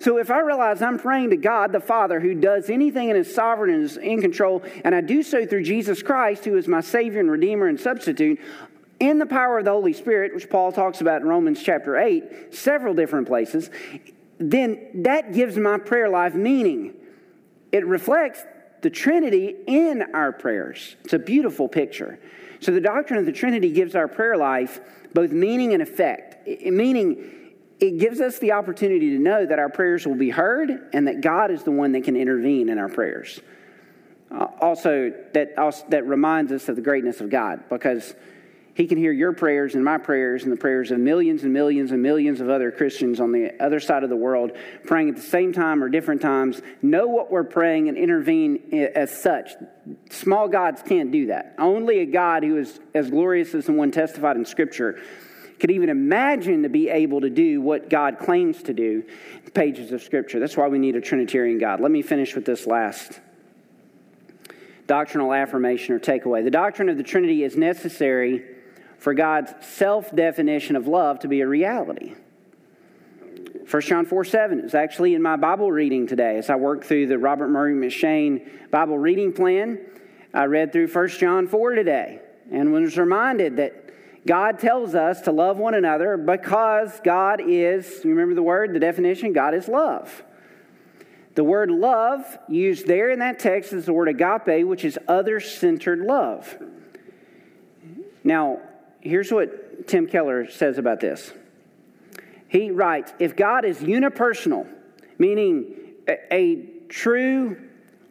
So 0.00 0.16
if 0.16 0.30
I 0.30 0.40
realize 0.40 0.80
I'm 0.80 0.98
praying 0.98 1.30
to 1.30 1.36
God 1.36 1.72
the 1.72 1.80
Father 1.80 2.20
who 2.20 2.34
does 2.34 2.70
anything 2.70 3.10
in 3.10 3.16
his 3.16 3.32
sovereign 3.32 3.70
and 3.74 3.84
is 3.84 3.98
in 3.98 4.22
control, 4.22 4.62
and 4.82 4.94
I 4.94 5.02
do 5.02 5.22
so 5.22 5.44
through 5.44 5.62
Jesus 5.64 6.02
Christ, 6.02 6.46
who 6.46 6.56
is 6.56 6.66
my 6.66 6.80
Savior 6.80 7.20
and 7.20 7.30
Redeemer 7.30 7.68
and 7.68 7.78
substitute, 7.78 8.40
in 8.98 9.18
the 9.18 9.26
power 9.26 9.58
of 9.58 9.66
the 9.66 9.70
Holy 9.70 9.92
Spirit, 9.92 10.34
which 10.34 10.48
Paul 10.48 10.72
talks 10.72 11.02
about 11.02 11.20
in 11.20 11.28
Romans 11.28 11.62
chapter 11.62 11.98
8, 11.98 12.54
several 12.54 12.94
different 12.94 13.26
places, 13.26 13.70
then 14.38 15.02
that 15.02 15.34
gives 15.34 15.58
my 15.58 15.78
prayer 15.78 16.08
life 16.08 16.34
meaning. 16.34 16.94
It 17.70 17.86
reflects 17.86 18.42
the 18.80 18.90
Trinity 18.90 19.54
in 19.66 20.14
our 20.14 20.32
prayers. 20.32 20.96
It's 21.04 21.12
a 21.12 21.18
beautiful 21.18 21.68
picture. 21.68 22.18
So, 22.60 22.72
the 22.72 22.80
doctrine 22.80 23.18
of 23.18 23.26
the 23.26 23.32
Trinity 23.32 23.70
gives 23.70 23.94
our 23.94 24.08
prayer 24.08 24.36
life 24.36 24.80
both 25.12 25.30
meaning 25.30 25.74
and 25.74 25.82
effect. 25.82 26.46
Meaning, 26.46 27.30
it 27.80 27.98
gives 27.98 28.20
us 28.20 28.38
the 28.38 28.52
opportunity 28.52 29.10
to 29.10 29.18
know 29.18 29.46
that 29.46 29.58
our 29.58 29.70
prayers 29.70 30.06
will 30.06 30.14
be 30.14 30.30
heard 30.30 30.70
and 30.92 31.08
that 31.08 31.22
God 31.22 31.50
is 31.50 31.64
the 31.64 31.70
one 31.70 31.92
that 31.92 32.04
can 32.04 32.14
intervene 32.14 32.68
in 32.68 32.78
our 32.78 32.90
prayers. 32.90 33.40
Uh, 34.30 34.46
also, 34.60 35.12
that, 35.32 35.58
also, 35.58 35.84
that 35.88 36.06
reminds 36.06 36.52
us 36.52 36.68
of 36.68 36.76
the 36.76 36.82
greatness 36.82 37.20
of 37.20 37.30
God 37.30 37.64
because 37.68 38.14
he 38.74 38.86
can 38.86 38.98
hear 38.98 39.12
your 39.12 39.32
prayers 39.32 39.74
and 39.74 39.84
my 39.84 39.98
prayers 39.98 40.44
and 40.44 40.52
the 40.52 40.56
prayers 40.56 40.90
of 40.90 41.00
millions 41.00 41.42
and 41.42 41.52
millions 41.52 41.90
and 41.90 42.02
millions 42.02 42.40
of 42.40 42.48
other 42.48 42.70
Christians 42.70 43.18
on 43.18 43.32
the 43.32 43.52
other 43.60 43.80
side 43.80 44.04
of 44.04 44.10
the 44.10 44.16
world 44.16 44.52
praying 44.84 45.08
at 45.08 45.16
the 45.16 45.22
same 45.22 45.52
time 45.52 45.82
or 45.82 45.88
different 45.88 46.20
times, 46.20 46.60
know 46.82 47.08
what 47.08 47.30
we're 47.32 47.44
praying 47.44 47.88
and 47.88 47.98
intervene 47.98 48.90
as 48.94 49.10
such. 49.10 49.52
Small 50.10 50.48
gods 50.48 50.82
can't 50.82 51.10
do 51.10 51.26
that. 51.26 51.54
Only 51.58 52.00
a 52.00 52.06
God 52.06 52.44
who 52.44 52.58
is 52.58 52.78
as 52.94 53.10
glorious 53.10 53.54
as 53.54 53.66
the 53.66 53.72
one 53.72 53.90
testified 53.90 54.36
in 54.36 54.44
Scripture 54.44 55.00
could 55.60 55.70
even 55.70 55.88
imagine 55.88 56.62
to 56.62 56.68
be 56.68 56.88
able 56.88 57.20
to 57.20 57.30
do 57.30 57.60
what 57.60 57.90
God 57.90 58.18
claims 58.18 58.62
to 58.64 58.72
do 58.72 59.04
pages 59.54 59.92
of 59.92 60.02
Scripture. 60.02 60.38
That's 60.38 60.56
why 60.56 60.68
we 60.68 60.78
need 60.78 60.96
a 60.96 61.00
Trinitarian 61.00 61.58
God. 61.58 61.80
Let 61.80 61.90
me 61.90 62.02
finish 62.02 62.34
with 62.34 62.44
this 62.44 62.66
last 62.66 63.20
doctrinal 64.86 65.32
affirmation 65.32 65.94
or 65.94 66.00
takeaway. 66.00 66.42
The 66.42 66.50
doctrine 66.50 66.88
of 66.88 66.96
the 66.96 67.02
Trinity 67.02 67.44
is 67.44 67.56
necessary 67.56 68.44
for 68.98 69.14
God's 69.14 69.52
self 69.64 70.14
definition 70.14 70.76
of 70.76 70.86
love 70.86 71.20
to 71.20 71.28
be 71.28 71.40
a 71.40 71.46
reality. 71.46 72.14
1 73.70 73.82
John 73.82 74.04
4 74.04 74.24
7 74.24 74.60
is 74.60 74.74
actually 74.74 75.14
in 75.14 75.22
my 75.22 75.36
Bible 75.36 75.70
reading 75.70 76.06
today 76.06 76.38
as 76.38 76.50
I 76.50 76.56
work 76.56 76.84
through 76.84 77.06
the 77.06 77.18
Robert 77.18 77.48
Murray 77.48 77.74
M'Cheyne 77.74 78.70
Bible 78.70 78.98
reading 78.98 79.32
plan. 79.32 79.78
I 80.34 80.44
read 80.44 80.72
through 80.72 80.88
1 80.88 81.08
John 81.08 81.46
4 81.46 81.74
today 81.74 82.20
and 82.50 82.72
was 82.72 82.98
reminded 82.98 83.56
that 83.56 83.79
God 84.26 84.58
tells 84.58 84.94
us 84.94 85.22
to 85.22 85.32
love 85.32 85.56
one 85.56 85.74
another 85.74 86.16
because 86.16 87.00
God 87.02 87.40
is, 87.44 88.02
remember 88.04 88.34
the 88.34 88.42
word, 88.42 88.74
the 88.74 88.80
definition? 88.80 89.32
God 89.32 89.54
is 89.54 89.66
love. 89.66 90.22
The 91.34 91.44
word 91.44 91.70
love 91.70 92.38
used 92.48 92.86
there 92.86 93.10
in 93.10 93.20
that 93.20 93.38
text 93.38 93.72
is 93.72 93.86
the 93.86 93.92
word 93.92 94.08
agape, 94.08 94.66
which 94.66 94.84
is 94.84 94.98
other 95.08 95.40
centered 95.40 96.00
love. 96.00 96.62
Now, 98.24 98.60
here's 99.00 99.32
what 99.32 99.88
Tim 99.88 100.06
Keller 100.06 100.50
says 100.50 100.76
about 100.76 101.00
this. 101.00 101.32
He 102.48 102.70
writes 102.70 103.12
If 103.18 103.36
God 103.36 103.64
is 103.64 103.78
unipersonal, 103.78 104.68
meaning 105.18 105.74
a, 106.08 106.34
a 106.34 106.66
true 106.88 107.56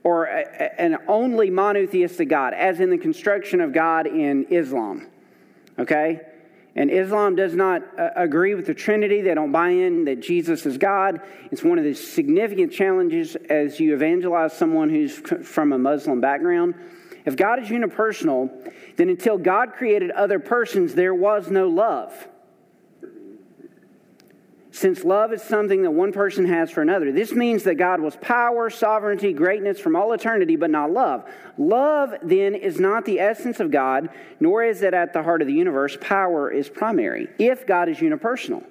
or 0.03 0.25
a, 0.25 0.81
an 0.81 0.97
only 1.07 1.49
monotheistic 1.49 2.29
God, 2.29 2.53
as 2.53 2.79
in 2.79 2.89
the 2.89 2.97
construction 2.97 3.61
of 3.61 3.73
God 3.73 4.07
in 4.07 4.45
Islam, 4.49 5.07
okay? 5.79 6.21
And 6.75 6.91
Islam 6.91 7.35
does 7.35 7.55
not 7.55 7.81
uh, 7.99 8.09
agree 8.15 8.53
with 8.55 8.67
the 8.67 8.73
Trinity. 8.73 9.21
They 9.21 9.33
don't 9.33 9.51
buy 9.51 9.69
in 9.69 10.05
that 10.05 10.21
Jesus 10.21 10.65
is 10.65 10.77
God. 10.77 11.21
It's 11.51 11.63
one 11.63 11.77
of 11.77 11.83
the 11.83 11.93
significant 11.93 12.71
challenges 12.71 13.35
as 13.49 13.79
you 13.79 13.93
evangelize 13.93 14.53
someone 14.53 14.89
who's 14.89 15.17
from 15.17 15.73
a 15.73 15.77
Muslim 15.77 16.21
background. 16.21 16.75
If 17.25 17.35
God 17.35 17.61
is 17.61 17.69
unipersonal, 17.69 18.71
then 18.95 19.09
until 19.09 19.37
God 19.37 19.73
created 19.73 20.11
other 20.11 20.39
persons, 20.39 20.95
there 20.95 21.13
was 21.13 21.49
no 21.49 21.67
love. 21.67 22.27
Since 24.71 25.03
love 25.03 25.33
is 25.33 25.41
something 25.41 25.81
that 25.81 25.91
one 25.91 26.11
person 26.11 26.45
has 26.45 26.69
for 26.69 26.81
another. 26.81 27.11
This 27.11 27.31
means 27.31 27.63
that 27.63 27.75
God 27.75 28.01
was 28.01 28.15
power, 28.17 28.69
sovereignty, 28.69 29.33
greatness 29.33 29.79
from 29.79 29.95
all 29.95 30.13
eternity, 30.13 30.55
but 30.57 30.69
not 30.69 30.91
love. 30.91 31.27
Love, 31.57 32.13
then, 32.21 32.53
is 32.53 32.79
not 32.79 33.05
the 33.05 33.19
essence 33.19 33.59
of 33.59 33.71
God, 33.71 34.09
nor 34.39 34.63
is 34.63 34.83
it 34.83 34.93
at 34.93 35.13
the 35.13 35.23
heart 35.23 35.41
of 35.41 35.47
the 35.47 35.53
universe. 35.53 35.97
Power 35.99 36.51
is 36.51 36.69
primary, 36.69 37.27
if 37.39 37.65
God 37.65 37.89
is 37.89 37.97
unipersonal. 37.97 38.63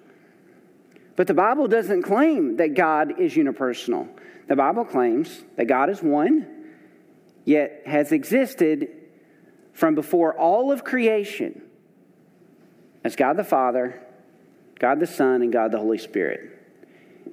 But 1.17 1.27
the 1.27 1.35
Bible 1.35 1.67
doesn't 1.67 2.03
claim 2.03 2.59
that 2.59 2.75
God 2.75 3.19
is 3.21 3.35
unipersonal. 3.35 4.09
The 4.47 4.55
Bible 4.55 4.85
claims 4.85 5.43
that 5.57 5.67
God 5.67 5.91
is 5.91 6.01
one, 6.01 6.47
yet 7.45 7.83
has 7.87 8.13
existed 8.13 8.89
from 9.73 9.97
before 9.97 10.39
all 10.39 10.71
of 10.71 10.85
creation 10.85 11.61
as 13.03 13.17
God 13.17 13.37
the 13.37 13.45
Father 13.45 14.01
God 14.79 15.01
the 15.01 15.07
Son, 15.07 15.43
and 15.43 15.53
God 15.53 15.73
the 15.73 15.79
Holy 15.79 15.99
Spirit. 15.99 16.55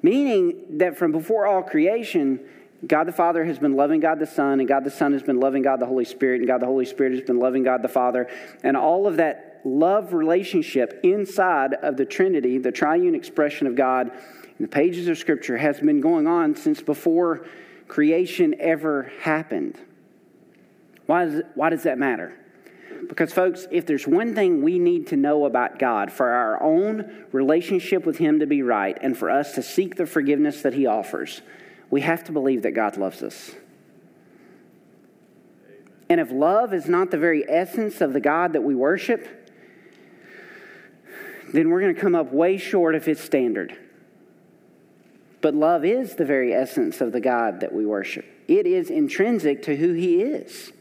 Meaning 0.02 0.78
that 0.78 0.98
from 0.98 1.12
before 1.12 1.46
all 1.46 1.64
creation, 1.64 2.39
God 2.86 3.06
the 3.06 3.12
Father 3.12 3.46
has 3.46 3.60
been 3.60 3.76
loving 3.76 4.00
God 4.00 4.20
the 4.20 4.28
Son, 4.28 4.60
and 4.60 4.68
God 4.68 4.84
the 4.84 4.91
Son 4.91 5.14
has 5.14 5.24
been 5.24 5.39
loving 5.39 5.64
God 5.64 5.80
the 5.80 5.86
Holy 5.86 6.06
Spirit, 6.06 6.41
and 6.41 6.48
God 6.48 6.62
the 6.62 6.66
Holy 6.66 6.86
Spirit 6.86 7.14
has 7.14 7.22
been 7.22 7.39
loving 7.39 7.64
God 7.64 7.82
the 7.82 7.88
Father. 7.88 8.30
And 8.64 8.76
all 8.78 9.08
of 9.08 9.18
that 9.18 9.62
love 9.64 10.14
relationship 10.14 11.00
inside 11.04 11.74
of 11.74 11.98
the 11.98 12.06
Trinity, 12.06 12.58
the 12.58 12.72
triune 12.72 13.16
expression 13.16 13.68
of 13.68 13.76
God 13.76 14.12
in 14.58 14.66
the 14.66 14.68
pages 14.68 15.08
of 15.08 15.18
Scripture, 15.18 15.58
has 15.58 15.80
been 15.80 16.02
going 16.02 16.28
on 16.28 16.56
since 16.56 16.82
before 16.82 17.46
creation 17.88 18.56
ever 18.60 19.12
happened. 19.22 19.80
Why 21.06 21.26
does, 21.26 21.41
why 21.56 21.70
does 21.70 21.84
that 21.84 21.98
matter? 21.98 22.38
Because, 23.08 23.34
folks, 23.34 23.68
if 23.72 23.86
there's 23.86 24.08
one 24.08 24.36
thing 24.36 24.62
we 24.64 24.80
need 24.80 25.08
to 25.08 25.16
know 25.16 25.46
about 25.46 25.80
God 25.80 26.12
for 26.12 26.30
our 26.30 26.62
own 26.62 27.26
relationship 27.32 28.06
with 28.06 28.18
Him 28.18 28.39
to 28.39 28.48
be 28.48 28.62
right 28.62 28.98
and 29.02 29.18
for 29.18 29.30
us 29.30 29.54
to 29.54 29.62
seek 29.62 29.96
the 29.96 30.06
forgiveness 30.06 30.62
that 30.62 30.74
He 30.74 30.86
offers, 30.86 31.41
we 31.89 32.02
have 32.02 32.24
to 32.26 32.32
believe 32.32 32.64
that 32.64 32.72
God 32.72 32.98
loves 32.98 33.22
us. 33.22 33.56
And 36.10 36.20
if 36.20 36.32
love 36.32 36.74
is 36.74 36.88
not 36.88 37.12
the 37.12 37.18
very 37.18 37.50
essence 37.50 38.02
of 38.02 38.14
the 38.14 38.20
God 38.20 38.54
that 38.54 38.64
we 38.64 38.76
worship, 38.76 39.50
then 41.54 41.70
we're 41.70 41.82
going 41.82 41.96
to 41.96 42.02
come 42.02 42.16
up 42.16 42.32
way 42.32 42.58
short 42.58 42.96
of 42.96 43.06
His 43.06 43.20
standard. 43.20 43.78
But 45.41 45.54
love 45.54 45.86
is 45.86 46.16
the 46.16 46.26
very 46.26 46.54
essence 46.54 47.02
of 47.02 47.12
the 47.12 47.22
God 47.22 47.60
that 47.60 47.74
we 47.74 47.86
worship, 47.86 48.26
it 48.48 48.66
is 48.66 48.89
intrinsic 48.89 49.64
to 49.64 49.76
who 49.76 49.93
He 49.93 50.22
is. 50.22 50.72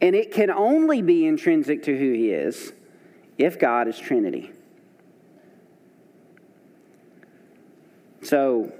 And 0.00 0.14
it 0.14 0.32
can 0.32 0.50
only 0.50 1.02
be 1.02 1.26
intrinsic 1.26 1.84
to 1.84 1.96
who 1.96 2.12
He 2.12 2.30
is 2.30 2.72
if 3.36 3.58
God 3.58 3.88
is 3.88 3.98
Trinity. 3.98 4.52
So 8.22 8.72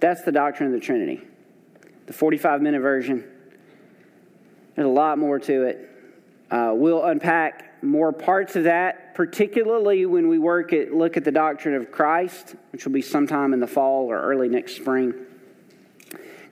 that's 0.00 0.22
the 0.22 0.32
doctrine 0.32 0.72
of 0.72 0.80
the 0.80 0.84
Trinity. 0.84 1.20
The 2.06 2.12
45 2.12 2.62
minute 2.62 2.80
version. 2.80 3.24
There's 4.74 4.86
a 4.86 4.90
lot 4.90 5.18
more 5.18 5.38
to 5.38 5.62
it. 5.64 5.90
Uh, 6.50 6.72
we'll 6.74 7.04
unpack 7.04 7.82
more 7.82 8.12
parts 8.12 8.56
of 8.56 8.64
that, 8.64 9.14
particularly 9.14 10.06
when 10.06 10.28
we 10.28 10.38
work 10.38 10.72
at, 10.72 10.92
look 10.92 11.16
at 11.16 11.24
the 11.24 11.32
doctrine 11.32 11.74
of 11.74 11.90
Christ, 11.90 12.54
which 12.70 12.84
will 12.84 12.92
be 12.92 13.02
sometime 13.02 13.52
in 13.52 13.60
the 13.60 13.66
fall 13.66 14.10
or 14.10 14.20
early 14.20 14.48
next 14.48 14.76
spring. 14.76 15.14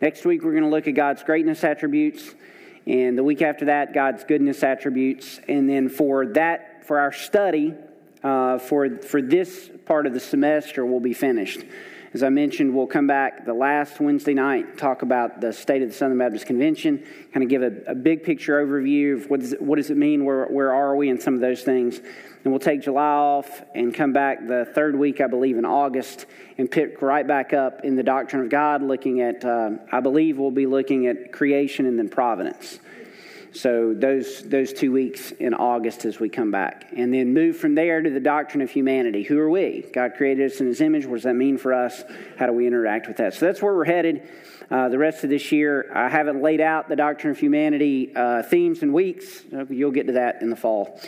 Next 0.01 0.25
week, 0.25 0.43
we're 0.43 0.53
going 0.53 0.65
to 0.65 0.69
look 0.69 0.89
at 0.89 0.95
God's 0.95 1.23
greatness 1.23 1.63
attributes. 1.65 2.35
And 2.87 3.17
the 3.17 3.25
week 3.25 3.43
after 3.43 3.67
that, 3.67 3.95
God's 3.95 4.25
goodness 4.25 4.63
attributes. 4.63 5.41
And 5.49 5.69
then 5.69 5.89
for 5.89 6.27
that, 6.27 6.85
for 6.87 6.99
our 6.99 7.13
study, 7.13 7.75
uh, 8.23 8.59
for, 8.59 8.99
for 8.99 9.23
this 9.23 9.71
part 9.87 10.07
of 10.07 10.15
the 10.15 10.21
semester, 10.21 10.85
we'll 10.85 11.01
be 11.01 11.15
finished. 11.15 11.61
As 12.15 12.23
I 12.23 12.29
mentioned, 12.29 12.75
we'll 12.75 12.87
come 12.87 13.07
back 13.07 13.47
the 13.47 13.55
last 13.55 13.99
Wednesday 13.99 14.35
night, 14.35 14.77
talk 14.77 15.01
about 15.01 15.41
the 15.41 15.51
state 15.51 15.81
of 15.81 15.89
the 15.89 15.95
Southern 15.95 16.19
Baptist 16.19 16.45
Convention, 16.45 17.03
kind 17.33 17.43
of 17.43 17.49
give 17.49 17.63
a, 17.63 17.73
a 17.87 17.95
big 17.95 18.23
picture 18.23 18.65
overview 18.65 19.15
of 19.15 19.31
what 19.31 19.41
does 19.41 19.55
it, 19.55 19.63
what 19.63 19.77
does 19.77 19.89
it 19.89 19.97
mean, 19.97 20.27
where, 20.27 20.45
where 20.47 20.75
are 20.75 20.95
we, 20.95 21.09
and 21.09 21.23
some 21.23 21.35
of 21.35 21.41
those 21.41 21.63
things. 21.63 22.01
And 22.45 22.53
we'll 22.53 22.61
take 22.61 22.83
July 22.83 23.05
off 23.05 23.63
and 23.75 23.95
come 23.95 24.13
back 24.13 24.47
the 24.47 24.65
third 24.65 24.97
week, 24.97 25.21
I 25.21 25.29
believe, 25.29 25.59
in 25.59 25.65
August, 25.65 26.27
and 26.59 26.69
pick 26.71 27.01
right 27.01 27.27
back 27.27 27.53
up 27.53 27.85
in 27.85 27.95
the 27.95 28.03
doctrine 28.03 28.43
of 28.43 28.49
God, 28.49 28.83
looking 28.83 29.21
at, 29.21 29.45
uh, 29.45 29.71
I 29.93 30.01
believe 30.01 30.39
we'll 30.39 30.51
be 30.51 30.67
looking 30.67 31.07
at 31.07 31.33
creation 31.33 31.87
and 31.87 31.99
then 31.99 32.09
providence. 32.09 32.81
So 33.55 33.93
those 33.93 34.43
those 34.49 34.73
two 34.73 34.93
weeks 34.93 35.31
in 35.33 35.53
August 35.53 36.07
as 36.07 36.19
we 36.19 36.31
come 36.31 36.51
back, 36.51 36.91
and 36.97 37.13
then 37.13 37.35
move 37.35 37.59
from 37.59 37.75
there 37.75 38.01
to 38.01 38.09
the 38.09 38.21
doctrine 38.21 38.63
of 38.63 38.71
humanity. 38.71 39.25
Who 39.25 39.39
are 39.39 39.51
we? 39.51 39.85
God 39.93 40.15
created 40.17 40.51
us 40.51 40.61
in 40.61 40.67
His 40.67 40.81
image. 40.81 41.05
What 41.05 41.17
does 41.17 41.25
that 41.25 41.35
mean 41.35 41.59
for 41.59 41.75
us? 41.75 42.03
How 42.39 42.47
do 42.47 42.55
we 42.55 42.67
interact 42.67 43.09
with 43.09 43.19
that? 43.19 43.35
So 43.35 43.45
that's 43.45 43.61
where 43.61 43.75
we're 43.75 43.85
headed. 43.85 44.27
Uh, 44.71 44.89
the 44.89 44.97
rest 44.97 45.23
of 45.23 45.29
this 45.29 45.53
year, 45.53 45.93
I 45.95 46.09
haven't 46.09 46.41
laid 46.41 46.63
out 46.63 46.89
the 46.89 46.97
doctrine 46.97 47.31
of 47.31 47.39
humanity 47.39 48.17
uh, 48.17 48.43
themes 48.43 48.83
and 48.83 48.95
weeks. 48.95 49.43
You'll 49.69 49.91
get 49.91 50.07
to 50.07 50.15
that 50.15 50.41
in 50.41 50.49
the 50.49 50.57
fall. 50.57 50.99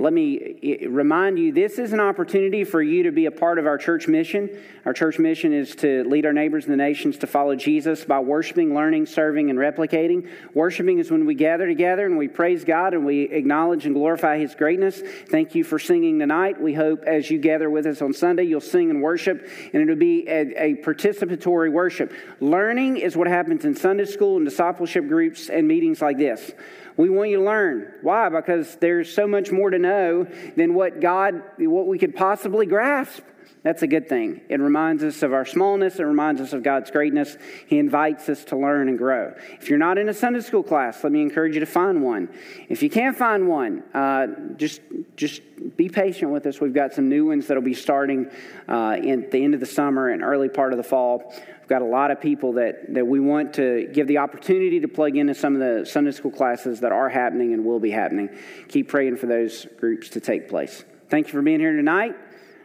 Let 0.00 0.14
me 0.14 0.56
eh, 0.62 0.76
eh, 0.80 0.86
remind 0.88 1.38
you 1.38 1.52
this 1.52 1.78
is 1.78 1.92
an 1.92 2.00
opportunity 2.00 2.64
for 2.64 2.80
you 2.80 3.02
to 3.02 3.12
be 3.12 3.26
a 3.26 3.30
part 3.30 3.58
of 3.58 3.66
our 3.66 3.76
church 3.76 4.08
mission. 4.08 4.48
Our 4.86 4.94
church 4.94 5.18
mission 5.18 5.52
is 5.52 5.76
to 5.76 6.04
lead 6.04 6.24
our 6.24 6.32
neighbors 6.32 6.64
and 6.64 6.72
the 6.72 6.78
nations 6.78 7.18
to 7.18 7.26
follow 7.26 7.54
Jesus 7.54 8.06
by 8.06 8.18
worshiping, 8.20 8.74
learning, 8.74 9.04
serving, 9.04 9.50
and 9.50 9.58
replicating. 9.58 10.26
Worshiping 10.54 11.00
is 11.00 11.10
when 11.10 11.26
we 11.26 11.34
gather 11.34 11.66
together 11.66 12.06
and 12.06 12.16
we 12.16 12.28
praise 12.28 12.64
God 12.64 12.94
and 12.94 13.04
we 13.04 13.24
acknowledge 13.24 13.84
and 13.84 13.94
glorify 13.94 14.38
His 14.38 14.54
greatness. 14.54 15.02
Thank 15.28 15.54
you 15.54 15.64
for 15.64 15.78
singing 15.78 16.18
tonight. 16.18 16.58
We 16.58 16.72
hope 16.72 17.04
as 17.04 17.30
you 17.30 17.38
gather 17.38 17.68
with 17.68 17.84
us 17.84 18.00
on 18.00 18.14
Sunday, 18.14 18.44
you'll 18.44 18.62
sing 18.62 18.88
and 18.88 19.02
worship, 19.02 19.46
and 19.74 19.82
it'll 19.82 19.96
be 19.96 20.26
a, 20.26 20.62
a 20.62 20.74
participatory 20.76 21.70
worship. 21.70 22.10
Learning 22.40 22.96
is 22.96 23.18
what 23.18 23.26
happens 23.26 23.66
in 23.66 23.76
Sunday 23.76 24.06
school 24.06 24.38
and 24.38 24.46
discipleship 24.46 25.06
groups 25.08 25.50
and 25.50 25.68
meetings 25.68 26.00
like 26.00 26.16
this. 26.16 26.52
We 27.00 27.08
want 27.08 27.30
you 27.30 27.38
to 27.38 27.44
learn. 27.44 27.94
Why? 28.02 28.28
Because 28.28 28.76
there's 28.76 29.10
so 29.10 29.26
much 29.26 29.50
more 29.50 29.70
to 29.70 29.78
know 29.78 30.26
than 30.54 30.74
what 30.74 31.00
God, 31.00 31.42
what 31.56 31.86
we 31.86 31.98
could 31.98 32.14
possibly 32.14 32.66
grasp. 32.66 33.22
That's 33.62 33.82
a 33.82 33.86
good 33.86 34.08
thing. 34.08 34.40
It 34.48 34.58
reminds 34.58 35.04
us 35.04 35.22
of 35.22 35.34
our 35.34 35.44
smallness. 35.44 35.98
It 35.98 36.04
reminds 36.04 36.40
us 36.40 36.54
of 36.54 36.62
God's 36.62 36.90
greatness. 36.90 37.36
He 37.66 37.78
invites 37.78 38.26
us 38.30 38.42
to 38.46 38.56
learn 38.56 38.88
and 38.88 38.96
grow. 38.96 39.34
If 39.60 39.68
you're 39.68 39.78
not 39.78 39.98
in 39.98 40.08
a 40.08 40.14
Sunday 40.14 40.40
school 40.40 40.62
class, 40.62 41.04
let 41.04 41.12
me 41.12 41.20
encourage 41.20 41.54
you 41.54 41.60
to 41.60 41.66
find 41.66 42.02
one. 42.02 42.30
If 42.70 42.82
you 42.82 42.88
can't 42.88 43.14
find 43.14 43.48
one, 43.48 43.82
uh, 43.92 44.28
just 44.56 44.80
just 45.14 45.42
be 45.76 45.90
patient 45.90 46.30
with 46.30 46.46
us. 46.46 46.58
We've 46.58 46.72
got 46.72 46.94
some 46.94 47.10
new 47.10 47.26
ones 47.26 47.48
that'll 47.48 47.62
be 47.62 47.74
starting 47.74 48.30
uh, 48.66 48.96
the 48.96 49.44
end 49.44 49.52
of 49.52 49.60
the 49.60 49.66
summer 49.66 50.08
and 50.08 50.22
early 50.22 50.48
part 50.48 50.72
of 50.72 50.78
the 50.78 50.82
fall. 50.82 51.30
We've 51.36 51.68
got 51.68 51.82
a 51.82 51.84
lot 51.86 52.10
of 52.10 52.18
people 52.18 52.54
that 52.54 52.94
that 52.94 53.06
we 53.06 53.20
want 53.20 53.52
to 53.54 53.90
give 53.92 54.06
the 54.06 54.18
opportunity 54.18 54.80
to 54.80 54.88
plug 54.88 55.18
into 55.18 55.34
some 55.34 55.54
of 55.54 55.60
the 55.60 55.84
Sunday 55.84 56.12
school 56.12 56.30
classes 56.30 56.80
that 56.80 56.92
are 56.92 57.10
happening 57.10 57.52
and 57.52 57.66
will 57.66 57.80
be 57.80 57.90
happening. 57.90 58.30
Keep 58.68 58.88
praying 58.88 59.18
for 59.18 59.26
those 59.26 59.66
groups 59.78 60.08
to 60.10 60.20
take 60.20 60.48
place. 60.48 60.82
Thank 61.10 61.26
you 61.26 61.32
for 61.32 61.42
being 61.42 61.60
here 61.60 61.76
tonight. 61.76 62.16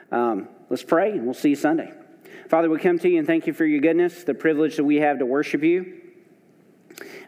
Um, 0.09 0.47
Let's 0.75 0.83
pray, 0.83 1.11
and 1.11 1.23
we'll 1.23 1.33
see 1.33 1.51
you 1.51 1.55
Sunday. 1.55 1.89
Father, 2.49 2.69
we 2.69 2.79
come 2.79 2.99
to 2.99 3.07
you 3.07 3.17
and 3.17 3.25
thank 3.25 3.47
you 3.47 3.53
for 3.53 3.63
your 3.63 3.79
goodness, 3.79 4.25
the 4.25 4.33
privilege 4.33 4.75
that 4.75 4.83
we 4.83 4.97
have 4.97 5.19
to 5.19 5.25
worship 5.25 5.63
you. 5.63 6.01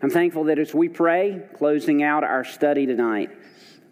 I'm 0.01 0.09
thankful 0.09 0.43
that 0.43 0.59
as 0.59 0.73
we 0.73 0.89
pray, 0.89 1.43
closing 1.57 2.03
out 2.03 2.25
our 2.25 2.43
study 2.43 2.85
tonight, 2.85 3.29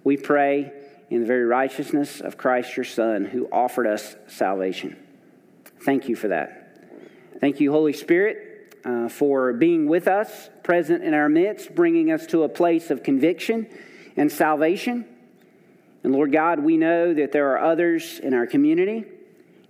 we 0.03 0.17
pray 0.17 0.73
in 1.09 1.21
the 1.21 1.25
very 1.25 1.45
righteousness 1.45 2.19
of 2.19 2.37
Christ 2.37 2.75
your 2.75 2.83
Son, 2.83 3.23
who 3.23 3.47
offered 3.49 3.87
us 3.87 4.17
salvation. 4.27 4.97
Thank 5.85 6.09
you 6.09 6.17
for 6.17 6.27
that. 6.27 6.77
Thank 7.39 7.61
you, 7.61 7.71
Holy 7.71 7.93
Spirit, 7.93 8.75
uh, 8.83 9.07
for 9.07 9.53
being 9.53 9.87
with 9.87 10.09
us, 10.09 10.49
present 10.63 11.01
in 11.01 11.13
our 11.13 11.29
midst, 11.29 11.73
bringing 11.73 12.11
us 12.11 12.25
to 12.25 12.43
a 12.43 12.49
place 12.49 12.91
of 12.91 13.03
conviction 13.03 13.69
and 14.17 14.29
salvation. 14.29 15.05
And 16.03 16.11
Lord 16.11 16.33
God, 16.33 16.59
we 16.59 16.75
know 16.75 17.13
that 17.13 17.31
there 17.31 17.53
are 17.53 17.71
others 17.71 18.19
in 18.19 18.33
our 18.33 18.47
community 18.47 19.05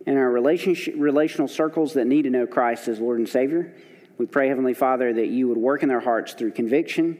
in 0.05 0.17
our 0.17 0.29
relationship, 0.29 0.95
relational 0.97 1.47
circles 1.47 1.93
that 1.93 2.05
need 2.05 2.23
to 2.23 2.29
know 2.29 2.45
Christ 2.45 2.87
as 2.87 2.99
Lord 2.99 3.19
and 3.19 3.27
Savior. 3.27 3.73
We 4.17 4.25
pray, 4.25 4.47
Heavenly 4.47 4.73
Father, 4.73 5.13
that 5.13 5.27
you 5.27 5.47
would 5.47 5.57
work 5.57 5.83
in 5.83 5.89
their 5.89 5.99
hearts 5.99 6.33
through 6.33 6.51
conviction 6.51 7.17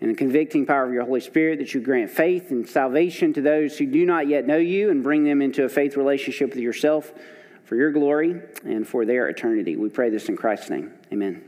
and 0.00 0.10
the 0.10 0.14
convicting 0.14 0.66
power 0.66 0.84
of 0.84 0.92
your 0.92 1.04
Holy 1.04 1.20
Spirit, 1.20 1.58
that 1.60 1.72
you 1.72 1.80
grant 1.80 2.10
faith 2.10 2.50
and 2.50 2.68
salvation 2.68 3.32
to 3.32 3.40
those 3.40 3.78
who 3.78 3.86
do 3.86 4.04
not 4.04 4.28
yet 4.28 4.46
know 4.46 4.56
you 4.56 4.90
and 4.90 5.02
bring 5.02 5.24
them 5.24 5.40
into 5.40 5.64
a 5.64 5.68
faith 5.68 5.96
relationship 5.96 6.50
with 6.50 6.58
yourself 6.58 7.12
for 7.64 7.76
your 7.76 7.90
glory 7.90 8.40
and 8.64 8.86
for 8.86 9.04
their 9.04 9.28
eternity. 9.28 9.76
We 9.76 9.88
pray 9.88 10.10
this 10.10 10.28
in 10.28 10.36
Christ's 10.36 10.70
name. 10.70 10.92
Amen. 11.12 11.42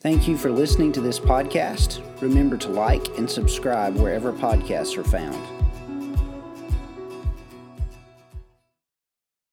Thank 0.00 0.28
you 0.28 0.38
for 0.38 0.50
listening 0.50 0.92
to 0.92 1.00
this 1.00 1.18
podcast. 1.18 2.00
Remember 2.22 2.56
to 2.58 2.68
like 2.68 3.18
and 3.18 3.28
subscribe 3.28 3.96
wherever 3.96 4.32
podcasts 4.32 4.96
are 4.96 5.04
found. 5.04 5.65